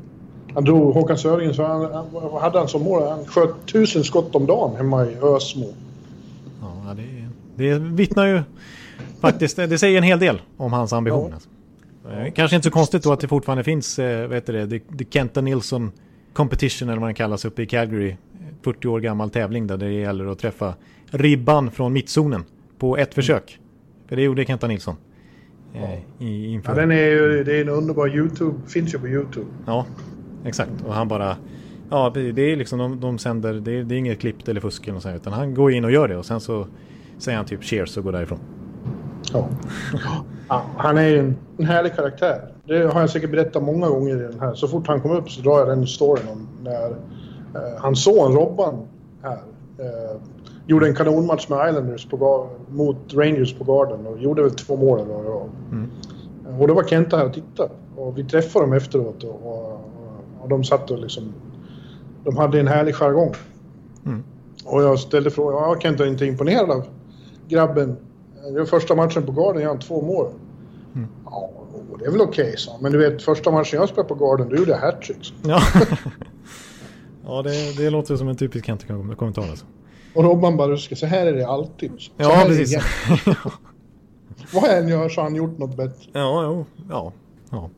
[0.54, 3.08] han drog Håkan Söringen, så han, vad hade han som mål?
[3.08, 5.66] Han sköt tusen skott om dagen hemma i Ösmo.
[6.60, 8.42] Ja, det, det vittnar ju
[9.20, 11.28] faktiskt, det säger en hel del om hans ambition.
[11.28, 11.34] Ja.
[11.34, 11.48] Alltså.
[12.10, 14.96] Eh, kanske inte så konstigt då att det fortfarande finns, eh, vad heter det, The,
[14.98, 15.92] The Kenta Nilsson
[16.32, 18.16] Competition eller vad den kallas uppe i Calgary.
[18.62, 20.74] 40 år gammal tävling där det gäller att träffa
[21.10, 22.44] ribban från mittzonen
[22.78, 23.58] på ett försök.
[24.08, 24.96] För det gjorde Kenta Nilsson.
[26.18, 26.72] I, inför...
[26.72, 29.46] ja, den är ju, det är en underbar YouTube, finns ju på YouTube.
[29.66, 29.86] Ja,
[30.44, 30.70] exakt.
[30.86, 31.36] Och han bara...
[31.90, 34.82] Ja, det är liksom, de, de sänder, det är, det är inget klippt eller fusk
[34.88, 36.66] eller något utan han går in och gör det och sen så
[37.18, 38.38] säger han typ cheers och går därifrån.
[39.32, 39.48] Ja.
[40.48, 42.52] ja han är ju en, en härlig karaktär.
[42.64, 44.54] Det har jag säkert berättat många gånger i den här.
[44.54, 48.32] Så fort han kom upp så drar jag den storyn om när eh, hans son
[48.32, 48.88] Robban
[49.22, 49.38] här
[49.78, 50.20] eh,
[50.66, 55.00] gjorde en kanonmatch med Islanders på, mot Rangers på Garden och gjorde väl två mål
[55.00, 55.90] eller vad mm.
[56.60, 57.70] Och då var Kenta här och tittade.
[57.96, 59.80] Och vi träffade dem efteråt och, och,
[60.40, 61.32] och de satt och liksom...
[62.24, 63.34] De hade en härlig jargong.
[64.06, 64.22] Mm.
[64.64, 66.86] Och jag ställde frågan, ja Kenta är inte imponerad av
[67.48, 67.96] grabben.
[68.52, 70.26] Det var första matchen på Garden, gör han två mål.
[70.94, 71.08] Mm.
[71.24, 71.50] Ja,
[71.98, 72.78] det är väl okej, okay, så.
[72.80, 75.34] Men du vet, första matchen jag spelade på Garden, då gjorde jag hattrick.
[75.42, 75.60] Ja,
[77.24, 79.66] ja det, det låter som en typisk Kenta-kommentar alltså.
[80.14, 81.92] Och Robban bara ruskar, så här är det alltid.
[81.98, 82.76] Så ja, precis.
[84.52, 86.10] Vad än gör så har han gjort något bättre.
[86.12, 87.12] Ja, jo, ja,
[87.50, 87.70] ja.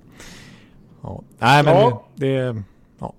[1.02, 1.22] ja.
[1.38, 2.04] Nej, men ja.
[2.14, 2.62] det...
[2.98, 3.12] Ja.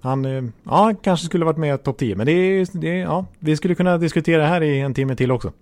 [0.00, 2.16] Han ja, kanske skulle varit med i topp 10.
[2.16, 5.52] Men det, det, ja, vi skulle kunna diskutera det här i en timme till också.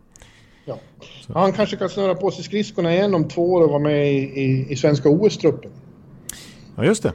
[0.64, 0.78] Ja.
[1.26, 1.40] ja.
[1.40, 4.16] Han kanske kan snöra på sig skridskorna igen om två år och vara med i,
[4.16, 5.70] i, i svenska OS-truppen.
[6.76, 7.12] Ja, just det.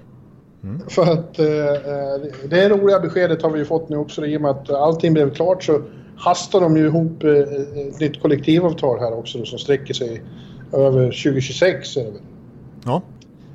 [0.63, 0.81] Mm.
[0.89, 4.41] För att eh, eh, det roliga beskedet har vi ju fått nu också i och
[4.41, 5.81] med att allting blev klart så
[6.17, 10.21] hastar de ju ihop eh, ett nytt kollektivavtal här också då, som sträcker sig
[10.71, 12.21] över 2026 är det väl?
[12.85, 13.01] Ja.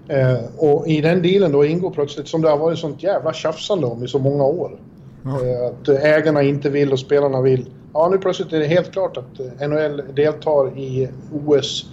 [0.08, 3.86] Eh, och i den dealen då ingår plötsligt, som det har varit sånt jävla tjafsande
[3.86, 4.80] om i så många år,
[5.24, 5.30] ja.
[5.30, 7.66] eh, att ägarna inte vill och spelarna vill.
[7.94, 11.08] Ja, nu plötsligt är det helt klart att eh, NHL deltar i
[11.46, 11.86] OS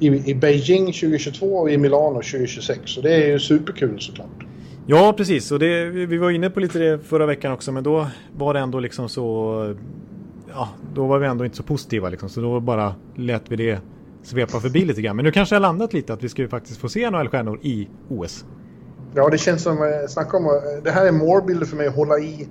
[0.00, 2.80] i, i Beijing 2022 och i Milano 2026.
[2.84, 4.44] Så det är ju superkul såklart.
[4.86, 5.52] Ja, precis.
[5.52, 8.06] Och det, vi var inne på lite det förra veckan också, men då
[8.36, 9.74] var det ändå liksom så...
[10.48, 12.28] ja, då var vi ändå inte så positiva liksom.
[12.28, 13.80] Så då bara lät vi det
[14.22, 15.16] svepa förbi lite grann.
[15.16, 17.58] Men nu kanske det har landat lite att vi ska ju faktiskt få se NHL-stjärnor
[17.62, 18.44] i OS.
[19.14, 20.50] Ja, det känns som, eh, snacka om, eh,
[20.84, 22.48] det här är målbilder för mig att hålla i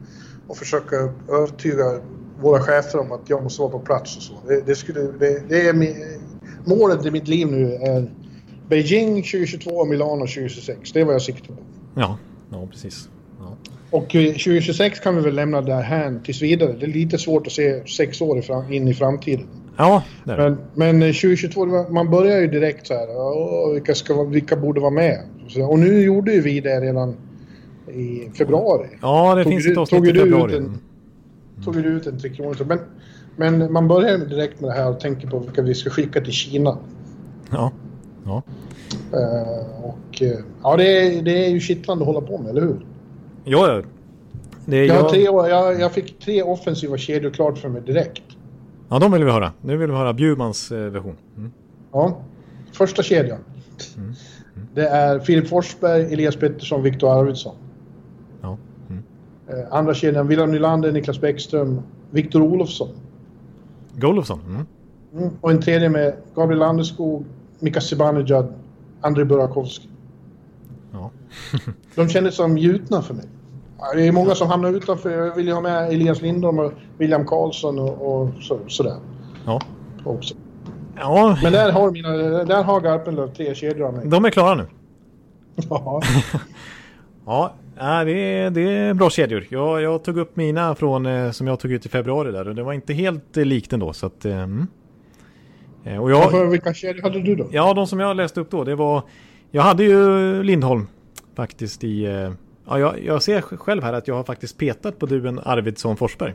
[0.47, 0.95] och försöka
[1.29, 1.99] övertyga
[2.41, 4.33] våra chefer om att jag måste vara på plats och så.
[4.47, 5.75] Det, det skulle, det, det är
[6.65, 8.11] målet i mitt liv nu är
[8.69, 10.91] Beijing 2022 och Milano 2026.
[10.91, 11.61] Det är vad jag siktar på.
[11.95, 12.17] Ja,
[12.51, 13.09] ja precis.
[13.39, 13.57] Ja.
[13.91, 16.75] Och 2026 kan vi väl lämna det här tills vidare.
[16.79, 19.47] Det är lite svårt att se sex år in i framtiden.
[19.77, 20.37] Ja, det.
[20.37, 20.57] Men,
[20.99, 23.73] men 2022, man börjar ju direkt så här.
[23.73, 25.19] Vilka, ska, vilka borde vara med?
[25.69, 27.15] Och nu gjorde ju vi det redan
[27.87, 28.87] i februari.
[29.01, 30.57] Ja, det tog finns du, ett avsnitt i februari.
[30.57, 30.77] En,
[31.65, 32.65] tog du ut en Tre Kronor.
[32.67, 32.79] Men,
[33.35, 36.33] men man börjar direkt med det här och tänker på vilka vi ska skicka till
[36.33, 36.77] Kina.
[37.51, 37.71] Ja.
[38.25, 38.43] ja.
[39.13, 40.33] Uh, och uh,
[40.63, 42.85] ja, det är, det är ju kittlande att hålla på med, eller hur?
[43.43, 43.83] Ja, är
[44.65, 45.09] jag, jag...
[45.09, 48.23] Tre, jag, jag fick tre offensiva kedjor klart för mig direkt.
[48.89, 49.51] Ja, de vill vi höra.
[49.61, 51.15] Nu vill vi höra Bjurmans eh, version.
[51.37, 51.51] Mm.
[51.91, 52.17] Ja,
[52.71, 53.39] första kedjan.
[53.97, 54.13] Mm.
[54.55, 54.67] Mm.
[54.73, 57.55] Det är Filip Forsberg, Elias Pettersson, Viktor Arvidsson.
[58.41, 58.57] Ja.
[58.89, 59.03] Mm.
[59.47, 61.81] Eh, andra kedjan, William Nylander, Niklas Bäckström,
[62.11, 62.89] Viktor Olofsson.
[63.95, 64.39] Golofsson?
[64.47, 64.65] Mm.
[65.13, 65.33] Mm.
[65.41, 67.25] Och en tredje med Gabriel Landeskog,
[67.59, 68.53] Mika Zibanejad,
[69.03, 69.87] Andrei Burakovsky.
[70.91, 71.11] Ja.
[71.95, 73.25] De kändes som gjutna för mig.
[73.95, 75.09] Det är många som hamnar utanför.
[75.09, 78.97] Jag vill ju ha med Elias Lindholm och William Karlsson och, och så, sådär.
[79.45, 79.61] Ja.
[80.05, 80.35] Också.
[80.95, 81.37] Ja.
[81.43, 82.09] Men där har, mina,
[82.43, 84.07] där har Garpenlöv tre kedjor av mig.
[84.07, 84.67] De är klara nu.
[87.25, 87.53] Ja.
[87.77, 89.47] ja, det är, det är bra kedjor.
[89.49, 92.55] Jag, jag tog upp mina från eh, som jag tog ut i februari där och
[92.55, 94.25] det var inte helt eh, likt ändå så att...
[94.25, 94.67] Mm.
[95.83, 97.47] Och jag, ja, vilka kedjor hade du då?
[97.51, 99.03] Ja, de som jag läste upp då det var...
[99.51, 100.87] Jag hade ju Lindholm
[101.35, 102.07] faktiskt i
[102.67, 106.33] Ja, jag, jag, ser själv här att jag har faktiskt petat på duon Arvidsson Forsberg.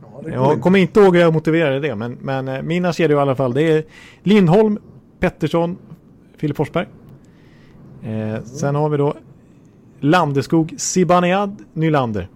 [0.00, 3.22] Ja, jag kommer inte ihåg hur jag motiverade det, men, men eh, mina kedjor i
[3.22, 3.54] alla fall.
[3.54, 3.84] Det är
[4.22, 4.78] Lindholm,
[5.20, 5.78] Pettersson,
[6.36, 6.86] Filip Forsberg.
[8.02, 8.44] Eh, mm.
[8.44, 9.14] Sen har vi då
[10.00, 12.28] Landeskog, Zibanejad, Nylander.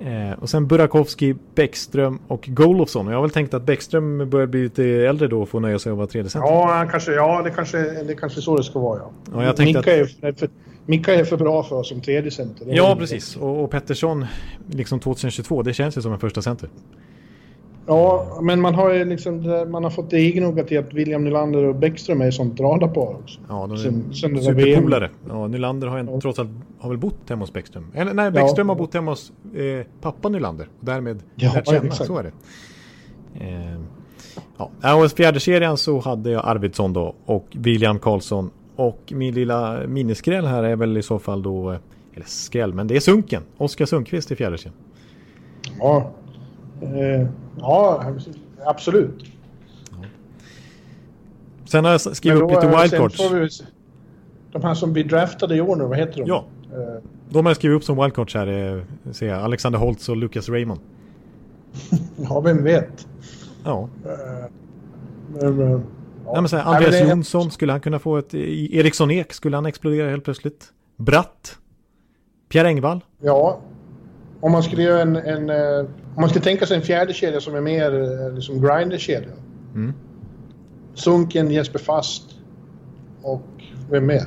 [0.00, 3.06] Eh, och sen Burakovsky, Bäckström och Golofsson.
[3.06, 5.78] Och jag har väl tänkt att Bäckström börjar bli lite äldre då och få nöja
[5.78, 6.48] sig av att vara tredje center.
[6.48, 8.98] Ja, kanske, ja det, kanske, det kanske är så det ska vara.
[8.98, 9.10] Ja.
[9.32, 10.48] ja jag tänkte Mika, är för,
[10.86, 12.66] Mika är för bra för oss som tredje center.
[12.70, 13.36] Ja, precis.
[13.36, 14.26] Och, och Pettersson,
[14.66, 16.68] liksom 2022, det känns ju som en första center.
[17.90, 21.64] Ja, men man har ju liksom man har fått det egenuggat i att William Nylander
[21.64, 23.40] och Bäckström är sånt radarpar också.
[23.48, 25.10] Ja, de är sen, sen superpolare.
[25.28, 26.20] Ja, Nylander har, en, ja.
[26.20, 27.86] trots allt har väl bott hemma hos Bäckström.
[27.94, 28.74] Eller nej, Bäckström ja.
[28.74, 30.68] har bott hemma hos eh, pappa Nylander.
[30.80, 32.32] Och därmed ja, lärt känna, så är det.
[33.44, 33.80] Eh,
[34.82, 38.50] ja, och fjärde serien så hade jag Arvidsson då och William Karlsson.
[38.76, 41.78] Och min lilla miniskräll här är väl i så fall då, eh,
[42.14, 43.42] eller skräll, men det är Sunken.
[43.56, 44.78] Oskar Sundqvist i fjärde serien.
[45.78, 46.10] Ja,
[46.82, 47.26] Eh,
[47.58, 48.04] ja,
[48.64, 49.24] absolut.
[49.90, 50.06] Ja.
[51.64, 53.62] Sen har jag skrivit upp lite wildcards.
[54.52, 56.28] de här som blir draftade i år nu, vad heter de?
[56.28, 56.44] Ja.
[56.72, 58.46] Uh, de har jag skrivit upp som wildcards här.
[58.46, 59.42] Eh, ser jag.
[59.42, 60.80] Alexander Holtz och Lucas Raymond.
[62.16, 63.06] ja, vem vet?
[63.64, 63.88] Ja.
[65.32, 66.32] Men, uh, ja.
[66.32, 68.34] Nej, men så här, Andreas Nej, Jonsson, skulle han kunna få ett...
[68.34, 70.72] Eriksson Ek, skulle han explodera helt plötsligt?
[70.96, 71.58] Bratt?
[72.48, 73.04] Pierre Engvall?
[73.22, 73.60] Ja,
[74.40, 75.50] om man skulle göra en, en
[76.14, 79.32] om man skulle tänka sig en fjärde kedja som är mer uh, liksom grinder-kedja.
[79.74, 79.92] Mm.
[80.94, 82.24] Sunken, Jesper Fast
[83.22, 83.46] och
[83.90, 84.22] vem mer?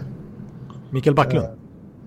[0.89, 1.45] Mikael Backlund?
[1.45, 1.53] Uh,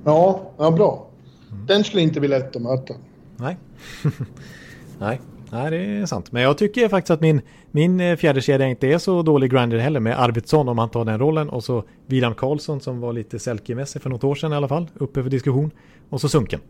[0.04, 1.10] ja, ja bra.
[1.52, 1.66] Mm.
[1.66, 2.94] Den skulle inte bli lätt att möta.
[3.36, 3.56] Nej.
[4.98, 5.20] Nej.
[5.50, 6.32] Nej, det är sant.
[6.32, 10.00] Men jag tycker faktiskt att min, min fjärde kedja inte är så dålig grinder heller
[10.00, 14.02] med Arvidsson om han tar den rollen och så William Karlsson som var lite Selke-mässig
[14.02, 15.70] för något år sedan i alla fall, uppe för diskussion.
[16.10, 16.60] Och så Sunken.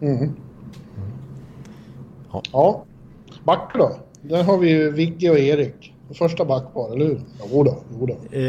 [0.00, 0.32] Mm.
[2.36, 2.42] Ja.
[2.52, 2.84] ja.
[3.44, 3.96] Back då?
[4.22, 5.94] Där har vi ju Vigge och Erik.
[6.14, 7.20] Första backpar, eller hur?
[7.52, 8.36] Jo då, jo då.
[8.36, 8.42] Eh,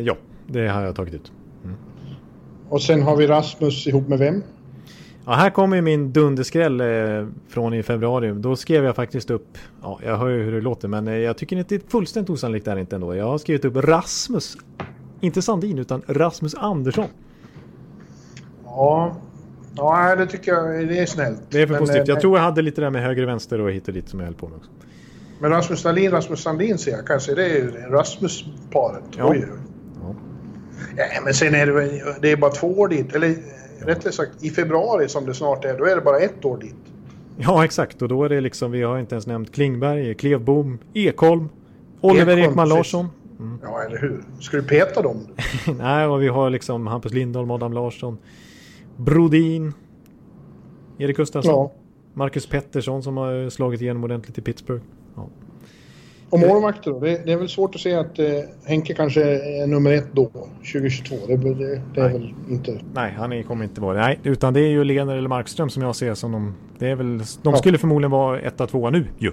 [0.00, 1.32] ja, det har jag tagit ut.
[1.64, 1.76] Mm.
[2.68, 4.42] Och sen har vi Rasmus ihop med vem?
[5.24, 6.86] Ja, här kommer min dunderskräll eh,
[7.48, 8.32] från i februari.
[8.32, 11.38] Då skrev jag faktiskt upp, ja, jag hör ju hur det låter, men eh, jag
[11.38, 13.14] tycker inte det är fullständigt osannolikt är inte ändå.
[13.14, 14.56] Jag har skrivit upp Rasmus,
[15.20, 17.08] inte Sandin, utan Rasmus Andersson.
[18.64, 19.16] Ja,
[19.76, 21.40] Ja, det tycker jag det är snällt.
[21.50, 22.08] Det är för men, positivt.
[22.08, 24.20] Jag eh, tror jag hade lite där med höger vänster och hit och dit som
[24.20, 24.70] jag höll på med också.
[25.38, 27.34] Men Rasmus Dahlin, Rasmus Sandin ser jag kanske.
[27.34, 29.04] Det är Rasmus-paret.
[29.18, 29.34] Ja.
[29.34, 29.46] ja.
[30.96, 33.14] Ja, men sen är det, det är bara två år dit.
[33.14, 33.34] Eller ja.
[33.86, 36.74] rättare sagt, i februari som det snart är, då är det bara ett år dit.
[37.36, 38.02] Ja, exakt.
[38.02, 41.48] Och då är det liksom, vi har inte ens nämnt Klingberg, Klevbom, Ekholm,
[42.00, 43.08] Oliver Ekholm, Ekman Larsson.
[43.38, 43.58] Mm.
[43.62, 44.24] Ja, eller hur?
[44.40, 45.26] Ska du peta dem?
[45.78, 48.18] Nej, och vi har liksom Hampus Lindholm, Adam Larsson.
[48.96, 49.72] Brodin.
[50.98, 51.54] Erik Gustafsson.
[51.54, 51.72] Ja.
[52.14, 54.82] Marcus Pettersson som har slagit igenom ordentligt i Pittsburgh.
[55.16, 55.28] Ja.
[56.30, 57.00] Och målvakter då?
[57.00, 58.26] Det, det, är väl svårt att säga att eh,
[58.64, 60.30] Henke kanske är nummer ett då,
[60.72, 61.16] 2022.
[61.26, 62.80] Det, det, det är väl inte...
[62.94, 64.00] Nej, han kommer inte vara det.
[64.00, 66.54] Nej, utan det är ju Lener eller Markström som jag ser som de...
[66.78, 67.56] Det är väl, de ja.
[67.56, 69.32] skulle förmodligen vara etta, tvåa nu ju.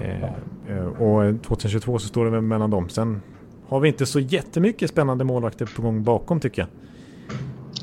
[0.00, 0.22] Eh,
[0.68, 2.88] eh och 2022 så står det väl mellan dem.
[2.88, 3.22] Sen
[3.68, 6.68] har vi inte så jättemycket spännande målvakter på gång bakom tycker jag.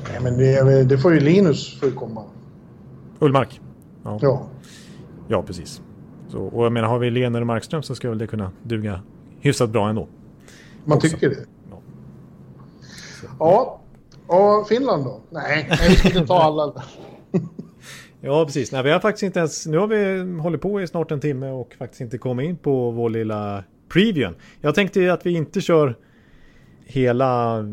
[0.08, 2.24] Nej, men det, det får ju Linus få komma.
[3.18, 3.60] Ullmark?
[4.04, 4.18] Ja.
[4.22, 4.48] ja.
[5.28, 5.82] Ja, precis.
[6.28, 9.00] Så, och jag menar, har vi Lener och Markström så ska väl det kunna duga
[9.40, 10.08] hyfsat bra ändå.
[10.84, 11.08] Man också.
[11.08, 11.46] tycker det.
[11.70, 11.80] Ja.
[13.38, 13.80] ja.
[14.26, 15.20] Och Finland då?
[15.30, 15.70] Nej,
[16.02, 16.82] vi inte ta alla.
[18.20, 18.72] ja, precis.
[18.72, 19.66] Nej, vi har faktiskt inte ens...
[19.66, 22.90] Nu har vi hållit på i snart en timme och faktiskt inte kommit in på
[22.90, 24.34] vår lilla previewen.
[24.60, 25.96] Jag tänkte att vi inte kör
[26.84, 27.64] hela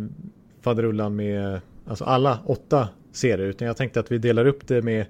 [0.61, 3.47] faderullan med alltså alla åtta serier.
[3.47, 5.05] Utan jag tänkte att vi delar upp det med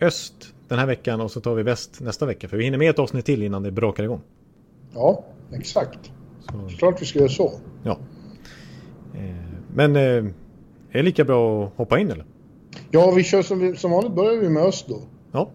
[0.00, 2.48] öst den här veckan och så tar vi väst nästa vecka.
[2.48, 4.20] För vi hinner med ett avsnitt till innan det brakar igång.
[4.94, 6.12] Ja, exakt.
[6.40, 6.76] Så.
[6.78, 7.52] Klart vi ska göra så.
[7.82, 7.98] Ja.
[9.14, 9.20] Eh,
[9.74, 10.32] men eh, är
[10.92, 12.24] det lika bra att hoppa in eller?
[12.90, 15.00] Ja, vi kör som, som vanligt börjar vi med öst då.
[15.32, 15.50] Ja.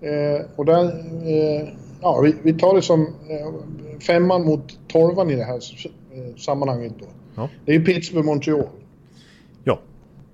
[0.00, 1.68] Eh, och där, eh,
[2.00, 6.92] ja, vi, vi, tar det som eh, femman mot tolvan i det här eh, sammanhanget
[6.98, 7.06] då.
[7.34, 7.48] Ja.
[7.64, 8.68] Det är Pittsburgh-Montreal.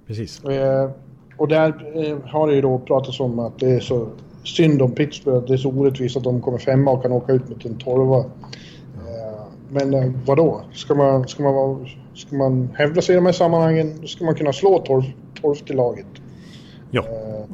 [0.08, 0.42] Precis.
[1.36, 4.08] Och där eh, har det ju då pratats om att det är så
[4.44, 7.48] synd om Pittsburgh, det är så orättvist att de kommer femma och kan åka ut
[7.48, 8.18] mot en tolva.
[8.18, 10.60] Eh, men eh, vadå?
[10.72, 11.78] Ska man, ska, man vara,
[12.14, 15.02] ska man hävda sig i de här sammanhangen, då ska man kunna slå tolv,
[15.40, 16.06] tolfte laget.
[16.90, 17.04] Ja,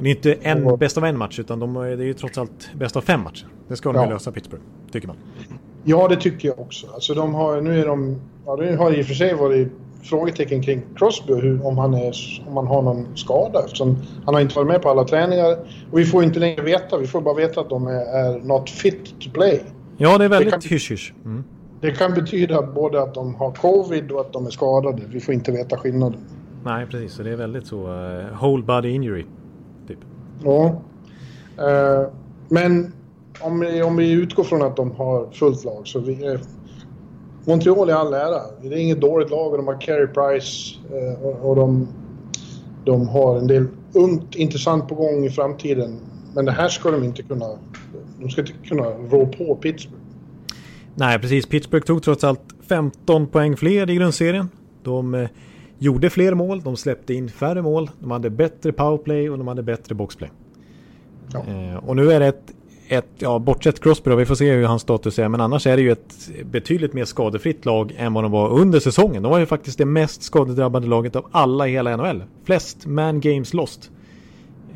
[0.01, 2.39] det är inte en och, bäst av en match utan de, det är ju trots
[2.39, 3.47] allt bäst av fem matcher.
[3.69, 4.11] Det ska de ja.
[4.11, 5.17] lösa Pittsburgh, tycker man.
[5.85, 6.87] Ja, det tycker jag också.
[6.95, 9.73] Alltså de har, nu är de, ja det har i och för sig varit
[10.05, 12.15] frågetecken kring Crosby, hur, om, han är,
[12.47, 15.57] om han har någon skada eftersom han har inte varit med på alla träningar.
[15.91, 18.71] Och vi får inte längre veta, vi får bara veta att de är, är not
[18.71, 19.63] fit to play.
[19.97, 21.15] Ja, det är väldigt hysch-hysch.
[21.25, 21.45] Mm.
[21.81, 25.03] Det kan betyda både att de har covid och att de är skadade.
[25.09, 26.21] Vi får inte veta skillnaden.
[26.65, 27.13] Nej, precis.
[27.13, 29.25] Så det är väldigt så uh, whole body injury.
[29.89, 29.99] Typ.
[30.45, 30.83] Ja.
[31.59, 32.09] Uh,
[32.49, 32.93] men
[33.41, 36.41] om, om vi utgår från att de har fullt lag så vi, uh,
[37.45, 38.41] Montreal i all ära.
[38.63, 41.89] Det är inget dåligt lag och de har Carey Price eh, och de,
[42.85, 45.97] de har en del ungt intressant på gång i framtiden.
[46.35, 47.47] Men det här ska de inte kunna...
[48.21, 50.03] De ska inte kunna rå på Pittsburgh.
[50.95, 51.47] Nej, precis.
[51.47, 54.49] Pittsburgh tog trots allt 15 poäng fler i grundserien.
[54.83, 55.29] De eh,
[55.79, 59.63] gjorde fler mål, de släppte in färre mål, de hade bättre powerplay och de hade
[59.63, 60.31] bättre boxplay.
[61.33, 61.45] Ja.
[61.49, 62.53] Eh, och nu är det ett
[62.95, 65.77] ett, ja bortsett Crosby då, vi får se hur hans status är, men annars är
[65.77, 69.23] det ju ett betydligt mer skadefritt lag än vad de var under säsongen.
[69.23, 72.25] De var ju faktiskt det mest skadedrabbade laget av alla i hela NHL.
[72.45, 73.91] Flest man games lost.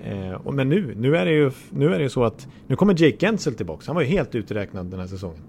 [0.04, 3.26] Eh, men nu, nu är det ju nu är det så att nu kommer Jake
[3.26, 3.82] Gensel tillbaka.
[3.86, 5.42] Han var ju helt uträknad den här säsongen.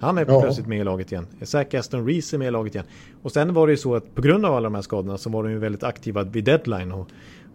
[0.00, 0.40] Han är ja.
[0.40, 1.26] plötsligt med i laget igen.
[1.42, 2.86] Zach Aston Reese är med i laget igen.
[3.22, 5.30] Och sen var det ju så att på grund av alla de här skadorna så
[5.30, 6.92] var de ju väldigt aktiva vid deadline.
[6.92, 7.08] Och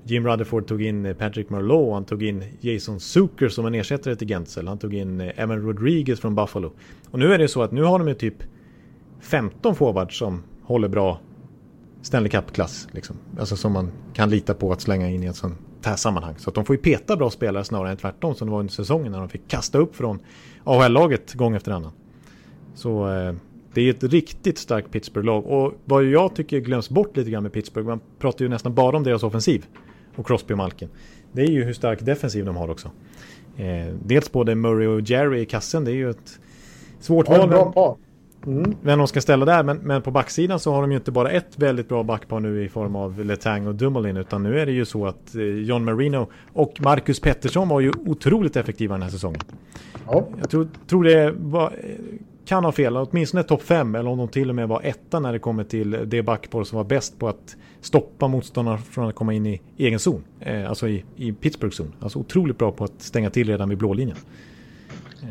[0.07, 4.15] Jim Rutherford tog in eh, Patrick Marleau, han tog in Jason Zucker som en ersättare
[4.15, 4.67] till Gentzel.
[4.67, 6.71] han tog in eh, Evan Rodriguez från Buffalo.
[7.11, 8.35] Och nu är det så att nu har de ju typ
[9.19, 11.19] 15 forwards som håller bra
[12.01, 12.87] Stanley Cup-klass.
[12.91, 13.15] Liksom.
[13.39, 16.35] Alltså som man kan lita på att slänga in i ett sånt här sammanhang.
[16.37, 18.73] Så att de får ju peta bra spelare snarare än tvärtom som det var under
[18.73, 20.19] säsongen när de fick kasta upp från
[20.63, 21.91] AHL-laget gång efter annan.
[22.75, 23.33] Så eh,
[23.73, 25.45] det är ett riktigt starkt Pittsburgh-lag.
[25.45, 28.97] Och vad jag tycker glöms bort lite grann med Pittsburgh, man pratar ju nästan bara
[28.97, 29.65] om deras offensiv
[30.15, 30.89] och Crosby och Malkin.
[31.31, 32.91] Det är ju hur stark defensiv de har också.
[33.57, 36.39] Eh, dels både Murray och Jerry i kassen, det är ju ett
[36.99, 37.73] svårt ja, val.
[37.73, 37.95] Par.
[38.45, 38.75] Mm.
[38.81, 41.31] Vem de ska ställa där, men, men på backsidan så har de ju inte bara
[41.31, 44.71] ett väldigt bra backpar nu i form av Letang och Dumoulin, utan nu är det
[44.71, 49.09] ju så att eh, John Marino och Marcus Pettersson var ju otroligt effektiva den här
[49.09, 49.41] säsongen.
[50.07, 50.27] Ja.
[50.39, 51.73] Jag tror, tror det var
[52.45, 55.33] kan ha fel, åtminstone topp 5 eller om de till och med var etta när
[55.33, 59.33] det kommer till det backpar som var bäst på att stoppa motståndare från att komma
[59.33, 60.23] in i egen zon.
[60.39, 61.93] Eh, alltså i, i Pittsburghs zon.
[61.99, 64.17] Alltså otroligt bra på att stänga till redan vid blålinjen.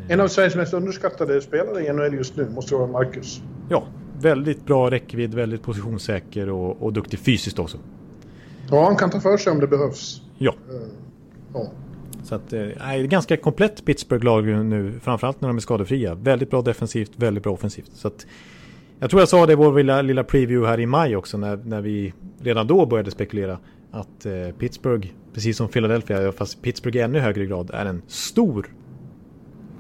[0.09, 3.43] En av Sveriges mest underskattade spelare i NHL just nu måste vara Marcus.
[3.69, 3.85] Ja,
[4.21, 7.79] väldigt bra räckvidd, väldigt positionssäker och, och duktig fysiskt också.
[8.71, 10.23] Ja, han kan ta för sig om det behövs.
[10.39, 10.55] Ja.
[10.71, 10.81] Uh,
[11.55, 11.71] ja.
[12.25, 16.15] Så att, eh, ganska komplett Pittsburgh-lag nu, framförallt när de är skadefria.
[16.15, 17.91] Väldigt bra defensivt, väldigt bra offensivt.
[17.95, 18.27] Så att,
[18.99, 21.57] jag tror jag sa det i vår lilla, lilla preview här i maj också när,
[21.57, 23.59] när vi redan då började spekulera
[23.91, 28.67] att eh, Pittsburgh, precis som Philadelphia, fast Pittsburgh i ännu högre grad, är en stor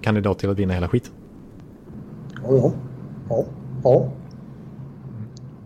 [0.01, 1.12] kandidat till att vinna hela skiten.
[2.42, 2.72] Ja,
[3.28, 3.45] ja,
[3.84, 4.12] ja.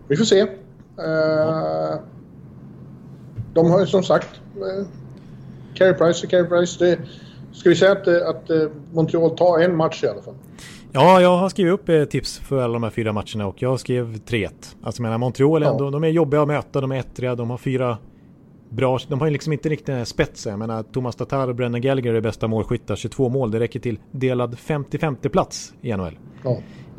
[0.07, 0.41] Vi får se.
[0.43, 0.49] Uh,
[3.53, 4.87] de har ju som sagt uh,
[5.79, 6.85] Carey Price och Carey Price.
[6.85, 6.99] Det,
[7.51, 8.57] Ska vi säga att, eh, att eh,
[8.93, 10.35] Montreal tar en match i alla fall?
[10.91, 13.79] Ja, jag har skrivit upp eh, tips för alla de här fyra matcherna och jag
[13.79, 14.49] skrev 3-1.
[14.83, 15.91] Alltså menar Montreal ändå, ja.
[15.91, 17.97] de är jobbiga att möta, de är ettriga, de har fyra
[18.69, 20.49] bra, de har liksom inte riktigt den här spetsen.
[20.49, 23.99] Jag menar Thomas Tatar och Brennan Gallagher är bästa målskyttar, 22 mål, det räcker till
[24.11, 26.17] delad 50-50 plats i NHL.
[26.43, 26.57] Ja.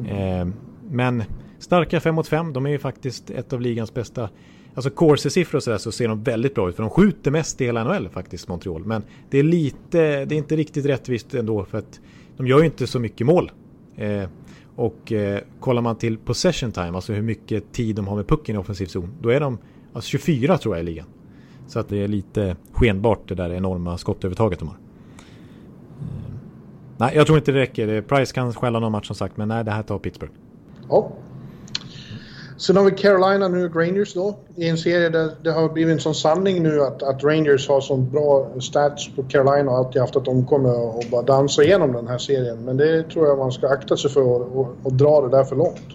[0.08, 0.48] Eh,
[0.90, 1.22] men
[1.58, 4.28] starka 5 mot 5, de är ju faktiskt ett av ligans bästa
[4.74, 7.64] Alltså Corsi-siffror och sådär så ser de väldigt bra ut för de skjuter mest i
[7.64, 8.84] hela NHL faktiskt Montreal.
[8.84, 12.00] Men det är lite, det är inte riktigt rättvist ändå för att
[12.36, 13.50] de gör ju inte så mycket mål.
[13.96, 14.28] Eh,
[14.76, 18.54] och eh, kollar man till possession time, alltså hur mycket tid de har med pucken
[18.54, 19.58] i offensiv zon, då är de
[19.92, 21.06] alltså 24 tror jag i ligan.
[21.66, 24.76] Så att det är lite skenbart det där enorma skottövertaget de har.
[26.00, 26.32] Eh,
[26.96, 27.88] nej, jag tror inte det räcker.
[27.88, 30.32] Eh, Price kan skälla någon match som sagt, men nej, det här tar Pittsburgh.
[30.88, 31.12] Ja,
[32.60, 36.00] Sen har vi Carolina nu, Rangers då, i en serie där det har blivit en
[36.00, 40.16] sån sanning nu att, att Rangers har så bra stats på Carolina och alltid haft
[40.16, 42.64] att de kommer att bara dansa igenom den här serien.
[42.64, 44.36] Men det tror jag man ska akta sig för
[44.84, 45.88] att dra det där för långt.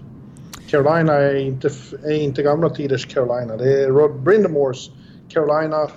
[0.70, 1.70] Carolina är inte,
[2.03, 3.57] är inte gamla tiders Carolina.
[3.57, 4.89] Det är Rod Brindamores
[5.30, 5.88] Carolina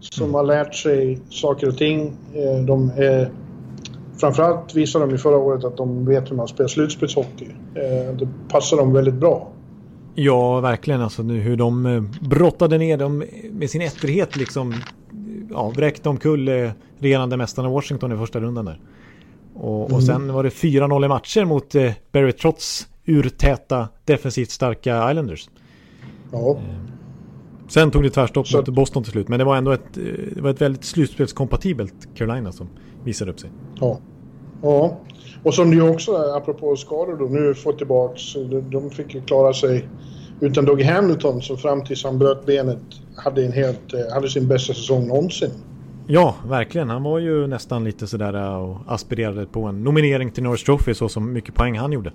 [0.00, 0.34] som mm.
[0.34, 2.16] har lärt sig saker och ting.
[2.34, 3.32] Eh, de är,
[4.20, 7.48] framförallt visade de i förra året att de vet hur man spelar slutspelshockey.
[7.74, 9.52] Eh, det passar dem väldigt bra.
[10.20, 11.00] Ja, verkligen.
[11.00, 14.74] Alltså nu hur de eh, brottade ner dem med sin etterhet liksom.
[15.50, 18.80] Ja, vräkte omkull eh, regerande mästarna Washington i första rundan där.
[19.54, 20.02] Och, och mm.
[20.02, 25.50] sen var det 4-0 i matcher mot eh, Barry trots urtäta defensivt starka Islanders.
[26.32, 26.50] Ja.
[26.50, 26.62] Eh,
[27.68, 28.56] sen tog det tvärstopp Så...
[28.56, 29.28] mot Boston till slut.
[29.28, 29.94] Men det var ändå ett,
[30.34, 32.68] det var ett väldigt slutspelskompatibelt Carolina som
[33.04, 33.50] visade upp sig.
[33.80, 34.00] Ja.
[34.62, 34.96] Ja.
[35.42, 38.22] Och som du också, apropå skador då, nu fått tillbaks,
[38.70, 39.88] de fick ju klara sig
[40.40, 42.78] utan Dougie Hamilton som fram tills han bröt benet
[43.16, 45.50] hade, en helt, eh, hade sin bästa säsong någonsin.
[46.06, 46.88] Ja, verkligen.
[46.88, 50.94] Han var ju nästan lite sådär eh, och aspirerade på en nominering till Norris Trophy
[50.94, 52.12] så som mycket poäng han gjorde.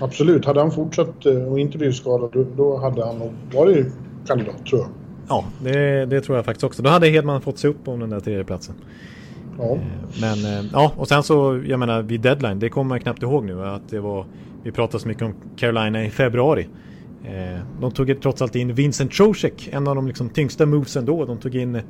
[0.00, 0.44] Absolut.
[0.44, 3.86] Hade han fortsatt eh, och inte blivit skadad då hade han nog varit
[4.26, 4.90] kandidat tror jag.
[5.28, 6.82] Ja, det, det, tror jag faktiskt också.
[6.82, 8.74] Då hade Hedman fått se upp om den där tredjeplatsen.
[9.62, 9.78] Ja.
[10.20, 13.64] Men ja, och sen så, jag menar vid deadline, det kommer man knappt ihåg nu
[13.64, 14.26] att det var,
[14.62, 16.68] vi pratade så mycket om Carolina i februari.
[17.24, 21.24] Eh, de tog trots allt in Vincent Trocek, en av de liksom tyngsta movesen då.
[21.24, 21.80] De tog in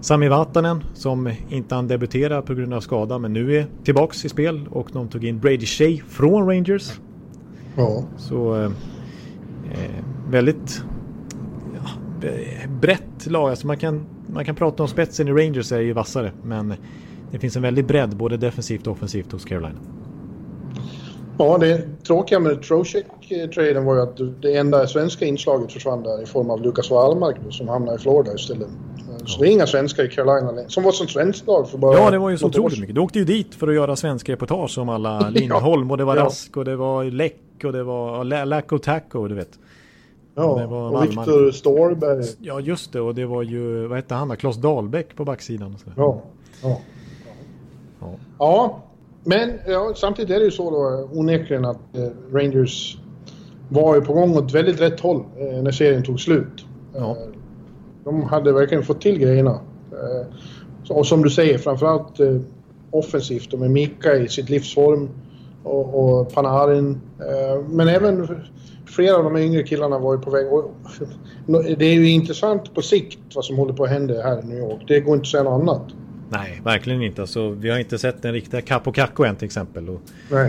[0.00, 4.28] Sami Vatanen som inte hann debutera på grund av skada men nu är tillbaks i
[4.28, 7.00] spel och de tog in Brady Shea från Rangers.
[7.76, 8.04] Ja.
[8.16, 8.70] Så eh,
[9.72, 10.84] eh väldigt
[11.74, 11.88] ja,
[12.80, 13.50] brett lag.
[13.50, 16.74] Alltså man, kan, man kan prata om spetsen i Rangers är ju vassare men
[17.32, 19.78] det finns en väldig bredd både defensivt och offensivt hos Carolina.
[21.38, 26.26] Ja, det tråkiga med Trocek-traden var ju att det enda svenska inslaget försvann där i
[26.26, 28.68] form av Lukas Wallmark som hamnade i Florida istället.
[29.24, 30.70] Så det är inga svenskar i Carolina längre.
[30.70, 32.94] Som var som svenskt lag för bara Ja, det var ju så otroligt mycket.
[32.94, 36.16] Du åkte ju dit för att göra svenska reportage om alla Lindholm och det var
[36.16, 36.24] ja.
[36.24, 39.58] Rask och det var Läck och det var Lack och Taco, du vet.
[40.34, 42.24] Ja, och Viktor Storberg.
[42.40, 43.00] Ja, just det.
[43.00, 44.36] Och det var ju, vad hette han då?
[44.36, 45.74] Klas Dahlbäck på backsidan.
[45.74, 45.90] Och så.
[45.96, 46.22] Ja.
[46.62, 46.80] Ja.
[48.42, 48.82] Ja.
[49.24, 52.98] Men ja, samtidigt är det ju så då onekligen att eh, Rangers
[53.68, 56.64] var ju på gång åt väldigt rätt håll eh, när serien tog slut.
[56.94, 57.10] Ja.
[57.10, 57.16] Eh,
[58.04, 59.60] de hade verkligen fått till grejerna.
[59.92, 62.36] Eh, och som du säger, framförallt eh,
[62.90, 65.08] offensivt och med Mika i sitt livsform
[65.62, 67.00] och, och Panarin.
[67.20, 68.28] Eh, men även
[68.86, 70.52] flera av de yngre killarna var ju på väg.
[70.52, 70.70] Och,
[71.78, 74.58] det är ju intressant på sikt vad som håller på att hända här i New
[74.58, 74.84] York.
[74.88, 75.82] Det går inte att säga något annat.
[76.32, 77.20] Nej, verkligen inte.
[77.20, 79.88] Alltså, vi har inte sett den riktiga Capo Cacco än till exempel.
[79.88, 80.00] Och,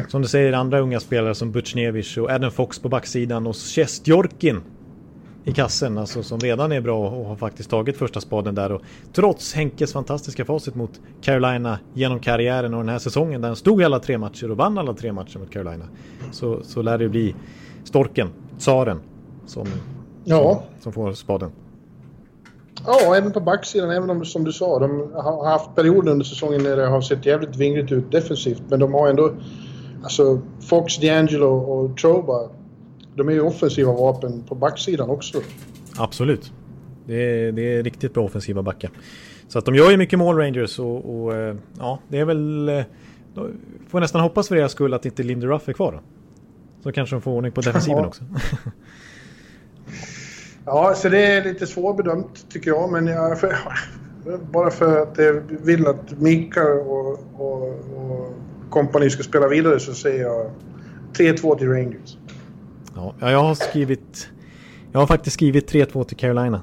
[0.08, 4.62] som du säger, andra unga spelare som Butchnevich och Adam Fox på backsidan och Sjestjorkin
[5.44, 5.98] i kassen.
[5.98, 8.72] Alltså, som redan är bra och har faktiskt tagit första spaden där.
[8.72, 8.82] Och
[9.14, 13.84] trots Henkes fantastiska facit mot Carolina genom karriären och den här säsongen där han stod
[13.84, 15.86] alla tre matcher och vann alla tre matcher mot Carolina.
[16.32, 17.36] Så, så lär det bli
[17.84, 19.00] Storken, tsaren,
[19.46, 19.68] som,
[20.24, 20.64] ja.
[20.78, 21.52] som, som får spaden.
[22.86, 26.64] Ja, även på backsidan, även om som du sa, de har haft perioder under säsongen
[26.64, 28.64] när det har sett jävligt vingligt ut defensivt.
[28.70, 29.34] Men de har ändå,
[30.04, 32.50] alltså Fox, D'Angelo och Troba,
[33.16, 35.42] de är ju offensiva vapen på backsidan också.
[35.98, 36.52] Absolut.
[37.06, 38.92] Det är, det är riktigt bra offensiva backar.
[39.48, 42.70] Så att de gör ju mycket mål Rangers och, och eh, ja, det är väl...
[42.70, 42.84] Eh,
[43.88, 46.00] får nästan hoppas för deras skull att inte Lindy Ruff är kvar då.
[46.84, 48.08] Så kanske de får ordning på defensiven ja.
[48.08, 48.24] också.
[50.66, 52.92] Ja, så det är lite svårbedömt tycker jag.
[52.92, 53.56] Men jag, för,
[54.52, 57.64] bara för att jag vill att Mika och, och,
[57.96, 58.34] och
[58.70, 60.52] kompani ska spela vidare så säger jag
[61.14, 62.18] 3-2 till Rangers.
[62.96, 64.30] Ja, jag har skrivit...
[64.92, 66.62] Jag har faktiskt skrivit 3-2 till Carolina.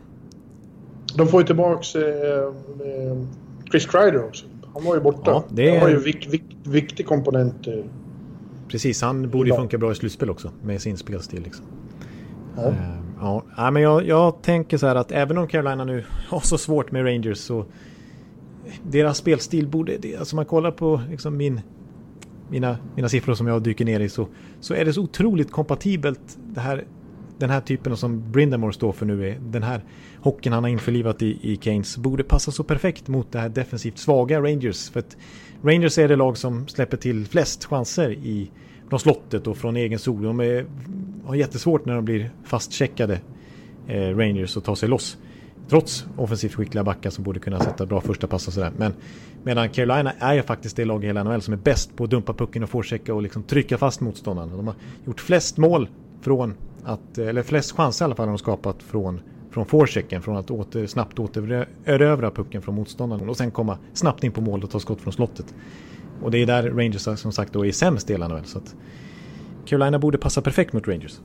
[1.17, 3.23] De får ju tillbaks eh, eh,
[3.71, 4.47] Chris Kreider också.
[4.75, 5.31] Han var ju borta.
[5.31, 7.67] Ja, det är- Han var ju vik, vik, viktig komponent.
[7.67, 7.75] eh,
[8.69, 11.43] Precis, han borde ju funka bra i slutspel också med sin spelstil.
[11.43, 11.65] Liksom.
[12.57, 12.63] Ja.
[12.69, 12.75] Eh,
[13.21, 13.45] ja.
[13.57, 16.93] ja, men jag, jag tänker så här att även om Carolina nu har så svårt
[16.93, 17.67] med Rangers så
[18.83, 21.61] deras spelstil borde, det, alltså man kollar på liksom min,
[22.51, 24.29] mina, mina siffror som jag dyker ner i så,
[24.61, 26.85] så är det så otroligt kompatibelt det här,
[27.39, 29.85] den här typen som Brindamore står för nu är den här
[30.21, 33.99] hockeyn han har införlivat i, i Keynes borde passa så perfekt mot det här defensivt
[33.99, 34.91] svaga Rangers.
[34.91, 35.17] För att
[35.63, 38.51] Rangers är det lag som släpper till flest chanser i,
[38.89, 40.23] från slottet och från egen zon.
[40.23, 40.67] De är,
[41.25, 43.21] har jättesvårt när de blir fastcheckade
[43.87, 45.19] eh, Rangers att ta sig loss.
[45.69, 48.73] Trots offensivt skickliga backar som borde kunna sätta bra första pass och sådär.
[48.77, 48.95] Men
[49.43, 52.11] medan Carolina är ju faktiskt det lag i hela NHL som är bäst på att
[52.11, 54.57] dumpa pucken och forechecka och liksom trycka fast motståndaren.
[54.57, 55.89] De har gjort flest mål
[56.21, 56.55] från
[56.85, 60.37] att, eh, eller flest chanser i alla fall har de skapat från, från forechecken, från
[60.37, 64.71] att åter, snabbt återerövra pucken från motståndaren och sen komma snabbt in på mål och
[64.71, 65.55] ta skott från slottet.
[66.23, 68.45] Och det är där Rangers som sagt då är sämst i hela NHL.
[68.45, 68.75] Så att
[69.71, 71.21] Carolina borde passa perfekt mot Rangers.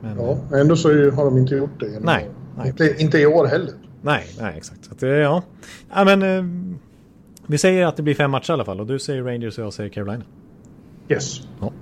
[0.00, 1.86] Men, Ja, ändå så har de inte gjort det.
[1.86, 2.02] än.
[2.02, 2.68] Nej, nej.
[2.68, 3.74] Inte, inte i år heller.
[4.02, 4.84] Nej, nej exakt.
[4.84, 5.42] Så att, eh, ja.
[5.94, 6.44] ja, men eh,
[7.46, 9.64] vi säger att det blir fem matcher i alla fall och du säger Rangers och
[9.64, 10.24] jag säger Carolina.
[11.08, 11.40] Yes.
[11.60, 11.72] Ja.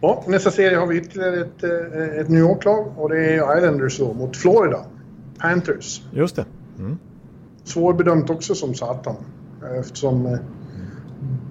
[0.00, 3.98] Ja, nästa serie har vi ytterligare ett, eh, ett New York-lag och det är Islanders
[3.98, 4.84] då mot Florida.
[5.38, 6.02] Panthers.
[6.12, 6.44] Just det.
[6.78, 6.98] Mm.
[7.64, 9.16] Svårbedömt också som satan.
[9.80, 10.38] Eftersom eh,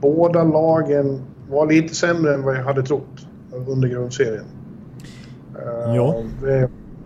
[0.02, 3.28] båda lagen var lite sämre än vad jag hade trott
[3.68, 4.46] under grundserien.
[5.56, 6.16] Eh, Ja.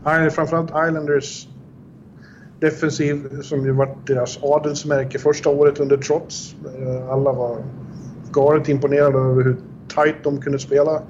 [0.05, 1.47] Nej, framförallt Islanders
[2.59, 6.55] defensiv som ju varit deras adelsmärke första året under Trots.
[6.79, 7.57] Eh, Alla var
[8.31, 9.57] galet imponerade över hur
[9.95, 11.01] tight de kunde spela.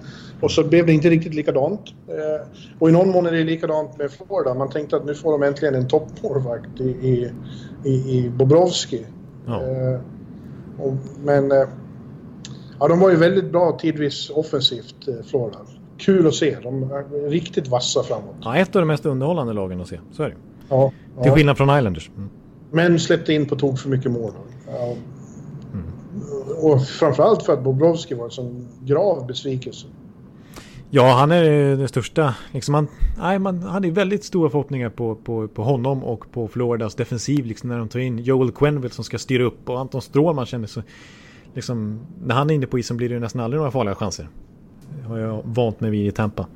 [0.41, 1.81] Och så blev det inte riktigt likadant.
[2.07, 2.47] Eh,
[2.79, 4.53] Och i någon mån är det likadant med Florida.
[4.53, 7.31] Man tänkte att nu får de äntligen en toppmålvakt i, i,
[7.83, 9.05] i, i Bobrovski.
[9.45, 9.61] Ja.
[10.79, 11.51] Och, men
[12.79, 15.59] ja, de var ju väldigt bra tidvis offensivt, eh, Florida.
[15.97, 16.57] Kul att se.
[16.63, 18.35] De är riktigt vassa framåt.
[18.41, 19.99] ja, ett av de mest underhållande lagen att se.
[20.11, 20.35] Så är det
[20.69, 21.35] Ja, Till ja.
[21.35, 22.11] skillnad från Islanders.
[22.17, 22.29] Mm.
[22.71, 24.31] Men släppte in på tok för mycket mål.
[24.67, 24.95] Ja.
[26.61, 29.87] Och framförallt för att Bobrovski var en sån grav besvikelse.
[30.89, 32.35] Ja, han är det största.
[32.51, 36.95] Liksom man, nej, man hade väldigt stora förhoppningar på, på, på honom och på Floridas
[36.95, 37.45] defensiv.
[37.45, 40.67] Liksom när de tar in Joel Quenneville som ska styra upp och Anton Strålman kände
[40.67, 40.81] så...
[41.57, 44.27] Liksom, när han är inne på isen blir det ju nästan aldrig några farliga chanser.
[45.01, 46.47] Det har jag vant mig vid i Tampa.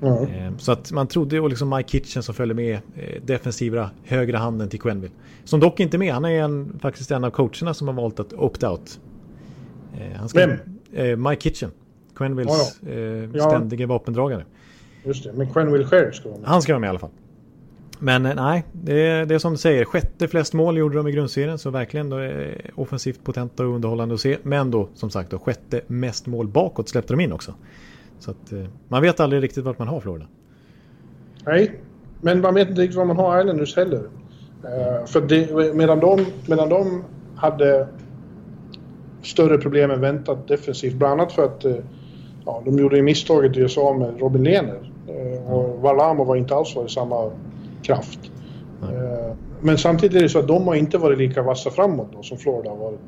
[0.00, 0.22] Ja.
[0.28, 4.38] Eh, Så att man trodde och liksom Mike Kitchen som följde med eh, defensiva högra
[4.38, 5.14] handen till Quenneville.
[5.44, 6.14] Som dock inte är med.
[6.14, 8.98] Han är en, faktiskt en av coacherna som har valt att opt-out.
[9.94, 10.50] Eh, han Vem?
[10.92, 11.70] Eh, Mike Kitchen.
[12.14, 12.96] Quenvilles eh,
[13.34, 13.48] Ja.
[13.50, 14.44] ständige vapendragare.
[15.04, 16.48] Just det, men Quenneville själv ska vara med.
[16.48, 17.10] Han ska vara med i alla fall.
[18.02, 19.84] Men eh, nej, det är, det är som du säger.
[19.84, 21.58] Sjätte flest mål gjorde de i grundserien.
[21.58, 24.38] Så verkligen då, eh, offensivt potenta och underhållande att se.
[24.42, 27.54] Men då som sagt då, sjätte mest mål bakåt släppte de in också.
[28.18, 30.26] Så att eh, man vet aldrig riktigt vart man har Florida.
[31.46, 31.80] Nej,
[32.20, 34.02] men man vet inte riktigt vad man har Islanders heller.
[34.64, 37.04] Eh, för det, medan, de, medan de
[37.36, 37.88] hade
[39.22, 41.76] större problem än väntat defensivt, bland annat för att eh,
[42.46, 44.92] ja, de gjorde ju misstaget sig av med Robin Lehner.
[45.08, 47.30] Eh, och Varlamov var inte alls var i samma
[47.82, 48.18] kraft.
[48.82, 52.22] Eh, men samtidigt är det så att de har inte varit lika vassa framåt då,
[52.22, 53.00] som Florida har varit.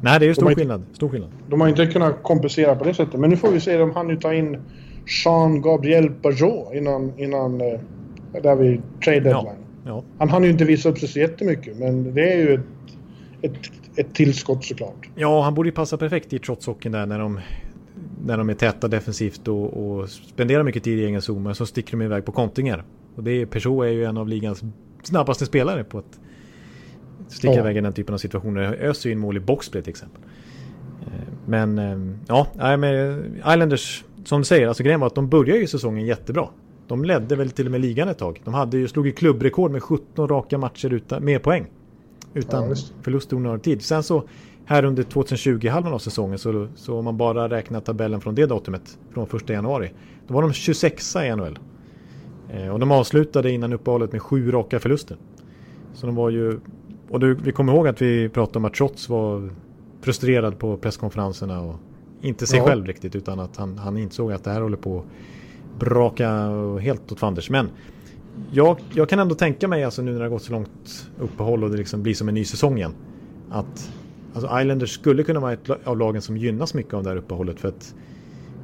[0.00, 0.82] Nej, det är ju stor har- skillnad.
[0.92, 1.30] Stor skillnad.
[1.48, 3.20] De har inte kunnat kompensera på det sättet.
[3.20, 4.58] Men nu får vi se om han nu tar in
[5.24, 7.80] Jean Gabriel Pajot innan, innan eh,
[8.42, 9.56] där vid trade deadline.
[9.86, 10.02] Ja.
[10.18, 12.60] Han hann ju inte visa upp sig så jättemycket, men det är ju ett,
[13.42, 13.58] ett,
[13.96, 15.08] ett tillskott såklart.
[15.14, 17.40] Ja, han borde ju passa perfekt i trotshockeyn där när de,
[18.26, 21.42] när de är täta defensivt och, och spenderar mycket tid i egen zon.
[21.42, 22.84] Men så sticker de iväg på kontringar.
[23.16, 24.62] Och det är, Peugeot är ju en av ligans
[25.02, 26.20] snabbaste spelare på att
[27.28, 27.60] sticka Ja.
[27.60, 28.62] iväg i den typen av situationer.
[28.72, 30.22] Öser ju in mål i boxplay till exempel.
[31.06, 31.12] Eh,
[31.46, 35.66] Men eh, ja, med Islanders, som du säger, alltså grejen var att de började ju
[35.66, 36.48] säsongen jättebra.
[36.88, 38.40] De ledde väl till och med ligan ett tag.
[38.44, 41.66] De hade ju, slog ju klubbrekord med 17 raka matcher utan, med poäng.
[42.34, 43.82] Utan Ja, förlust under tid.
[43.82, 44.24] Sen så
[44.64, 48.98] här under 2020-halvan av säsongen så, så om man bara räknar tabellen från det datumet,
[49.14, 49.92] från 1 januari,
[50.26, 51.58] då var de 26 i NHL.
[52.52, 55.16] Eh, och de avslutade innan uppehållet med sju raka förluster.
[55.94, 56.60] Så de var ju,
[57.10, 59.50] och du, vi kommer ihåg att vi pratade om att Trots var
[60.00, 61.74] frustrerad på presskonferenserna och
[62.20, 62.64] inte sig Ja.
[62.64, 66.30] själv riktigt utan att han, han insåg att det här håller på att braka
[66.80, 67.50] helt åt fanders.
[67.50, 67.68] Men
[68.52, 71.64] jag, jag kan ändå tänka mig, alltså nu när det har gått så långt uppehåll
[71.64, 72.94] och det liksom blir som en ny säsong igen,
[73.50, 73.92] att
[74.34, 77.60] alltså Islanders skulle kunna vara ett av lagen som gynnas mycket av det här uppehållet
[77.60, 77.94] för att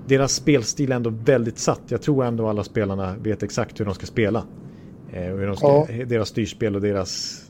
[0.08, 1.80] deras spelstil är ändå väldigt satt.
[1.88, 4.44] Jag tror ändå alla spelarna vet exakt hur de ska spela.
[5.12, 6.04] Eh, och hur de ska, Ja.
[6.04, 7.42] Deras styrspel och deras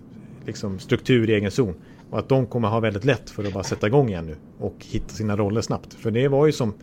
[0.47, 1.75] liksom, struktur i egen zon.
[2.11, 4.77] Och att de kommer ha väldigt lätt för att bara sätta igång igen nu och
[4.79, 5.95] hitta sina roller snabbt.
[5.95, 6.75] För det var ju som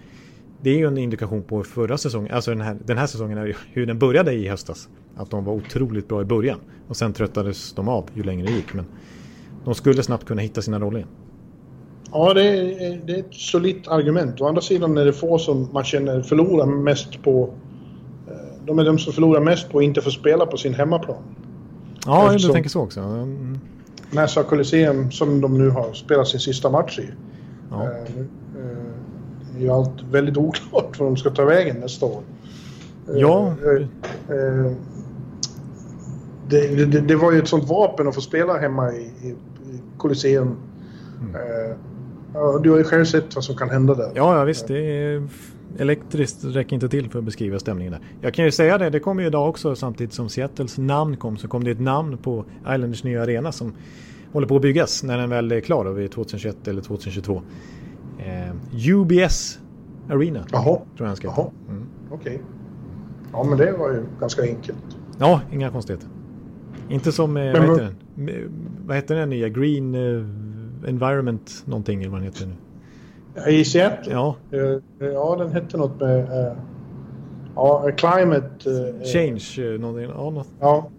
[0.61, 3.57] det är ju en indikation på förra säsongen, alltså den här, den här säsongen, är
[3.73, 4.89] hur den började i höstas.
[5.15, 6.59] Att de var otroligt bra i början.
[6.87, 8.73] Och sen tröttades de av ju längre det gick.
[8.73, 8.85] Men
[9.65, 11.09] de skulle snabbt kunna hitta sina roller igen.
[12.17, 14.41] Ja, det är, det är ett solitt argument.
[14.41, 17.49] Å andra sidan är det få som man känner förlorar mest på...
[18.27, 21.17] Eh, de är de som förlorar mest på att inte få spela på sin hemmaplan.
[22.05, 22.99] Ja, Eftersom, du tänker så också.
[22.99, 23.59] Mm.
[24.11, 27.09] Nasa Coliseum, som de nu har spelat sin sista match i.
[27.71, 27.83] Ja.
[27.83, 32.21] Eh, eh, är ju allt väldigt oklart var de ska ta vägen nästa år.
[33.15, 33.55] Ja.
[36.49, 39.35] Det, det, det, var ju ett sånt vapen att få spela hemma i, i
[39.97, 40.55] Colosseum.
[41.21, 41.77] Mm.
[42.35, 44.11] Ja, du har ju själv sett vad som kan hända där.
[44.15, 44.67] Ja, ja visst.
[44.67, 45.27] Det är
[45.77, 48.01] elektriskt räcker inte till för att beskriva stämningen där.
[48.21, 51.37] Jag kan ju säga det, det kom ju idag också samtidigt som Seattles namn kom
[51.37, 53.73] så kom det ett namn på Islanders nya arena som
[54.33, 57.41] håller på att byggas när den väl är klar vid 2021 eller 2022.
[58.19, 59.59] Eh, UBS
[60.09, 60.45] Arena.
[60.51, 60.79] Jaha.
[60.97, 61.41] Tror jag ska heta.
[61.69, 61.85] Mm.
[62.11, 62.35] Okej.
[62.35, 62.45] Okay.
[63.31, 64.97] Ja men det var ju ganska enkelt.
[65.19, 66.09] Ja, inga konstigheter.
[66.89, 68.51] Inte som, eh, vad heter den?
[68.85, 69.49] Vad heter den nya?
[69.49, 70.25] Green eh,
[70.87, 73.51] Environment någonting eller vad den heter nu.
[73.51, 74.13] I Seattle?
[74.13, 74.35] Ja.
[74.53, 76.19] Uh, ja, den hette något med...
[76.19, 76.57] Uh,
[77.55, 78.49] ja, Climate...
[79.13, 80.09] Change, någonting.
[80.09, 80.89] Ja, något, ja.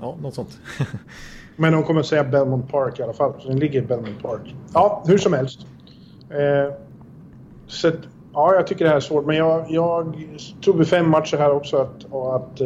[0.00, 0.58] ja, något sånt.
[1.56, 3.32] Men de kommer säga Belmont Park i alla fall.
[3.38, 4.54] Så den ligger i Belmont Park.
[4.74, 5.66] Ja, hur som helst.
[7.66, 7.90] så
[8.32, 9.26] ja, jag tycker det här är svårt.
[9.26, 10.14] Men jag, jag
[10.64, 12.60] tror vid fem matcher här också att, att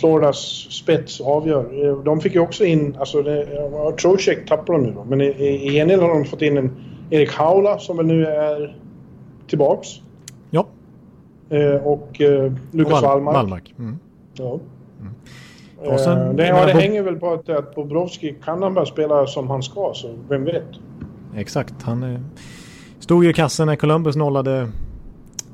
[0.00, 1.86] Floridas spets avgör.
[1.86, 3.24] Eh, de fick ju också in, alltså
[4.00, 5.26] Trocek tappar de nu då, men i,
[5.66, 6.70] i gengäld har de fått in en
[7.10, 8.76] Erik Haula som väl nu är
[9.46, 9.88] tillbaks.
[10.50, 10.66] Ja.
[11.50, 13.34] Eh, och eh, Lukas Wallmark.
[13.34, 13.74] Wallmark.
[13.78, 13.98] Mm.
[14.34, 14.60] Ja.
[15.00, 15.92] Mm.
[15.92, 18.86] Och sen, eh, det, ja, det hänger väl på att, att Bobrovski kan han bara
[18.86, 20.68] spela som han ska, så vem vet?
[21.36, 21.82] Exakt.
[21.82, 22.20] Han eh,
[22.98, 24.68] stod ju i kassen när Columbus nollade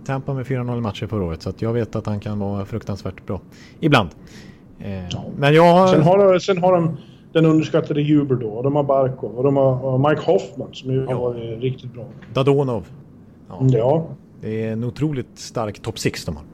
[0.07, 3.41] Tampa med 4-0 matcher förra året så jag vet att han kan vara fruktansvärt bra.
[3.81, 4.09] Ibland.
[4.79, 5.21] Eh.
[5.37, 5.89] Men jag...
[5.89, 6.97] Sen har, de, sen har de
[7.33, 11.07] den underskattade Huber då och de har Barkov och de har Mike Hoffman som ju
[11.09, 11.19] ja.
[11.19, 12.05] var riktigt bra.
[12.35, 12.87] Dadonov.
[13.49, 13.59] Ja.
[13.61, 14.09] ja.
[14.41, 16.45] Det är en otroligt stark topp 6 de har.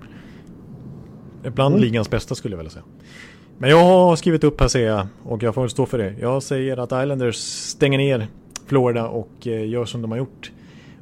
[1.50, 1.84] Bland mm.
[1.84, 2.84] ligans bästa skulle jag vilja säga.
[3.58, 6.14] Men jag har skrivit upp här ser jag och jag får stå för det.
[6.20, 8.26] Jag säger att Islanders stänger ner
[8.66, 10.52] Florida och eh, gör som de har gjort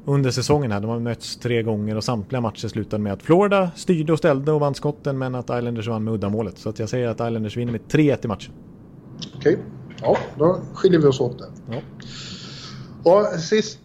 [0.05, 0.79] under säsongen här.
[0.79, 4.51] De har mötts tre gånger och samtliga matcher slutade med att Florida styrde och ställde
[4.51, 6.57] och vann skotten men att Islanders vann med uddamålet.
[6.57, 8.53] Så att jag säger att Islanders vinner med 3-1 i matchen.
[9.37, 9.65] Okej, okay.
[10.01, 11.47] ja då skiljer vi oss åt där.
[11.69, 11.81] Ja.
[13.03, 13.79] Och sist,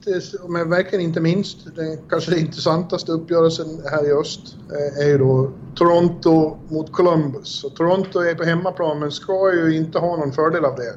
[0.49, 5.53] men verkligen inte minst, den kanske intressantaste uppgörelsen här i öst eh, är ju då
[5.75, 7.65] Toronto mot Columbus.
[7.65, 10.89] Och Toronto är på hemmaplan men ska ju inte ha någon fördel av det.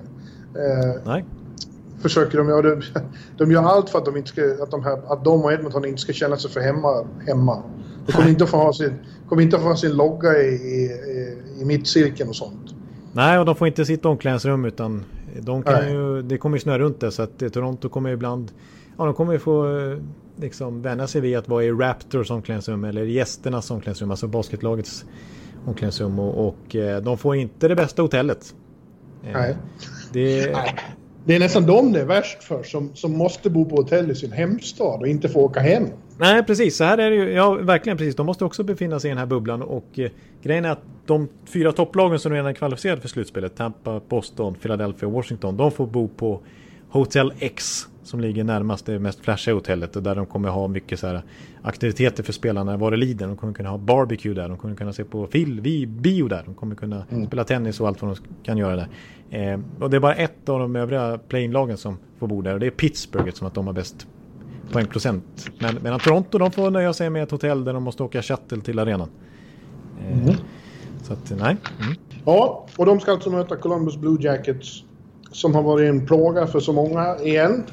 [0.61, 1.25] Eh, Nej
[2.01, 2.81] försöker de göra.
[3.37, 5.85] De gör allt för att de, inte ska, att de, här, att de och Edmonton
[5.85, 7.07] inte ska känna sig för hemma.
[7.27, 7.63] hemma.
[8.05, 8.93] De kommer inte att få ha sin,
[9.29, 10.89] kommer inte att få ha sin logga i, i,
[11.61, 12.75] i mittcirkeln och sånt.
[13.13, 15.05] Nej, och de får inte sitta i omklädningsrum utan
[15.39, 18.51] de kan ju, det kommer ju snöa runt det så att Toronto kommer ibland
[18.99, 19.65] Ja, de kommer ju få
[20.35, 25.05] liksom vänja sig vid att vara i Raptors omklädningsrum eller gästernas omklädningsrum, alltså basketlagets
[25.65, 28.55] omklädningsrum och, och eh, de får inte det bästa hotellet.
[29.23, 29.57] Eh, Nej.
[30.13, 30.75] Det, Nej.
[31.29, 34.15] Det är nästan de det är värst för som, som måste bo på hotell i
[34.15, 35.87] sin hemstad och inte få åka hem.
[36.17, 37.31] Nej precis, så här är det ju.
[37.31, 38.15] Ja verkligen precis.
[38.15, 40.11] De måste också befinna sig i den här bubblan och eh,
[40.43, 45.07] grejen är att de fyra topplagen som redan är kvalificerade för slutspelet, Tampa, Boston, Philadelphia
[45.07, 46.39] och Washington, de får bo på
[46.89, 50.99] Hotel X som ligger närmast det mest flashiga hotellet och där de kommer ha mycket
[50.99, 51.21] så här
[51.61, 53.27] aktiviteter för spelarna vad det lider.
[53.27, 56.53] De kommer kunna ha barbecue där, de kommer kunna se på film, bio där, de
[56.53, 57.27] kommer kunna mm.
[57.27, 58.87] spela tennis och allt vad de kan göra där.
[59.29, 62.59] Eh, och det är bara ett av de övriga play-in-lagen som får bo där och
[62.59, 64.07] det är Pittsburgh som att de har bäst
[64.71, 65.49] poängprocent.
[65.59, 68.61] Men medan Toronto de får nöja sig med ett hotell där de måste åka shuttle
[68.61, 69.09] till arenan.
[70.01, 70.35] Eh, mm.
[71.03, 71.57] Så att nej.
[71.81, 71.95] Mm.
[72.25, 74.83] Ja, och de ska alltså möta Columbus Blue Jackets
[75.31, 77.63] som har varit en plåga för så många igen.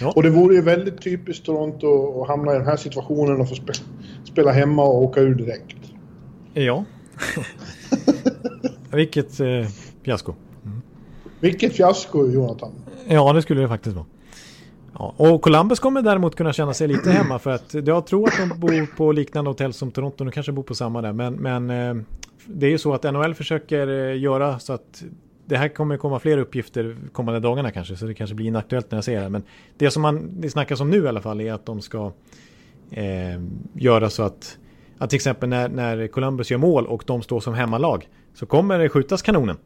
[0.00, 0.12] Ja.
[0.16, 3.54] Och det vore ju väldigt typiskt Toronto att hamna i den här situationen och få
[3.54, 3.72] spe
[4.24, 5.76] spela hemma och åka ur direkt.
[6.54, 6.84] Ja.
[8.92, 9.46] Vilket eh,
[10.02, 10.34] fiasko.
[10.64, 10.82] Mm.
[11.40, 12.72] Vilket fiasko, Jonathan.
[13.08, 14.06] Ja, det skulle det faktiskt vara.
[14.98, 18.38] Ja, och Columbus kommer däremot kunna känna sig lite hemma för att jag tror att
[18.38, 20.24] de bor på liknande hotell som Toronto.
[20.24, 21.12] De kanske bor på samma där.
[21.12, 22.04] Men, men eh,
[22.46, 25.04] det är ju så att NHL försöker eh, göra så att
[25.52, 28.96] det här kommer komma fler uppgifter kommande dagarna kanske, så det kanske blir inaktuellt när
[28.96, 29.28] jag säger det.
[29.28, 29.42] Men
[29.76, 32.12] det som man, det snackas om nu i alla fall är att de ska
[32.90, 33.40] eh,
[33.74, 34.58] göra så att,
[34.98, 38.78] att till exempel när, när Columbus gör mål och de står som hemmalag så kommer
[38.78, 39.56] det skjutas kanonen.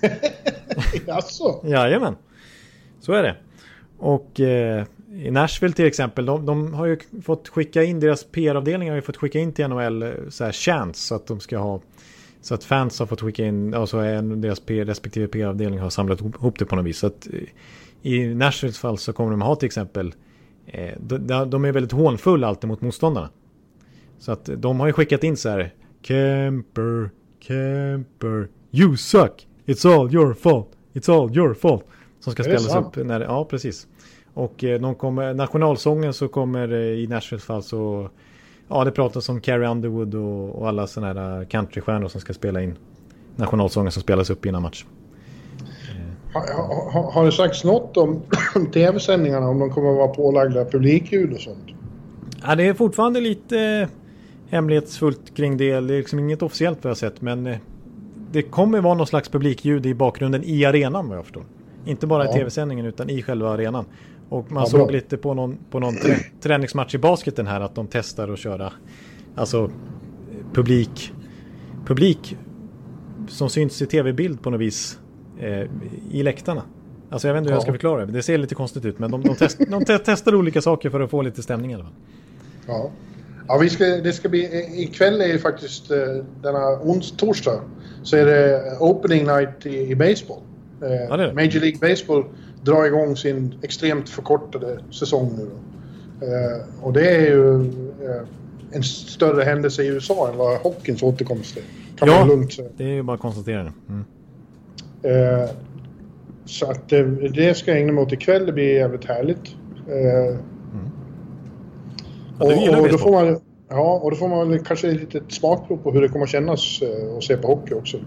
[1.06, 1.60] Jaså?
[1.64, 2.16] Jajamän.
[3.00, 3.36] Så är det.
[3.98, 8.88] Och eh, i Nashville till exempel, de, de, har ju fått skicka in, deras PR-avdelning
[8.88, 11.58] har ju fått skicka in till NHL eh, så här chance så att de ska
[11.58, 11.80] ha
[12.42, 16.20] så att fans har fått skicka in, alltså en, deras PR, respektive PR-avdelning har samlat
[16.20, 16.98] ihop det på något vis.
[16.98, 17.40] Så att eh,
[18.02, 20.14] i Nashvilles fall så kommer de ha till exempel,
[20.66, 23.30] eh, de, de, är väldigt hånfulla alltid mot motståndarna.
[24.18, 27.10] Så att de har ju skickat in så här, Kemper,
[27.40, 31.84] Kemper, you suck, it's all your fault, it's all your fault.
[32.20, 33.86] Som ska spelas upp när, ja precis.
[34.34, 38.10] Och eh, de kommer, nationalsången så kommer eh, i Nashvilles fall så
[38.74, 42.62] Ja det pratas om Carrie Underwood och, och alla sådana här countrystjärnor som ska spela
[42.62, 42.78] in
[43.36, 44.84] nationalsången som spelas upp innan match.
[46.34, 48.22] Har, har, har det sagts något om
[48.72, 51.64] tv-sändningarna om de kommer att vara pålagda publikljud och sånt?
[52.46, 53.88] Ja, det är fortfarande lite
[54.48, 55.70] hemlighetsfullt kring det.
[55.70, 57.56] Det är liksom inget officiellt vad jag sett men eh,
[58.30, 61.44] det kommer vara någon slags publikljud i bakgrunden i arenan vad jag förstår.
[61.84, 62.30] Inte bara ja.
[62.30, 63.84] i tv-sändningen utan i själva arenan.
[64.32, 67.74] Och man ja, såg lite på någon, på någon trä, träningsmatch i basketen här att
[67.74, 68.72] de testar att köra
[69.34, 69.70] alltså
[70.52, 71.12] publik,
[71.86, 72.36] publik
[73.28, 74.98] som syns i tv-bild på något vis
[75.40, 75.66] eh,
[76.10, 76.62] i läktarna.
[77.10, 77.56] Alltså jag vet inte hur ja.
[77.56, 78.12] jag ska förklara det.
[78.12, 81.10] Det ser lite konstigt ut men de, de, test, de testar olika saker för att
[81.10, 81.94] få lite stämning i alla fall.
[82.66, 82.90] Ja.
[83.48, 85.98] Ja, vi ska, det ska bli, ikväll är ju faktiskt eh,
[86.42, 87.60] denna ons, torsdag
[88.02, 90.40] så är det opening night i, i baseball.
[90.82, 92.24] Eh, ja, Major League Baseball
[92.62, 95.50] drar igång sin extremt förkortade säsong nu.
[96.26, 98.22] Eh, och det är ju eh,
[98.72, 101.62] en större händelse i USA än vad hockeyns återkomst är.
[101.96, 102.68] Kan ja, lugnt säga.
[102.76, 103.72] det är ju bara att konstatera det.
[103.88, 104.04] Mm.
[105.02, 105.50] Eh,
[106.44, 108.46] så att det, det ska jag ägna mig åt ikväll.
[108.46, 109.56] Det blir jävligt härligt.
[109.88, 110.90] Eh, mm.
[112.38, 115.76] Ja, och, och då får man, ja, och då får man kanske ett litet smakprov
[115.76, 117.98] på hur det kommer kännas eh, att se på hockey också.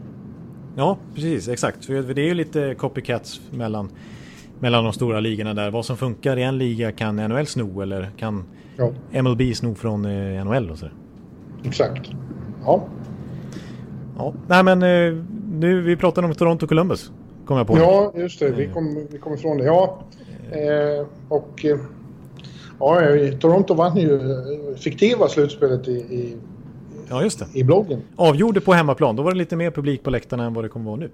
[0.76, 1.48] Ja, precis.
[1.48, 1.86] Exakt.
[1.86, 3.90] För det är ju lite copycats mellan,
[4.60, 5.72] mellan de stora ligorna där.
[5.72, 8.44] Vad som funkar i en liga kan NHL sno eller kan
[8.78, 9.22] ja.
[9.22, 10.86] MLB sno från eh, NHL och så.
[11.64, 12.10] Exakt.
[12.66, 12.88] Ja.
[14.18, 17.12] Ja, nej men eh, nu vi pratar om Toronto Columbus.
[17.46, 17.78] Kommer jag på.
[17.78, 18.50] Ja, just det.
[18.50, 18.74] Vi eh.
[18.74, 19.66] kom, vi kom ifrån det.
[19.66, 20.04] Ja,
[20.52, 21.66] eh, och
[22.80, 23.00] ja,
[23.40, 24.20] Toronto vann ju
[24.78, 26.38] fiktiva slutspelet i, i
[27.10, 27.60] Ja, just det.
[27.60, 28.02] I bloggen.
[28.16, 29.16] Avgjorde på hemmaplan.
[29.16, 31.10] Då var det lite mer publik på läktarna än vad det kommer vara nu.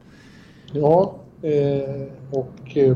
[0.71, 2.95] Ja, eh, och eh,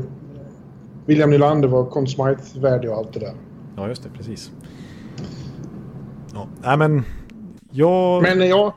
[1.06, 3.34] William Nylander var Conn Smythe-värdig och allt det där.
[3.76, 4.08] Ja, just det.
[4.08, 4.52] Precis.
[6.34, 7.02] Ja, nej men...
[7.70, 8.22] Jag...
[8.22, 8.76] Men ja,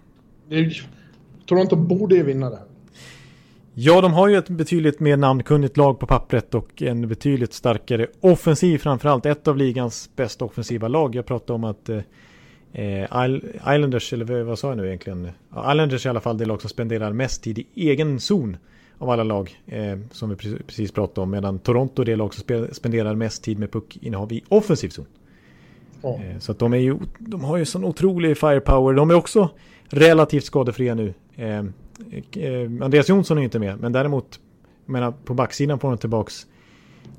[1.46, 2.66] Toronto borde ju vinna det här.
[3.74, 8.08] Ja, de har ju ett betydligt mer namnkunnigt lag på pappret och en betydligt starkare
[8.20, 9.26] offensiv framförallt.
[9.26, 11.16] Ett av ligans bästa offensiva lag.
[11.16, 12.00] Jag pratade om att eh,
[12.72, 13.04] Eh,
[13.60, 15.30] Islanders, eller vad sa jag nu egentligen?
[15.72, 18.58] Islanders i alla fall det lag som spenderar mest tid i egen zon
[19.00, 21.32] av alla lag eh, som vi precis pratade om.
[21.32, 25.06] Medan Toronto är det lag som spenderar mest tid med puckinnehav i offensiv zon.
[26.02, 26.26] Oh.
[26.26, 28.94] Eh, så att de, är ju, de har ju sån otrolig firepower.
[28.94, 29.50] De är också
[29.88, 31.14] relativt skadefria nu.
[31.36, 31.60] Eh,
[32.44, 34.40] eh, Andreas Jonsson är inte med, men däremot
[34.86, 36.48] jag menar, på backsidan får de tillbaks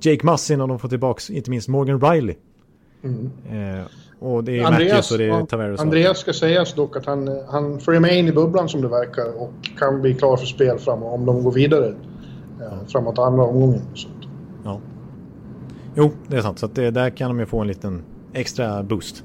[0.00, 2.36] Jake Massin och de får tillbaks inte minst Morgan Riley.
[3.02, 3.30] Mm.
[3.50, 3.84] Eh,
[4.18, 5.80] och det är Andreas, Matthews och det är Tavares.
[5.80, 9.42] Andreas ska sägas dock att han, han följer med in i bubblan som det verkar
[9.42, 11.94] och kan bli klar för spel framåt om de går vidare eh,
[12.60, 12.70] ja.
[12.88, 13.82] framåt andra omgången.
[14.64, 14.80] Ja.
[15.94, 16.58] Jo, det är sant.
[16.58, 18.02] Så det, där kan de ju få en liten
[18.32, 19.24] extra boost.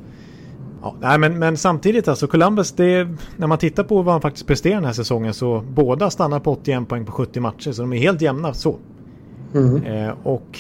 [0.82, 3.08] Ja, nej, men, men samtidigt alltså Columbus, det,
[3.38, 6.52] när man tittar på vad han faktiskt presterar den här säsongen så båda stannar på
[6.52, 8.76] 81 poäng på 70 matcher så de är helt jämna så.
[9.54, 9.84] Mm.
[9.84, 10.60] Eh, och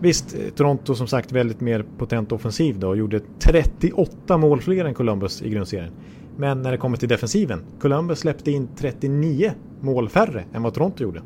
[0.00, 4.94] Visst, Toronto som sagt väldigt mer potent offensiv då och gjorde 38 mål fler än
[4.94, 5.92] Columbus i grundserien.
[6.36, 11.02] Men när det kommer till defensiven, Columbus släppte in 39 mål färre än vad Toronto
[11.02, 11.22] gjorde.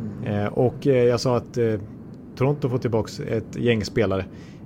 [0.00, 0.34] Mm.
[0.34, 1.74] Eh, och eh, jag sa att eh,
[2.36, 4.24] Toronto får tillbaka ett gäng spelare.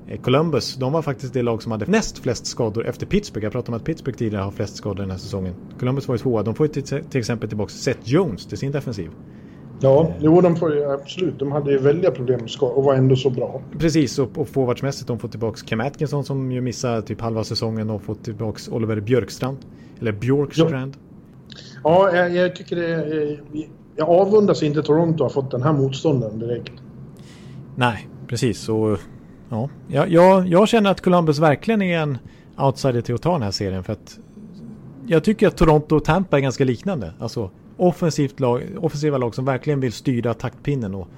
[0.08, 3.44] Eh, Columbus, de var faktiskt det lag som hade näst flest skador efter Pittsburgh.
[3.44, 5.54] Jag pratade om att Pittsburgh tidigare har flest skador den här säsongen.
[5.78, 6.42] Columbus var ju tvåa.
[6.42, 9.10] De får ju till, till exempel tillbaka Seth Jones till sin defensiv.
[9.80, 11.38] Ja, jo, de får, absolut.
[11.38, 13.62] De hade ju väldiga problem med skador och var ändå så bra.
[13.78, 17.90] Precis, och, och forwardsmässigt de får tillbaka Cam Atkinson som ju missar typ halva säsongen
[17.90, 19.58] och fått tillbaka Oliver Björkstrand.
[20.00, 20.96] Eller Björkstrand.
[21.84, 23.38] Ja, ja jag, jag, tycker det...
[23.96, 26.72] Jag avundas inte Toronto har fått den här motståndaren direkt.
[27.76, 28.68] Nej, precis.
[28.68, 28.98] Och,
[29.48, 32.18] ja, jag, jag känner att Columbus verkligen är en
[32.58, 33.84] outsider till att ta den här serien.
[33.84, 34.18] För att
[35.06, 37.12] jag tycker att Toronto och Tampa är ganska liknande.
[37.18, 41.08] Alltså offensivt lag, offensiva lag som verkligen vill styra taktpinnen och,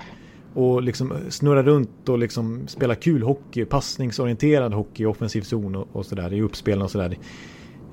[0.54, 6.06] och liksom snurra runt och liksom spela kul hockey, passningsorienterad hockey offensiv zon och, och
[6.06, 7.16] sådär i uppspelen och sådär.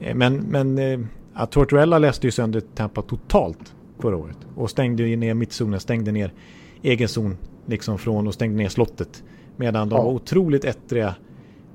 [0.02, 1.00] Eh, men, men eh,
[1.34, 4.38] att Tortorella läste ju sönder Tampa totalt förra året.
[4.56, 6.34] Och stängde ner mittzonen, stängde ner
[6.82, 9.24] egen zon liksom från och stängde ner slottet.
[9.58, 10.04] Medan de Ja.
[10.04, 11.16] var otroligt ettriga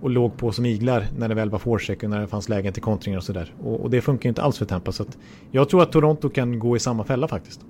[0.02, 2.72] och låg på som iglar när det väl var forecheck och när det fanns lägen
[2.72, 3.54] till kontringar och sådär.
[3.64, 4.92] Och, och det funkar ju inte alls för Tampa.
[4.92, 5.18] Så att
[5.50, 7.60] jag tror att Toronto kan gå i samma fälla faktiskt.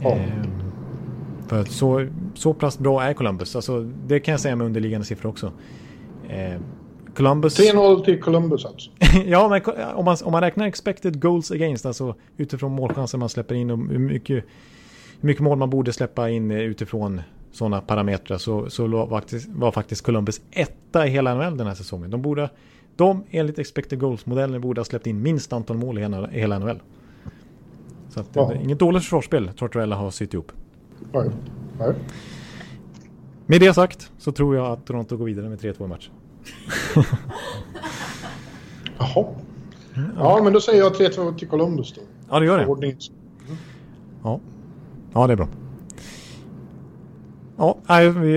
[0.00, 0.12] Ja.
[0.12, 0.62] Ehm,
[1.48, 3.56] för att så, så pass bra är Columbus.
[3.56, 5.52] Alltså, det kan jag säga med underliggande siffror också.
[6.28, 6.62] Ehm,
[7.16, 7.60] Columbus...
[7.60, 8.90] 3-0 till Columbus alltså.
[9.26, 9.62] ja, men
[9.94, 13.78] om man, om man räknar expected goals against, alltså utifrån målchanser man släpper in och
[13.78, 14.44] hur mycket,
[15.20, 17.20] hur mycket mål man borde släppa in eh, utifrån
[17.52, 21.74] sådana parametrar så, så var faktiskt, var faktiskt Columbus etta i hela NHL den här
[21.74, 22.10] säsongen.
[22.10, 22.50] De borde,
[22.96, 26.00] de enligt expected goals-modellen borde ha släppt in minst antal mål i
[26.30, 26.80] hela, NHL.
[28.08, 28.48] Så att, Ja.
[28.48, 30.52] det är inget dåligt försvarsspel Tortorella har sytt ihop.
[31.12, 31.30] Nej.
[31.78, 31.94] Nej.
[33.46, 36.10] Med det sagt så tror jag att Toronto går vidare med 3-2 i match.
[38.98, 39.26] Jaha.
[40.16, 42.00] Ja, men då säger jag 3-2 till Columbus då.
[42.30, 42.66] Ja, det gör det.
[42.66, 42.96] Ordning.
[44.22, 44.40] Ja,
[45.12, 45.48] ja det är bra.
[47.56, 47.78] Ja,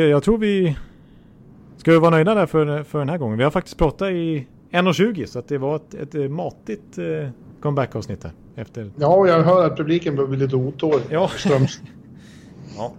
[0.09, 0.77] jag tror vi
[1.77, 3.37] ska vi vara nöjda där för, för den här gången.
[3.37, 7.29] Vi har faktiskt pratat i 1.20 så att det var ett, ett eh, matigt eh,
[7.61, 8.31] comeback-avsnitt här.
[8.55, 11.05] Efter, Ja, jag hör att publiken börjar bli lite otålig.
[11.09, 11.29] Ja.
[12.77, 12.93] Ja.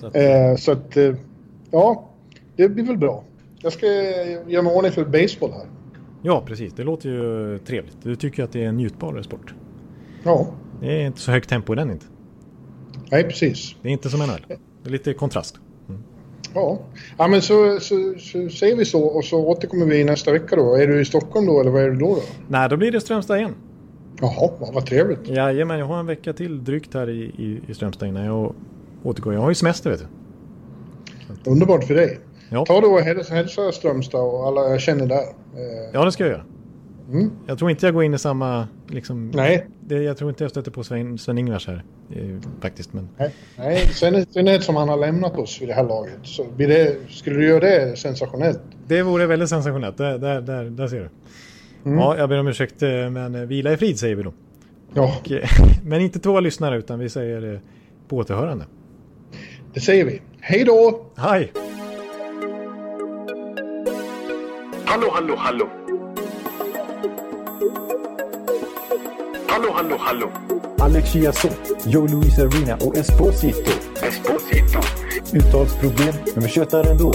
[0.00, 1.14] så att, Eh, så att, eh,
[1.70, 2.08] ja,
[2.56, 3.24] det blir väl bra.
[3.62, 5.66] Jag ska göra mig ordning för baseball här.
[6.22, 6.72] ja, precis.
[6.72, 7.96] Det låter ju trevligt.
[8.02, 9.54] Du tycker att det är en njutbar sport.
[10.22, 10.46] Ja,
[10.80, 12.06] Det är inte så högt tempo i den inte.
[13.10, 13.74] Nej precis.
[13.82, 14.46] Det är inte som NHL.
[14.48, 15.56] Det är lite kontrast.
[16.54, 16.78] Ja,
[17.18, 20.74] ja men så, så, så säger vi så och så återkommer vi nästa vecka då.
[20.74, 22.14] Är du i Stockholm då eller vad är du då?
[22.14, 22.22] då?
[22.48, 23.54] Nej, då blir det Strömstad igen.
[24.20, 25.28] Jaha, ja, vad trevligt.
[25.28, 28.54] Jajamän, jag har en vecka till drygt här i, i, i Strömstad innan jag
[29.02, 29.34] återgår.
[29.34, 31.50] Jag har ju semester vet du.
[31.50, 32.18] Underbart för dig.
[32.50, 32.64] Ja.
[32.64, 35.22] Ta då och hälsa, hälsa Strömstad och alla jag känner där.
[35.22, 36.44] Eh, Ja, det ska jag göra.
[37.10, 37.30] Mm.
[37.46, 38.68] Jag tror inte jag går in i samma...
[38.88, 41.84] Liksom, nej, det, jag tror inte jag stöter på Sven, Sven-Ingvars här.
[42.10, 42.22] Eh,
[42.60, 43.08] faktiskt, men...
[43.18, 43.86] nej, nej.
[43.86, 46.18] Sen, sen är det som han har lämnat oss vid det här laget.
[46.22, 48.60] Så det, skulle du göra det sensationellt?
[48.86, 49.96] Det vore väldigt sensationellt.
[49.96, 51.08] Där, där, där, där ser du.
[51.90, 51.98] Mm.
[51.98, 54.32] Ja, jag ber om ursäkt, eh, men eh, vila i frid säger vi då.
[54.94, 55.48] Ja, Och, eh,
[55.84, 57.60] men inte två lyssnare, utan vi säger eh,
[58.08, 58.64] på återhörande.
[59.74, 60.20] det säger vi.
[60.40, 61.06] Hej då!
[61.16, 61.52] Hej!
[64.84, 65.68] Hallå, hallå, hallå.
[69.50, 70.30] Hallå, hallå, hallå.
[70.78, 73.70] Alex Chiazot, Joe Luis Arena och Esposito.
[74.02, 74.80] Esposito.
[75.32, 77.12] Uttalsproblem, men vi tjötar ändå.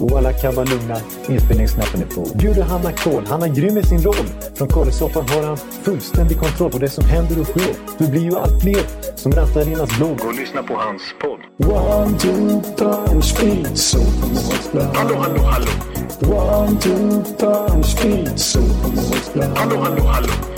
[0.00, 0.96] Och alla kan vara lugna,
[1.28, 2.38] inspelningsknappen är på.
[2.38, 4.26] Bjuder Hanna Kohl, han är grym i sin roll.
[4.54, 7.74] Från Kållesoffan har han fullständig kontroll på det som händer och sker.
[7.98, 8.82] Det blir ju allt fler
[9.16, 10.24] som rattar in hans blogg.
[10.24, 11.70] Och lyssna på hans podd.
[11.72, 13.98] One, two, three, speed, so
[14.94, 15.70] Hallå, hallå, hallå.
[16.20, 18.60] One, two, three, speed, so
[19.56, 20.57] Hallå, hallå, hallå.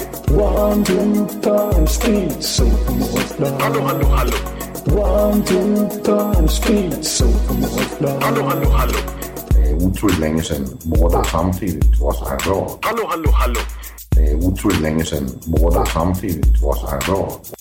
[0.33, 2.65] One, two, three, speed, so
[3.59, 4.37] Hallå, hallå, hallå.
[4.87, 7.25] One, two, three, speed, so
[8.21, 8.97] Hallå, hallå, hallå.
[9.49, 12.79] Det er utroligt længe siden mor, der samtidig også har råd.
[12.83, 13.59] Hallå, hallå, hallå.
[14.15, 17.60] Det er utroligt længe siden mor, der samtidig også har råd.